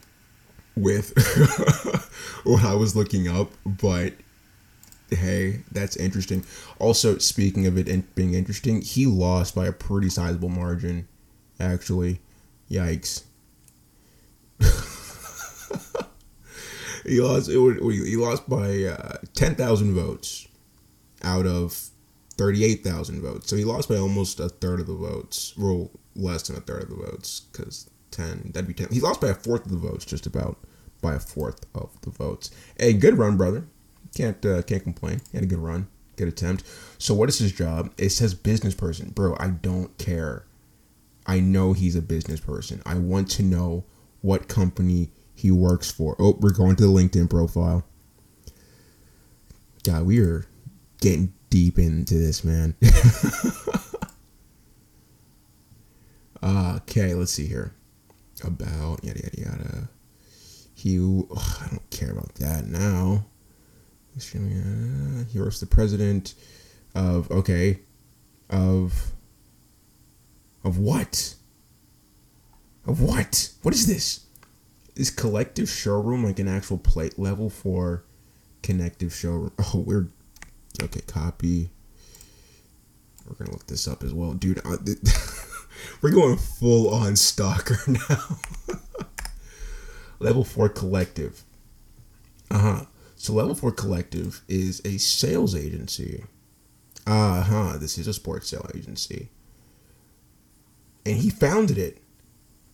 with 0.77 1.13
what 2.45 2.65
I 2.65 2.75
was 2.75 2.97
looking 2.97 3.29
up, 3.29 3.51
but 3.67 4.15
hey, 5.11 5.63
that's 5.73 5.97
interesting. 5.97 6.45
Also, 6.79 7.19
speaking 7.19 7.67
of 7.67 7.77
it 7.77 7.89
and 7.89 8.15
being 8.15 8.35
interesting, 8.35 8.81
he 8.81 9.07
lost 9.07 9.55
by 9.55 9.67
a 9.67 9.73
pretty 9.73 10.09
sizable 10.09 10.49
margin, 10.49 11.09
actually. 11.61 12.21
Yikes. 12.71 13.25
he 17.05 17.21
lost. 17.21 17.51
He 17.51 18.17
lost 18.17 18.49
by 18.49 18.85
uh, 18.85 19.19
ten 19.35 19.55
thousand 19.55 19.95
votes 19.95 20.47
out 21.23 21.47
of 21.47 21.91
thirty-eight 22.37 22.83
thousand 22.85 23.21
votes. 23.23 23.49
So 23.49 23.57
he 23.57 23.65
lost 23.65 23.89
by 23.89 23.97
almost 23.97 24.41
a 24.41 24.49
third 24.49 24.81
of 24.81 24.87
the 24.87 24.95
votes. 24.95 25.55
Well, 25.57 25.91
less 26.15 26.49
than 26.49 26.57
a 26.57 26.61
third 26.61 26.85
of 26.85 26.89
the 26.91 26.97
votes, 26.97 27.41
because 27.53 27.91
ten. 28.11 28.51
That'd 28.53 28.69
be 28.69 28.75
ten. 28.75 28.89
He 28.91 29.01
lost 29.01 29.21
by 29.21 29.29
a 29.29 29.35
fourth 29.35 29.65
of 29.65 29.71
the 29.71 29.79
votes, 29.79 30.05
just 30.05 30.27
about 30.27 30.59
by 31.01 31.15
a 31.15 31.21
fourth 31.21 31.65
of 31.75 32.01
the 32.03 32.11
votes. 32.11 32.51
A 32.79 32.93
good 32.93 33.19
run, 33.19 33.37
brother. 33.37 33.65
Can't 34.15 34.45
uh, 34.45 34.63
can't 34.63 34.83
complain. 34.83 35.21
He 35.31 35.39
had 35.39 35.45
a 35.45 35.47
good 35.47 35.59
run, 35.59 35.89
good 36.17 36.29
attempt. 36.29 36.65
So 36.99 37.15
what 37.15 37.29
is 37.29 37.39
his 37.39 37.53
job? 37.53 37.93
It 37.97 38.11
says 38.11 38.35
business 38.35 38.75
person, 38.75 39.11
bro. 39.11 39.37
I 39.39 39.49
don't 39.49 39.97
care. 39.99 40.45
I 41.31 41.39
know 41.39 41.75
he's 41.75 41.95
a 41.95 42.03
business 42.03 42.41
person. 42.41 42.83
I 42.85 42.97
want 42.97 43.31
to 43.31 43.45
know 43.45 43.85
what 44.21 44.49
company 44.49 45.13
he 45.33 45.53
works 45.53 45.89
for. 45.89 46.17
Oh, 46.19 46.37
we're 46.41 46.51
going 46.51 46.75
to 46.75 46.83
the 46.83 46.89
LinkedIn 46.89 47.31
profile. 47.31 47.85
God, 49.85 50.07
we 50.07 50.19
are 50.19 50.45
getting 51.01 51.33
deep 51.49 51.79
into 51.79 52.15
this, 52.15 52.43
man. 52.43 52.75
okay, 56.43 57.15
let's 57.15 57.31
see 57.31 57.47
here. 57.47 57.77
About 58.43 59.05
yada 59.05 59.21
yada 59.21 59.41
yada. 59.41 59.89
He, 60.75 60.99
ugh, 60.99 61.29
I 61.61 61.69
don't 61.69 61.91
care 61.91 62.11
about 62.11 62.35
that 62.35 62.67
now. 62.67 63.25
Uh, 64.17 65.25
he 65.31 65.39
works 65.39 65.61
the 65.61 65.67
president 65.67 66.35
of 66.97 67.31
okay, 67.31 67.79
of 68.49 69.13
of 70.65 70.79
what? 70.79 71.35
Of 72.87 73.01
what? 73.01 73.51
What 73.63 73.75
is 73.75 73.87
this? 73.87 74.27
Is 74.97 75.11
collective 75.11 75.69
showroom 75.69 76.25
like 76.25 76.39
an 76.39 76.49
actual 76.49 76.79
plate 76.79 77.19
level 77.19 77.49
for 77.51 78.05
connective 78.63 79.15
showroom? 79.15 79.53
Oh, 79.75 79.79
we're 79.79 80.09
okay. 80.83 81.01
Copy. 81.07 81.71
We're 83.27 83.37
gonna 83.37 83.53
look 83.53 83.67
this 83.67 83.87
up 83.87 84.03
as 84.03 84.13
well, 84.13 84.33
dude. 84.33 84.61
I, 84.65 84.77
we're 86.03 86.11
going 86.11 86.37
full 86.37 86.93
on 86.93 87.17
stalker 87.17 87.79
now. 87.87 88.39
Level 90.19 90.45
4 90.45 90.69
Collective. 90.69 91.45
Uh 92.51 92.59
huh. 92.59 92.85
So, 93.17 93.33
Level 93.33 93.55
4 93.55 93.73
Collective 93.73 94.43
is 94.49 94.83
a 94.85 94.99
sales 94.99 95.55
agency. 95.55 96.25
Uh 97.07 97.43
huh. 97.43 97.79
This 97.79 97.99
is 97.99 98.07
a 98.07 98.13
sports 98.13 98.49
sale 98.49 98.69
agency. 98.75 99.31
And 101.07 101.17
he 101.17 101.31
founded 101.31 101.79
it. 101.79 101.99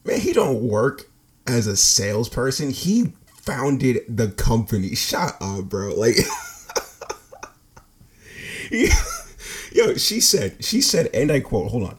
Man, 0.05 0.21
he 0.21 0.33
don't 0.33 0.63
work 0.63 1.11
as 1.47 1.67
a 1.67 1.77
salesperson. 1.77 2.71
He 2.71 3.13
founded 3.27 4.03
the 4.09 4.29
company. 4.29 4.95
Shut 4.95 5.37
up, 5.41 5.65
bro. 5.65 5.95
Like, 5.95 6.17
yo, 9.73 9.95
she 9.95 10.21
said, 10.21 10.65
she 10.65 10.81
said, 10.81 11.09
and 11.15 11.31
I 11.31 11.41
quote, 11.41 11.71
hold 11.71 11.85
on. 11.85 11.99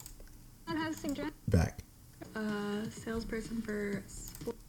Back. 1.47 1.79
Uh, 2.35 2.83
salesperson 2.89 3.61
for 3.61 4.03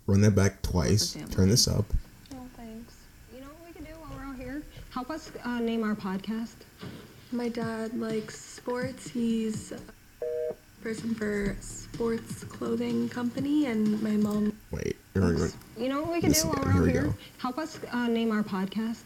Run 0.06 0.22
that 0.22 0.30
back 0.30 0.62
twice. 0.62 1.18
Turn 1.30 1.48
this 1.50 1.68
up. 1.68 1.84
Oh, 2.32 2.38
thanks. 2.56 2.94
You 3.34 3.40
know 3.40 3.48
what 3.48 3.66
we 3.66 3.72
can 3.72 3.84
do 3.84 3.90
while 4.00 4.16
we're 4.16 4.24
out 4.24 4.36
here? 4.36 4.62
Help 4.90 5.10
us 5.10 5.30
uh, 5.44 5.58
name 5.58 5.84
our 5.84 5.94
podcast. 5.94 6.54
My 7.30 7.50
dad 7.50 7.98
likes 7.98 8.40
sports. 8.40 9.10
He's 9.10 9.72
a 9.72 9.78
person 10.82 11.14
for 11.14 11.56
sports 11.60 12.44
clothing 12.44 13.08
company, 13.08 13.66
and 13.66 14.00
my 14.02 14.12
mom. 14.12 14.56
Wait. 14.70 14.96
You 15.14 15.88
know 15.88 16.02
what 16.02 16.12
we 16.12 16.20
can 16.20 16.30
Listen, 16.30 16.50
do 16.50 16.56
while 16.56 16.64
we're 16.66 16.72
here 16.72 16.80
out 16.80 16.86
we 16.86 16.92
here? 16.92 17.14
Help 17.38 17.58
us 17.58 17.80
uh, 17.92 18.06
name 18.06 18.30
our 18.30 18.42
podcast. 18.42 19.02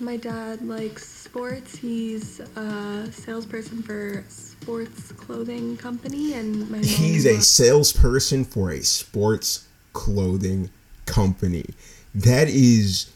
My 0.00 0.16
dad 0.16 0.66
likes 0.66 1.06
sports. 1.06 1.76
He's 1.76 2.40
a 2.40 3.08
salesperson 3.12 3.82
for 3.82 4.24
sports 4.28 5.12
clothing 5.12 5.76
company, 5.76 6.34
and 6.34 6.68
my 6.70 6.78
mom 6.78 6.84
He's 6.84 7.26
a 7.26 7.40
salesperson 7.40 8.44
for 8.44 8.70
a 8.70 8.82
sports 8.82 9.66
clothing 9.92 10.70
company. 11.06 11.66
That 12.14 12.48
is 12.48 13.10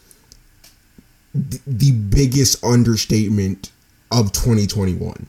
th- 1.32 1.62
the 1.66 1.92
biggest 1.92 2.62
understatement 2.64 3.70
of 4.10 4.32
2021. 4.32 5.26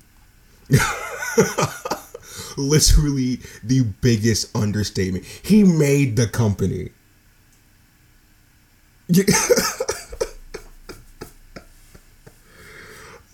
Literally 2.57 3.39
the 3.63 3.83
biggest 4.01 4.55
understatement. 4.55 5.25
He 5.25 5.63
made 5.63 6.15
the 6.15 6.27
company. 6.27 6.89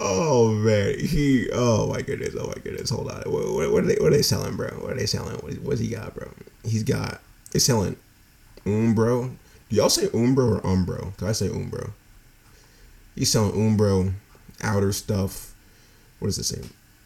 Oh 0.01 0.53
man, 0.53 0.97
he. 0.97 1.49
Oh 1.51 1.87
my 1.87 2.01
goodness. 2.01 2.33
Oh 2.39 2.47
my 2.47 2.61
goodness. 2.63 2.89
Hold 2.89 3.11
on. 3.11 3.21
What, 3.23 3.51
what, 3.51 3.71
what 3.71 3.83
are 3.83 3.87
they? 3.87 3.95
What 3.95 4.13
are 4.13 4.15
they 4.15 4.21
selling, 4.21 4.55
bro? 4.55 4.69
What 4.79 4.93
are 4.93 4.95
they 4.95 5.05
selling? 5.05 5.35
What, 5.37 5.53
what's 5.55 5.81
he 5.81 5.89
got, 5.89 6.15
bro? 6.15 6.29
He's 6.63 6.83
got. 6.83 7.19
He's 7.51 7.65
selling 7.65 7.97
Umbro. 8.65 9.35
Do 9.69 9.75
y'all 9.75 9.89
say 9.89 10.07
Umbro 10.07 10.57
or 10.57 10.61
Umbro? 10.61 11.15
Cause 11.17 11.29
I 11.29 11.31
say 11.33 11.49
Umbro. 11.49 11.91
He's 13.15 13.31
selling 13.31 13.51
Umbro, 13.51 14.13
outer 14.63 14.93
stuff. 14.93 15.53
What 16.19 16.27
does 16.29 16.37
it 16.37 16.45
say? 16.45 16.61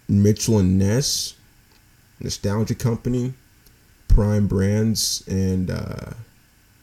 Mitchell 0.08 0.60
and 0.60 0.78
Ness, 0.78 1.34
Nostalgia 2.24 2.76
Company, 2.76 3.34
Prime 4.08 4.48
Brands, 4.48 5.24
and 5.28 5.70
uh 5.70 6.14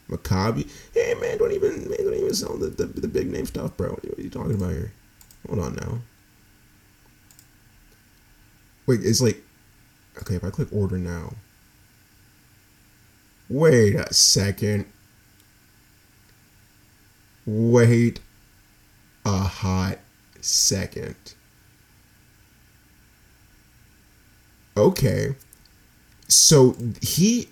Maccabi. 0.09 0.69
Hey 0.93 1.15
man, 1.19 1.37
don't 1.37 1.51
even 1.53 1.89
man, 1.89 1.97
don't 2.03 2.13
even 2.13 2.33
sell 2.33 2.57
the, 2.57 2.67
the, 2.67 2.85
the 2.85 3.07
big 3.07 3.31
name 3.31 3.45
stuff, 3.45 3.75
bro. 3.77 3.89
What 3.89 4.19
are 4.19 4.21
you 4.21 4.29
talking 4.29 4.55
about 4.55 4.71
here? 4.71 4.91
Hold 5.47 5.59
on 5.59 5.75
now. 5.75 5.99
Wait, 8.85 8.99
it's 9.03 9.21
like 9.21 9.41
okay, 10.21 10.35
if 10.35 10.43
I 10.43 10.49
click 10.49 10.67
order 10.71 10.97
now. 10.97 11.33
Wait 13.49 13.95
a 13.95 14.13
second. 14.13 14.85
Wait 17.45 18.19
a 19.25 19.37
hot 19.39 19.97
second. 20.41 21.33
Okay. 24.77 25.35
So 26.27 26.75
he 27.01 27.49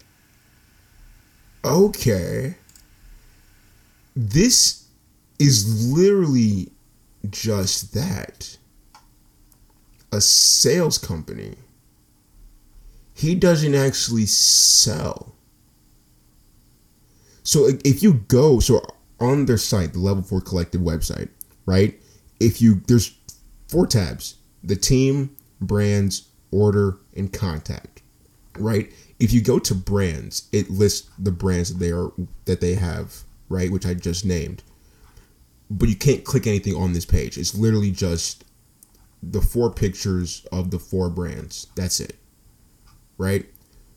okay. 1.63 2.55
This 4.15 4.85
is 5.37 5.91
literally 5.91 6.69
just 7.29 7.93
that 7.93 8.57
a 10.11 10.21
sales 10.21 10.97
company. 10.97 11.55
He 13.13 13.35
doesn't 13.35 13.75
actually 13.75 14.25
sell. 14.25 15.35
So 17.43 17.69
if 17.83 18.01
you 18.01 18.13
go, 18.13 18.59
so 18.59 18.81
on 19.19 19.45
their 19.45 19.57
site, 19.57 19.93
the 19.93 19.99
Level 19.99 20.23
4 20.23 20.41
Collective 20.41 20.81
website, 20.81 21.29
right? 21.65 21.99
If 22.39 22.61
you, 22.61 22.81
there's 22.87 23.13
four 23.67 23.85
tabs 23.85 24.35
the 24.63 24.75
team, 24.75 25.35
brands, 25.61 26.28
order, 26.51 26.97
and 27.15 27.31
contact, 27.31 28.01
right? 28.57 28.91
If 29.19 29.33
you 29.33 29.41
go 29.41 29.59
to 29.59 29.75
brands, 29.75 30.47
it 30.51 30.69
lists 30.69 31.09
the 31.17 31.31
brands 31.31 31.73
that 31.73 31.79
they 31.79 31.91
are, 31.91 32.11
that 32.45 32.61
they 32.61 32.75
have, 32.75 33.23
right? 33.49 33.71
Which 33.71 33.85
I 33.85 33.93
just 33.93 34.25
named 34.25 34.63
but 35.69 35.89
you 35.89 35.95
can't 35.95 36.23
click 36.23 36.47
anything 36.47 36.75
on 36.75 36.93
this 36.93 37.05
page. 37.05 37.37
It's 37.37 37.53
literally 37.53 37.91
just 37.91 38.43
the 39.21 39.41
four 39.41 39.71
pictures 39.71 40.45
of 40.51 40.71
the 40.71 40.79
four 40.79 41.09
brands. 41.09 41.67
That's 41.75 41.99
it. 41.99 42.15
Right? 43.17 43.45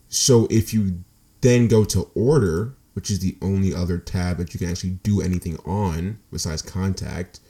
So 0.08 0.46
if 0.50 0.74
you 0.74 1.04
then 1.40 1.68
go 1.68 1.84
to 1.86 2.10
order, 2.14 2.74
which 2.92 3.10
is 3.10 3.20
the 3.20 3.36
only 3.40 3.74
other 3.74 3.98
tab 3.98 4.36
that 4.36 4.52
you 4.52 4.58
can 4.58 4.68
actually 4.68 4.98
do 5.02 5.22
anything 5.22 5.56
on 5.64 6.18
besides 6.30 6.60
contact, 6.60 7.40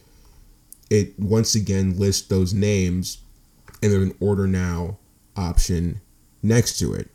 it 0.89 1.19
once 1.19 1.55
again 1.55 1.99
lists 1.99 2.29
those 2.29 2.55
names 2.55 3.19
and 3.83 3.93
there's 3.93 4.05
an 4.05 4.17
order 4.21 4.47
now 4.47 4.99
option 5.37 6.01
next 6.43 6.79
to 6.79 6.95
it. 6.95 7.11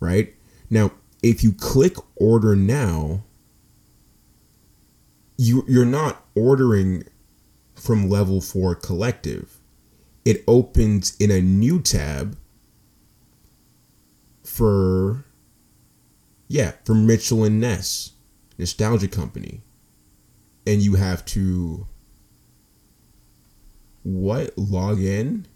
Right? 0.00 0.34
Now, 0.70 0.92
if 1.22 1.42
you 1.42 1.52
click 1.52 1.96
order 2.16 2.54
now, 2.54 3.24
you 5.36 5.64
you're 5.66 5.84
not 5.84 6.24
ordering 6.34 7.04
from 7.74 8.08
level 8.08 8.40
4 8.40 8.74
collective 8.76 9.60
it 10.24 10.42
opens 10.46 11.16
in 11.18 11.30
a 11.30 11.40
new 11.40 11.80
tab 11.80 12.36
for 14.44 15.24
yeah 16.48 16.72
for 16.84 16.94
mitchell 16.94 17.44
and 17.44 17.60
ness 17.60 18.12
nostalgia 18.58 19.08
company 19.08 19.60
and 20.66 20.82
you 20.82 20.94
have 20.94 21.24
to 21.24 21.86
what 24.02 24.56
log 24.56 25.00
in 25.00 25.46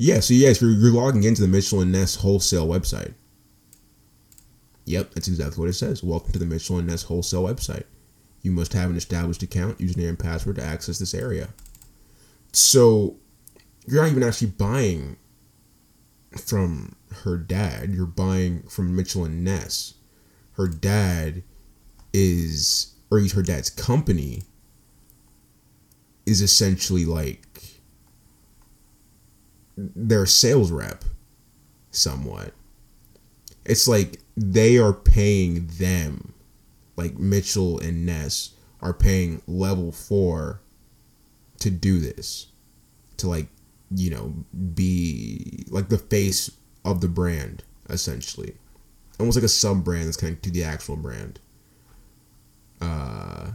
yeah 0.00 0.20
so 0.20 0.32
yes 0.34 0.60
you're, 0.60 0.70
you're 0.70 0.92
logging 0.92 1.24
into 1.24 1.42
the 1.42 1.48
Mitchell 1.48 1.80
and 1.80 1.92
Ness 1.92 2.16
wholesale 2.16 2.66
website 2.66 3.14
yep 4.84 5.12
that's 5.12 5.28
exactly 5.28 5.60
what 5.60 5.68
it 5.68 5.74
says 5.74 6.02
welcome 6.02 6.32
to 6.32 6.38
the 6.38 6.46
Mitchell 6.46 6.78
and 6.78 6.86
Ness 6.86 7.02
wholesale 7.02 7.44
website 7.44 7.84
you 8.42 8.50
must 8.50 8.72
have 8.72 8.90
an 8.90 8.96
established 8.96 9.42
account, 9.42 9.78
username, 9.78 10.10
and 10.10 10.18
password 10.18 10.56
to 10.56 10.64
access 10.64 10.98
this 10.98 11.14
area. 11.14 11.50
So 12.52 13.16
you're 13.86 14.02
not 14.02 14.10
even 14.10 14.22
actually 14.22 14.48
buying 14.48 15.16
from 16.36 16.96
her 17.22 17.36
dad. 17.36 17.92
You're 17.92 18.06
buying 18.06 18.62
from 18.62 18.96
Mitchell 18.96 19.24
and 19.24 19.44
Ness. 19.44 19.94
Her 20.52 20.68
dad 20.68 21.42
is, 22.12 22.94
or 23.10 23.20
her 23.20 23.42
dad's 23.42 23.70
company, 23.70 24.42
is 26.24 26.40
essentially 26.40 27.04
like 27.04 27.46
their 29.94 30.26
sales 30.26 30.70
rep, 30.70 31.04
somewhat. 31.90 32.52
It's 33.64 33.86
like 33.86 34.20
they 34.36 34.78
are 34.78 34.92
paying 34.92 35.66
them 35.78 36.34
like 36.96 37.18
Mitchell 37.18 37.78
and 37.78 38.04
Ness 38.04 38.50
are 38.82 38.92
paying 38.92 39.42
level 39.46 39.92
four 39.92 40.60
to 41.60 41.70
do 41.70 41.98
this, 41.98 42.48
to 43.18 43.28
like, 43.28 43.48
you 43.94 44.10
know, 44.10 44.34
be 44.74 45.64
like 45.68 45.88
the 45.88 45.98
face 45.98 46.50
of 46.84 47.00
the 47.00 47.08
brand, 47.08 47.62
essentially. 47.88 48.54
Almost 49.18 49.36
like 49.36 49.44
a 49.44 49.48
sub 49.48 49.84
brand 49.84 50.06
that's 50.06 50.16
of 50.16 50.38
to 50.40 50.50
the 50.50 50.64
actual 50.64 50.96
brand. 50.96 51.40
Uh, 52.80 53.52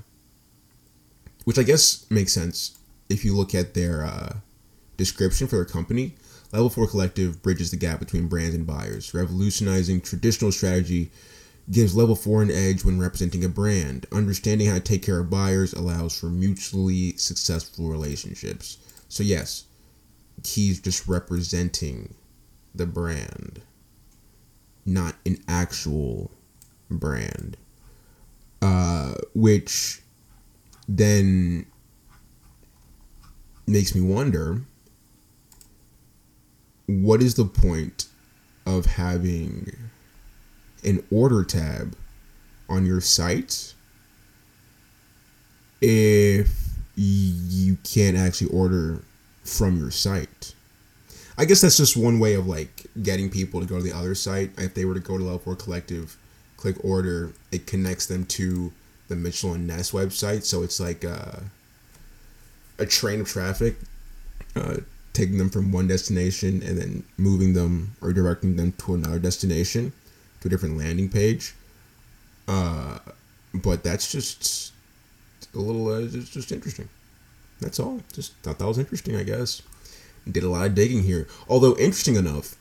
which 1.45 1.57
I 1.57 1.63
guess 1.63 2.09
makes 2.11 2.33
sense 2.33 2.77
if 3.09 3.25
you 3.25 3.35
look 3.35 3.55
at 3.55 3.73
their 3.73 4.03
uh, 4.03 4.35
description 4.97 5.47
for 5.47 5.55
their 5.57 5.65
company. 5.65 6.15
Level 6.51 6.69
4 6.69 6.87
Collective 6.87 7.41
bridges 7.41 7.71
the 7.71 7.77
gap 7.77 7.99
between 7.99 8.27
brands 8.27 8.55
and 8.55 8.65
buyers, 8.65 9.13
revolutionizing 9.13 10.01
traditional 10.01 10.51
strategy 10.51 11.11
gives 11.69 11.95
level 11.95 12.15
4 12.15 12.43
an 12.43 12.51
edge 12.51 12.85
when 12.85 12.99
representing 12.99 13.43
a 13.43 13.49
brand. 13.49 14.05
Understanding 14.11 14.67
how 14.67 14.75
to 14.75 14.79
take 14.79 15.03
care 15.03 15.19
of 15.19 15.29
buyers 15.29 15.73
allows 15.73 16.17
for 16.17 16.27
mutually 16.27 17.17
successful 17.17 17.89
relationships. 17.89 18.77
So, 19.09 19.23
yes, 19.23 19.65
he's 20.45 20.79
just 20.79 21.07
representing 21.07 22.13
the 22.73 22.85
brand, 22.85 23.61
not 24.85 25.15
an 25.25 25.43
actual 25.47 26.31
brand. 26.89 27.57
Uh, 28.61 29.15
which 29.33 30.01
then 30.87 31.65
makes 33.67 33.93
me 33.93 34.01
wonder 34.01 34.61
what 36.87 37.21
is 37.21 37.35
the 37.35 37.45
point 37.45 38.07
of 38.65 38.85
having 38.85 39.75
an 40.83 41.03
order 41.11 41.43
tab 41.43 41.95
on 42.69 42.85
your 42.85 43.01
site 43.01 43.73
if 45.81 46.65
you 46.95 47.77
can't 47.83 48.17
actually 48.17 48.49
order 48.49 49.03
from 49.43 49.77
your 49.77 49.91
site. 49.91 50.55
I 51.37 51.45
guess 51.45 51.61
that's 51.61 51.77
just 51.77 51.97
one 51.97 52.19
way 52.19 52.33
of 52.35 52.47
like 52.47 52.87
getting 53.03 53.29
people 53.29 53.59
to 53.59 53.65
go 53.65 53.77
to 53.77 53.83
the 53.83 53.95
other 53.95 54.15
site. 54.15 54.51
If 54.57 54.73
they 54.73 54.85
were 54.85 54.93
to 54.93 54.99
go 54.99 55.17
to 55.17 55.23
Level 55.23 55.39
4 55.39 55.55
Collective, 55.57 56.17
click 56.57 56.77
order, 56.83 57.33
it 57.51 57.67
connects 57.67 58.05
them 58.05 58.25
to 58.25 58.71
the 59.09 59.15
Mitchell 59.15 59.53
and 59.53 59.67
Ness 59.67 59.91
website. 59.91 60.43
So 60.43 60.63
it's 60.63 60.79
like 60.79 61.03
a, 61.03 61.43
a 62.79 62.85
train 62.85 63.21
of 63.21 63.27
traffic, 63.27 63.75
uh, 64.55 64.77
taking 65.15 65.37
them 65.37 65.49
from 65.49 65.71
one 65.71 65.87
destination 65.87 66.61
and 66.61 66.77
then 66.77 67.03
moving 67.17 67.53
them 67.53 67.95
or 68.01 68.13
directing 68.13 68.55
them 68.55 68.73
to 68.73 68.93
another 68.93 69.19
destination 69.19 69.91
to 70.41 70.47
a 70.47 70.51
different 70.51 70.77
landing 70.77 71.09
page. 71.09 71.55
Uh, 72.47 72.99
but 73.53 73.83
that's 73.83 74.11
just 74.11 74.73
a 75.53 75.59
little, 75.59 75.87
uh, 75.87 75.99
it's 75.99 76.29
just 76.29 76.51
interesting. 76.51 76.89
That's 77.61 77.79
all. 77.79 78.01
Just 78.13 78.33
thought 78.43 78.59
that 78.59 78.67
was 78.67 78.77
interesting, 78.77 79.15
I 79.15 79.23
guess. 79.23 79.61
Did 80.29 80.43
a 80.43 80.49
lot 80.49 80.65
of 80.65 80.75
digging 80.75 81.03
here. 81.03 81.27
Although, 81.47 81.77
interesting 81.77 82.15
enough, 82.15 82.55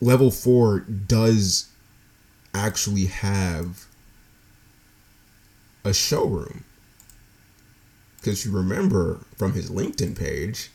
level 0.00 0.30
four 0.30 0.80
does 0.80 1.68
actually 2.54 3.06
have 3.06 3.86
a 5.84 5.92
showroom. 5.92 6.64
Because 8.18 8.44
you 8.44 8.52
remember 8.52 9.20
from 9.36 9.52
his 9.52 9.70
LinkedIn 9.70 10.18
page, 10.18 10.70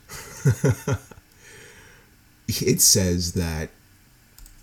it 2.48 2.82
says 2.82 3.34
that 3.34 3.70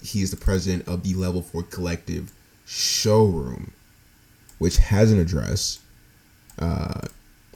he 0.03 0.23
is 0.23 0.31
the 0.31 0.37
president 0.37 0.89
of 0.89 1.03
the 1.03 1.15
Level 1.15 1.43
4 1.43 1.63
Collective 1.65 2.33
showroom, 2.65 3.73
which 4.59 4.79
has 4.79 5.13
an 5.13 5.19
address. 5.19 5.81
Uh, 6.59 7.03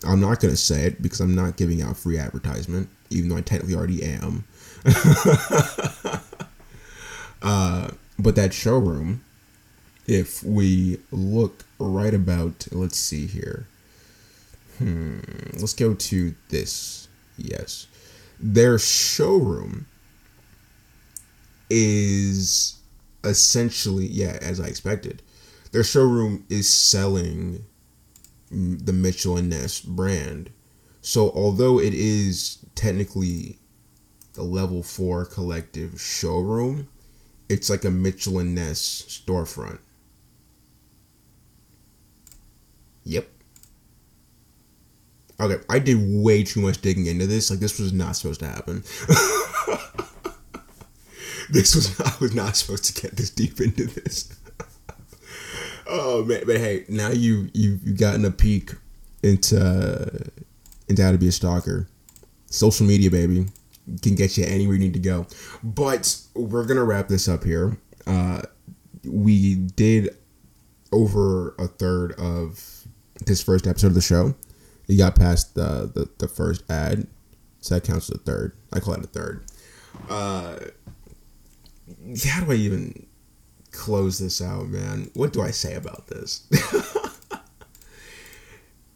I'm 0.07 0.21
not 0.21 0.41
going 0.41 0.53
to 0.53 0.59
say 0.59 0.87
it 0.87 1.01
because 1.01 1.21
I'm 1.21 1.35
not 1.35 1.57
giving 1.57 1.81
out 1.81 1.97
free 1.97 2.19
advertisement, 2.19 2.89
even 3.11 3.31
though 3.31 3.37
I 3.37 3.41
technically 3.41 3.75
already 3.77 4.03
am. 4.03 4.45
uh, 7.43 7.91
but 8.19 8.37
that 8.37 8.53
showroom, 8.53 9.23
if 10.07 10.43
we 10.43 10.99
look 11.11 11.65
right 11.79 12.13
about, 12.13 12.67
let's 12.73 12.99
see 12.99 13.27
here. 13.27 13.67
Hmm, 14.79 15.19
let's 15.55 15.75
go 15.75 15.95
to 15.95 16.35
this. 16.49 17.09
Yes. 17.37 17.87
Their 18.41 18.79
showroom 18.79 19.87
is 21.71 22.79
essentially, 23.23 24.07
yeah, 24.07 24.39
as 24.41 24.61
I 24.61 24.67
expected. 24.67 25.23
Their 25.73 25.85
showroom 25.85 26.45
is 26.49 26.69
selling 26.69 27.65
the 28.51 28.93
Mitchell 28.93 29.37
and 29.37 29.51
Ness 29.51 29.81
brand. 29.81 30.51
So 31.01 31.31
although 31.35 31.81
it 31.81 31.95
is 31.95 32.59
technically 32.75 33.59
the 34.35 34.43
level 34.43 34.83
4 34.83 35.25
collective 35.27 36.01
showroom, 36.01 36.89
it's 37.49 37.69
like 37.69 37.85
a 37.85 37.91
Mitchell 37.91 38.39
and 38.39 38.55
Ness 38.55 39.03
storefront. 39.09 39.79
Yep. 43.05 43.29
Okay, 45.41 45.63
I 45.69 45.79
did 45.81 45.99
way 46.01 46.45
too 46.45 46.61
much 46.61 46.81
digging 46.81 47.07
into 47.07 47.27
this. 47.27 47.51
Like 47.51 47.59
this 47.59 47.79
was 47.79 47.93
not 47.93 48.17
supposed 48.17 48.41
to 48.41 48.47
happen. 48.47 48.83
this 51.51 51.75
was 51.75 52.01
I 52.01 52.13
was 52.21 52.35
not 52.35 52.57
supposed 52.57 52.85
to 52.85 53.03
get 53.03 53.17
this 53.17 53.31
deep 53.31 53.61
into 53.61 53.87
this. 53.87 54.33
oh 55.89 56.25
man, 56.25 56.43
but 56.47 56.59
hey, 56.59 56.85
now 56.89 57.09
you 57.09 57.51
you 57.53 57.81
you 57.83 57.95
gotten 57.95 58.25
a 58.25 58.31
peek 58.31 58.73
into 59.23 60.31
into 60.89 61.03
how 61.03 61.11
to 61.11 61.19
be 61.19 61.29
a 61.29 61.33
stalker. 61.33 61.89
Social 62.47 62.87
media, 62.87 63.11
baby, 63.11 63.47
can 64.03 64.15
get 64.15 64.39
you 64.39 64.45
anywhere 64.45 64.77
you 64.77 64.81
need 64.81 64.95
to 64.95 65.01
go. 65.01 65.27
But 65.65 66.17
we're 66.35 66.65
gonna 66.67 66.85
wrap 66.85 67.09
this 67.09 67.29
up 67.29 67.43
here. 67.43 67.77
Uh, 68.07 68.43
we 69.05 69.57
did 69.57 70.17
over 70.93 71.55
a 71.59 71.67
third 71.67 72.13
of 72.13 72.87
this 73.27 73.43
first 73.43 73.67
episode 73.67 73.89
of 73.89 73.95
the 73.95 74.01
show. 74.01 74.35
You 74.87 74.99
got 74.99 75.17
past 75.17 75.55
the, 75.55 75.91
the, 75.93 76.09
the 76.19 76.29
first 76.29 76.71
ad, 76.71 77.07
so 77.61 77.75
that 77.75 77.85
counts 77.85 78.11
as 78.11 78.17
a 78.17 78.19
third. 78.19 78.53
I 78.73 78.81
call 78.81 78.95
it 78.95 79.05
a 79.05 79.09
third. 79.09 79.45
Uh, 80.09 80.57
how 82.27 82.45
do 82.45 82.53
I 82.53 82.57
even 82.57 83.07
close 83.71 84.19
this 84.19 84.43
out, 84.43 84.69
man? 84.69 85.11
What 85.15 85.33
do 85.33 85.43
I 85.43 85.51
say 85.51 85.75
about 85.75 86.07
this? 86.09 86.47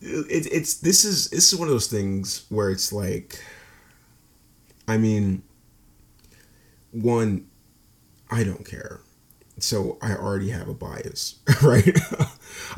it, 0.01 0.47
it's 0.53 0.75
this 0.75 1.05
is 1.05 1.29
this 1.31 1.53
is 1.53 1.59
one 1.59 1.69
of 1.69 1.75
those 1.75 1.89
things 1.89 2.45
where 2.49 2.71
it's 2.71 2.93
like, 2.93 3.43
I 4.87 4.97
mean, 4.97 5.43
one, 6.93 7.47
I 8.31 8.45
don't 8.45 8.65
care, 8.65 9.01
so 9.59 9.99
I 10.01 10.15
already 10.15 10.51
have 10.51 10.69
a 10.69 10.75
bias, 10.75 11.39
right? 11.63 11.99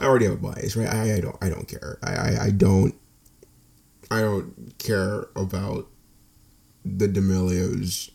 I 0.01 0.07
already 0.07 0.25
have 0.25 0.35
a 0.35 0.39
bias, 0.39 0.77
right? 0.77 0.89
I, 0.89 1.15
I 1.17 1.21
don't 1.21 1.37
I 1.41 1.49
don't 1.49 1.69
care. 1.69 1.99
I, 2.03 2.15
I, 2.15 2.45
I 2.45 2.51
don't 2.51 2.95
I 4.11 4.21
don't 4.21 4.75
care 4.79 5.27
about 5.37 5.87
the 6.85 7.07
D'Amelios 7.07 8.11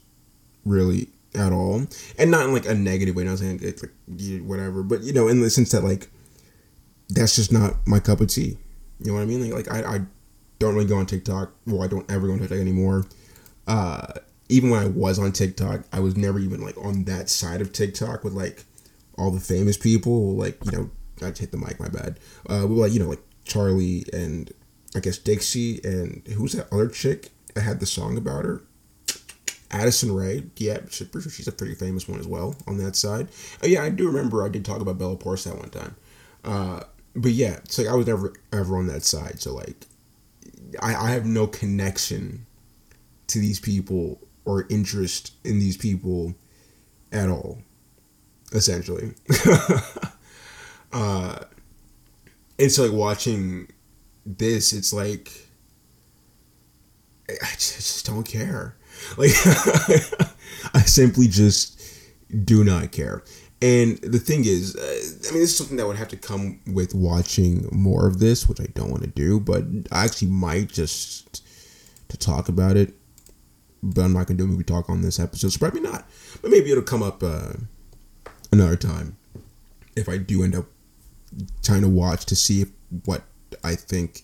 really 0.66 1.10
at 1.36 1.54
all, 1.54 1.86
and 2.18 2.32
not 2.32 2.46
in 2.46 2.54
like 2.54 2.66
a 2.66 2.74
negative 2.74 3.16
way. 3.16 3.24
Not 3.24 3.40
saying 3.40 3.60
it's 3.62 3.84
like 3.84 4.42
whatever, 4.42 4.84
but 4.84 5.04
you 5.04 5.14
know, 5.14 5.28
in 5.28 5.42
the 5.42 5.50
sense 5.50 5.72
that 5.72 5.84
like 5.84 6.10
that's 7.10 7.36
just 7.36 7.52
not 7.52 7.76
my 7.86 8.00
cup 8.00 8.20
of 8.20 8.28
tea. 8.28 8.58
You 9.00 9.08
know 9.08 9.14
what 9.16 9.22
I 9.22 9.26
mean? 9.26 9.50
Like, 9.50 9.68
like 9.68 9.86
I, 9.86 9.96
I 9.96 10.02
don't 10.60 10.74
really 10.74 10.88
go 10.88 10.98
on 10.98 11.06
TikTok. 11.06 11.54
Well, 11.68 11.84
I 11.84 11.88
don't 11.88 12.10
ever 12.10 12.28
go 12.28 12.34
on 12.34 12.40
TikTok 12.40 12.58
anymore. 12.60 13.06
Uh, 13.68 14.08
even 14.50 14.70
when 14.70 14.82
I 14.82 14.88
was 14.88 15.20
on 15.20 15.32
TikTok, 15.32 15.84
I 15.92 16.00
was 16.00 16.16
never 16.16 16.40
even 16.40 16.62
like 16.62 16.78
on 16.78 17.04
that 17.06 17.30
side 17.30 17.62
of 17.62 17.74
TikTok 17.74 18.24
with 18.24 18.34
like 18.34 18.64
all 19.18 19.32
the 19.32 19.40
famous 19.40 19.78
people. 19.78 20.36
Like 20.36 20.58
you 20.66 20.72
know, 20.72 20.90
I 21.22 21.28
hit 21.28 21.52
the 21.52 21.58
mic. 21.58 21.80
My 21.80 21.90
bad. 21.90 22.20
Uh, 22.50 22.66
we 22.68 22.76
were 22.76 22.82
like 22.84 22.94
you 22.94 23.00
know 23.00 23.10
like 23.10 23.24
Charli 23.46 24.12
and 24.14 24.52
I 24.96 25.00
guess 25.00 25.18
Dixie 25.18 25.80
and 25.84 26.26
who's 26.28 26.54
that 26.54 26.72
other 26.72 26.88
chick 26.88 27.30
that 27.54 27.62
had 27.62 27.80
the 27.80 27.86
song 27.86 28.18
about 28.18 28.46
her? 28.46 28.64
Addison 29.72 30.14
Rae. 30.14 30.44
Yeah, 30.58 30.80
she's 30.90 31.08
pretty 31.08 31.30
she's 31.30 31.48
a 31.48 31.52
pretty 31.52 31.76
famous 31.76 32.08
one 32.08 32.20
as 32.20 32.28
well 32.28 32.56
on 32.68 32.78
that 32.78 32.96
side. 32.96 33.28
Oh 33.64 33.68
yeah, 33.68 33.84
I 33.84 33.90
do 33.90 34.08
remember 34.08 34.44
I 34.44 34.50
did 34.50 34.64
talk 34.64 34.80
about 34.80 34.98
Bella 34.98 35.18
Poarch 35.18 35.44
that 35.44 35.58
one 35.58 35.70
time. 35.70 35.96
Uh, 36.44 36.82
but 37.16 37.32
yeah, 37.32 37.58
it's 37.64 37.78
like 37.78 37.88
I 37.88 37.96
was 37.96 38.08
never 38.08 38.34
ever 38.54 38.78
on 38.78 38.88
that 38.88 39.04
side. 39.04 39.42
So 39.42 39.54
like, 39.54 39.86
I, 40.82 40.96
I 40.96 41.12
have 41.12 41.26
no 41.26 41.48
connection 41.48 42.46
to 43.28 43.40
these 43.40 43.60
people 43.60 44.20
or 44.46 44.66
interest 44.70 45.34
in 45.44 45.60
these 45.60 45.76
people 45.78 46.36
at 47.12 47.30
all, 47.30 47.60
essentially. 48.52 49.14
uh, 50.96 51.40
so 52.70 52.84
like 52.84 52.94
watching 52.94 53.68
this, 54.26 54.72
it's 54.72 54.94
like 54.94 55.30
I 57.30 57.52
just 57.54 58.06
don't 58.06 58.24
care. 58.24 58.78
Like 59.18 59.32
I 60.74 60.82
simply 60.86 61.28
just 61.28 61.82
do 62.46 62.64
not 62.64 62.94
care. 62.94 63.24
And 63.62 63.98
the 63.98 64.20
thing 64.20 64.46
is, 64.46 64.76
uh, 64.76 65.28
I 65.28 65.32
mean, 65.32 65.42
this 65.42 65.52
is 65.52 65.58
something 65.58 65.76
that 65.78 65.88
would 65.88 65.98
have 65.98 66.08
to 66.10 66.18
come 66.18 66.62
with 66.68 66.96
watching 66.96 67.68
more 67.72 68.08
of 68.08 68.20
this, 68.20 68.48
which 68.48 68.62
I 68.62 68.68
don't 68.74 68.90
want 68.90 69.04
to 69.04 69.10
do, 69.10 69.40
but 69.40 69.64
I 69.92 70.06
actually 70.06 70.30
might 70.30 70.70
just 70.70 71.44
to 72.08 72.18
talk 72.18 72.48
about 72.48 72.78
it. 72.78 72.94
But 73.84 74.06
I'm 74.06 74.14
not 74.14 74.28
gonna 74.28 74.38
do 74.38 74.46
a 74.46 74.48
movie 74.48 74.64
talk 74.64 74.90
on 74.90 75.02
this 75.02 75.20
episode, 75.20 75.50
so 75.50 75.60
probably 75.60 75.82
not. 75.82 76.08
But 76.42 76.52
maybe 76.52 76.72
it'll 76.72 76.84
come 76.84 77.04
up 77.04 77.22
uh, 77.22 77.54
another 78.54 78.78
time 78.78 79.18
if 79.96 80.10
I 80.10 80.18
do 80.18 80.44
end 80.44 80.56
up 80.56 80.68
trying 81.64 81.82
to 81.82 81.90
watch 81.90 82.26
to 82.26 82.36
see 82.36 82.62
if, 82.62 82.70
what 83.06 83.24
I 83.64 83.76
think 83.76 84.22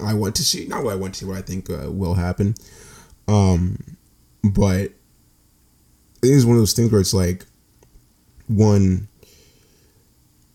I 0.00 0.14
want 0.14 0.36
to 0.36 0.44
see. 0.44 0.66
Not 0.66 0.84
what 0.84 0.92
I 0.92 0.96
want 0.96 1.14
to 1.14 1.20
see, 1.20 1.26
what 1.26 1.38
I 1.38 1.42
think 1.42 1.68
uh, 1.70 1.90
will 1.90 2.14
happen. 2.14 2.54
Um, 3.26 3.96
but 4.44 4.92
it 6.22 6.30
is 6.30 6.46
one 6.46 6.56
of 6.56 6.60
those 6.60 6.72
things 6.72 6.90
where 6.90 7.00
it's 7.00 7.14
like, 7.14 7.44
one, 8.46 9.08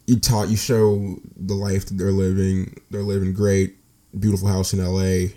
you 0.07 0.19
taught, 0.19 0.49
you 0.49 0.57
show 0.57 1.17
the 1.35 1.53
life 1.53 1.85
that 1.87 1.97
they're 1.97 2.11
living. 2.11 2.81
They're 2.89 3.03
living 3.03 3.33
great, 3.33 3.75
beautiful 4.17 4.47
house 4.47 4.73
in 4.73 4.83
LA, 4.83 5.33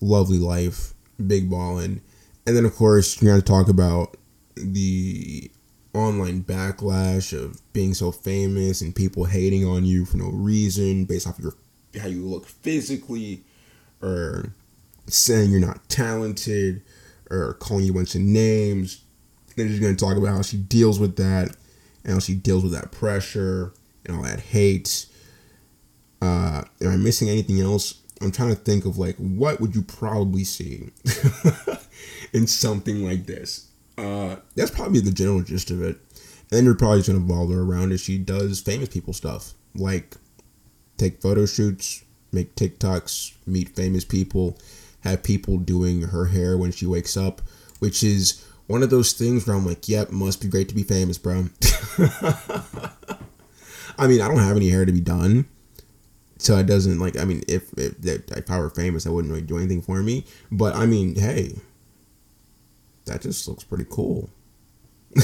lovely 0.00 0.38
life, 0.38 0.94
big 1.26 1.50
ballin'. 1.50 2.00
And 2.46 2.56
then, 2.56 2.64
of 2.64 2.74
course, 2.74 3.20
you're 3.20 3.32
going 3.32 3.40
to 3.40 3.46
talk 3.46 3.68
about 3.68 4.16
the 4.56 5.50
online 5.96 6.42
backlash 6.42 7.32
of 7.32 7.60
being 7.72 7.94
so 7.94 8.12
famous 8.12 8.80
and 8.80 8.94
people 8.94 9.24
hating 9.24 9.64
on 9.64 9.84
you 9.84 10.04
for 10.04 10.16
no 10.18 10.30
reason 10.30 11.04
based 11.04 11.26
off 11.26 11.38
your 11.38 11.54
how 12.00 12.08
you 12.08 12.24
look 12.24 12.46
physically 12.46 13.42
or 14.02 14.52
saying 15.06 15.50
you're 15.50 15.60
not 15.60 15.88
talented 15.88 16.82
or 17.30 17.54
calling 17.54 17.84
you 17.84 17.92
a 17.92 17.94
bunch 17.94 18.14
of 18.14 18.20
names. 18.20 19.02
Then 19.56 19.68
she's 19.68 19.80
going 19.80 19.96
to 19.96 20.04
talk 20.04 20.16
about 20.16 20.28
how 20.28 20.42
she 20.42 20.58
deals 20.58 20.98
with 20.98 21.16
that 21.16 21.56
and 22.04 22.14
how 22.14 22.18
she 22.18 22.34
deals 22.34 22.62
with 22.62 22.72
that 22.72 22.92
pressure 22.92 23.72
and 24.04 24.16
all 24.16 24.22
that 24.22 24.40
hate. 24.40 25.06
Uh, 26.20 26.62
am 26.80 26.90
I 26.90 26.96
missing 26.96 27.28
anything 27.28 27.60
else? 27.60 28.02
I'm 28.20 28.32
trying 28.32 28.50
to 28.50 28.56
think 28.56 28.84
of 28.84 28.98
like 28.98 29.16
what 29.16 29.60
would 29.60 29.74
you 29.74 29.82
probably 29.82 30.44
see 30.44 30.90
in 32.32 32.46
something 32.46 33.04
like 33.04 33.26
this. 33.26 33.68
Uh, 33.98 34.36
that's 34.54 34.70
probably 34.70 35.00
the 35.00 35.10
general 35.10 35.42
gist 35.42 35.70
of 35.70 35.82
it. 35.82 35.98
And 36.52 36.64
you're 36.64 36.74
probably 36.74 36.98
just 36.98 37.08
gonna 37.08 37.24
evolve 37.24 37.50
her 37.50 37.62
around 37.62 37.92
as 37.92 38.00
she 38.00 38.18
does 38.18 38.60
famous 38.60 38.88
people 38.88 39.12
stuff, 39.12 39.54
like 39.74 40.16
take 40.96 41.20
photo 41.20 41.46
shoots, 41.46 42.04
make 42.32 42.54
TikToks, 42.54 43.34
meet 43.46 43.70
famous 43.74 44.04
people, 44.04 44.58
have 45.00 45.22
people 45.22 45.58
doing 45.58 46.02
her 46.02 46.26
hair 46.26 46.56
when 46.56 46.70
she 46.72 46.86
wakes 46.86 47.16
up, 47.16 47.40
which 47.80 48.02
is 48.02 48.44
one 48.66 48.82
of 48.82 48.90
those 48.90 49.12
things 49.12 49.46
where 49.46 49.56
I'm 49.56 49.66
like, 49.66 49.88
yep, 49.88 50.10
must 50.10 50.40
be 50.42 50.48
great 50.48 50.68
to 50.68 50.74
be 50.74 50.82
famous, 50.82 51.18
bro. 51.18 51.46
I 53.98 54.06
mean, 54.06 54.20
I 54.20 54.28
don't 54.28 54.38
have 54.38 54.56
any 54.56 54.68
hair 54.68 54.84
to 54.84 54.92
be 54.92 55.00
done, 55.00 55.46
So 56.38 56.56
it 56.58 56.66
doesn't 56.66 56.98
like 56.98 57.16
I 57.18 57.24
mean 57.24 57.42
if 57.48 57.72
if, 57.78 57.94
if 58.04 58.50
I 58.50 58.58
were 58.58 58.70
famous 58.70 59.06
I 59.06 59.10
wouldn't 59.10 59.32
really 59.32 59.46
do 59.46 59.56
anything 59.58 59.82
for 59.82 60.02
me. 60.02 60.24
But 60.52 60.74
I 60.76 60.86
mean 60.86 61.14
hey, 61.16 61.56
that 63.06 63.22
just 63.22 63.48
looks 63.48 63.64
pretty 63.64 63.86
cool. 63.90 64.30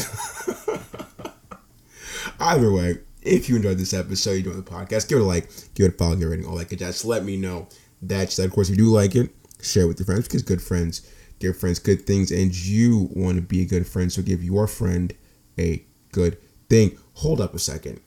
Either 2.40 2.72
way, 2.72 2.98
if 3.20 3.48
you 3.48 3.56
enjoyed 3.56 3.78
this 3.78 3.92
episode, 3.92 4.32
you 4.32 4.42
doing 4.42 4.56
the 4.56 4.62
podcast, 4.62 5.08
give 5.08 5.18
it 5.18 5.22
a 5.22 5.24
like, 5.24 5.48
give 5.74 5.86
it 5.86 5.94
a 5.94 5.98
follow, 5.98 6.14
give 6.14 6.22
it 6.22 6.26
a 6.26 6.30
rating, 6.30 6.46
all 6.46 6.56
that 6.56 6.68
good 6.68 6.78
jazz. 6.78 7.04
Let 7.04 7.24
me 7.24 7.36
know 7.36 7.68
that, 8.02 8.38
of 8.38 8.52
course, 8.52 8.68
if 8.68 8.76
you 8.76 8.84
do 8.84 8.90
like 8.90 9.14
it, 9.14 9.30
share 9.60 9.84
it 9.84 9.88
with 9.88 9.98
your 9.98 10.06
friends 10.06 10.26
because 10.26 10.42
good 10.42 10.62
friends 10.62 11.02
give 11.42 11.56
friends 11.56 11.80
good 11.80 12.06
things, 12.06 12.30
and 12.30 12.54
you 12.54 13.10
want 13.12 13.36
to 13.36 13.42
be 13.42 13.62
a 13.62 13.66
good 13.66 13.86
friend, 13.86 14.12
so 14.12 14.22
give 14.22 14.44
your 14.44 14.68
friend 14.68 15.12
a 15.58 15.84
good 16.12 16.38
thing. 16.70 16.96
Hold 17.14 17.40
up 17.40 17.52
a 17.54 17.58
second. 17.58 18.00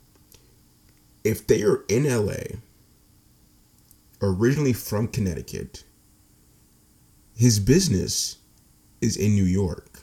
If 1.24 1.46
they 1.46 1.62
are 1.64 1.84
in 1.90 2.06
LA, 2.06 2.60
originally 4.22 4.72
from 4.72 5.10
Connecticut, 5.10 5.84
his 7.36 7.60
business 7.60 8.38
is 9.02 9.18
in 9.18 9.36
New 9.36 9.44
York. 9.46 10.02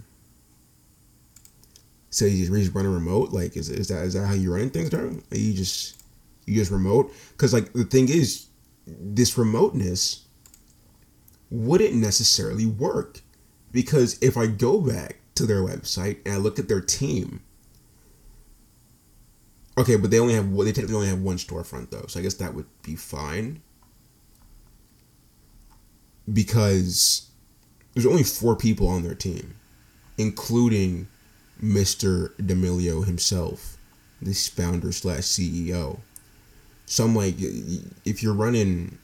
So 2.10 2.26
you 2.26 2.46
just 2.46 2.74
run 2.74 2.86
a 2.86 2.90
remote? 2.90 3.30
Like, 3.32 3.56
is, 3.56 3.68
is 3.70 3.88
that 3.88 4.04
is 4.04 4.14
that 4.14 4.26
how 4.26 4.34
you 4.34 4.52
running 4.52 4.70
things, 4.70 4.90
Darren? 4.90 5.22
You 5.30 5.54
just 5.54 6.02
you 6.46 6.54
just 6.54 6.70
remote? 6.70 7.12
Because 7.32 7.52
like 7.54 7.72
the 7.72 7.84
thing 7.84 8.08
is, 8.08 8.46
this 8.86 9.36
remoteness 9.38 10.26
wouldn't 11.50 11.94
necessarily 11.94 12.66
work 12.66 13.20
because 13.72 14.18
if 14.22 14.36
I 14.36 14.46
go 14.46 14.80
back 14.80 15.18
to 15.36 15.46
their 15.46 15.62
website 15.62 16.18
and 16.24 16.34
I 16.34 16.36
look 16.38 16.58
at 16.58 16.68
their 16.68 16.80
team, 16.80 17.40
okay, 19.78 19.96
but 19.96 20.10
they 20.10 20.18
only 20.18 20.34
have 20.34 20.54
they 20.56 20.72
technically 20.72 20.96
only 20.96 21.08
have 21.08 21.20
one 21.20 21.36
storefront 21.36 21.90
though, 21.90 22.04
so 22.08 22.20
I 22.20 22.22
guess 22.22 22.34
that 22.34 22.54
would 22.54 22.66
be 22.82 22.96
fine 22.96 23.62
because 26.32 27.30
there's 27.94 28.06
only 28.06 28.22
four 28.22 28.56
people 28.56 28.88
on 28.88 29.02
their 29.02 29.14
team, 29.14 29.54
including 30.16 31.08
Mr. 31.62 32.34
D'Amelio 32.44 33.04
himself, 33.04 33.76
this 34.20 34.48
founder 34.48 34.92
slash 34.92 35.22
CEO. 35.22 36.00
So 36.86 37.04
I'm 37.04 37.14
like, 37.14 37.36
if 37.38 38.22
you're 38.22 38.34
running 38.34 38.98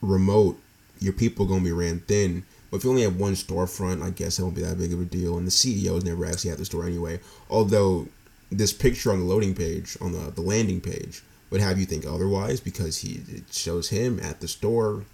remote, 0.00 0.58
your 0.98 1.12
people 1.12 1.46
gonna 1.46 1.64
be 1.64 1.72
ran 1.72 2.00
thin. 2.00 2.44
But 2.70 2.78
if 2.78 2.84
you 2.84 2.90
only 2.90 3.02
have 3.02 3.16
one 3.16 3.34
storefront, 3.34 4.02
I 4.02 4.10
guess 4.10 4.38
it 4.38 4.42
won't 4.42 4.56
be 4.56 4.62
that 4.62 4.78
big 4.78 4.92
of 4.92 5.00
a 5.00 5.04
deal. 5.04 5.38
And 5.38 5.46
the 5.46 5.50
CEOs 5.50 6.04
never 6.04 6.26
actually 6.26 6.50
at 6.50 6.58
the 6.58 6.64
store 6.64 6.86
anyway. 6.86 7.20
Although 7.48 8.08
this 8.50 8.72
picture 8.72 9.12
on 9.12 9.20
the 9.20 9.24
loading 9.24 9.54
page, 9.54 9.96
on 10.00 10.12
the, 10.12 10.30
the 10.30 10.40
landing 10.40 10.80
page, 10.80 11.22
would 11.50 11.60
have 11.60 11.78
you 11.78 11.86
think 11.86 12.04
otherwise 12.04 12.60
because 12.60 12.98
he 12.98 13.20
it 13.28 13.44
shows 13.52 13.90
him 13.90 14.18
at 14.20 14.40
the 14.40 14.48
store 14.48 15.04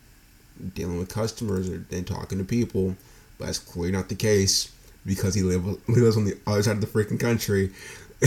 dealing 0.74 0.98
with 0.98 1.08
customers 1.08 1.68
and 1.68 2.06
talking 2.06 2.38
to 2.38 2.44
people. 2.44 2.96
But 3.42 3.46
that's 3.46 3.58
clearly 3.58 3.90
not 3.90 4.08
the 4.08 4.14
case 4.14 4.70
because 5.04 5.34
he 5.34 5.42
live, 5.42 5.66
lives 5.88 6.16
on 6.16 6.26
the 6.26 6.38
other 6.46 6.62
side 6.62 6.76
of 6.76 6.80
the 6.80 6.86
freaking 6.86 7.18
country. 7.18 7.72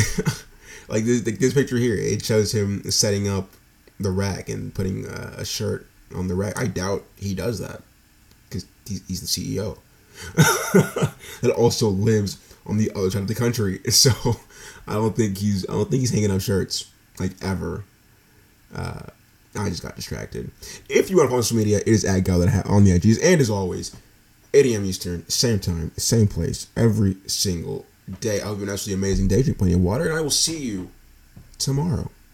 like 0.90 1.06
this, 1.06 1.22
this 1.22 1.54
picture 1.54 1.78
here, 1.78 1.96
it 1.96 2.22
shows 2.22 2.54
him 2.54 2.84
setting 2.92 3.30
up 3.30 3.50
the 3.98 4.12
rack 4.12 4.50
and 4.50 4.76
putting 4.76 5.08
uh, 5.08 5.36
a 5.38 5.46
shirt 5.46 5.88
on 6.14 6.28
the 6.28 6.36
rack. 6.36 6.60
I 6.60 6.68
doubt 6.68 7.06
he 7.16 7.34
does 7.34 7.60
that 7.60 7.82
because 8.50 8.66
he's, 8.86 9.22
the 9.22 9.26
CEO 9.26 9.78
that 11.42 11.54
also 11.56 11.88
lives 11.88 12.38
on 12.66 12.76
the 12.76 12.92
other 12.94 13.10
side 13.10 13.22
of 13.22 13.30
the 13.30 13.36
country. 13.36 13.80
So 13.90 14.12
I 14.86 14.96
don't 14.96 15.16
think 15.16 15.38
he's 15.38 15.66
I 15.70 15.72
don't 15.72 15.90
think 15.90 16.02
he's 16.02 16.12
hanging 16.12 16.32
up 16.32 16.42
shirts 16.42 16.92
like 17.22 17.42
ever. 17.42 17.86
Uh, 18.76 19.04
I 19.58 19.70
just 19.70 19.82
got 19.82 19.96
distracted. 19.96 20.52
If 20.90 21.10
you 21.10 21.16
want 21.16 21.28
to 21.28 21.30
follow 21.30 21.42
social 21.42 21.56
media, 21.56 21.78
it 21.78 21.88
is 21.88 22.04
at 22.04 22.26
Gal 22.26 22.46
Gallad 22.46 22.66
on 22.66 22.84
the 22.84 22.92
IGs. 22.92 23.24
And 23.24 23.40
as 23.40 23.50
always, 23.50 23.96
8 24.56 24.66
a.m. 24.68 24.86
Eastern, 24.86 25.28
same 25.28 25.60
time, 25.60 25.92
same 25.98 26.28
place, 26.28 26.68
every 26.78 27.18
single 27.28 27.86
day. 28.22 28.40
I 28.40 28.46
hope 28.46 28.56
you 28.56 28.62
have 28.62 28.70
an 28.70 28.74
absolutely 28.74 29.06
amazing 29.06 29.28
day. 29.28 29.44
Drink 29.44 29.58
plenty 29.58 29.74
of 29.74 29.82
water, 29.82 30.06
and 30.06 30.18
I 30.18 30.22
will 30.22 30.30
see 30.30 30.58
you 30.64 30.92
tomorrow. 31.60 32.10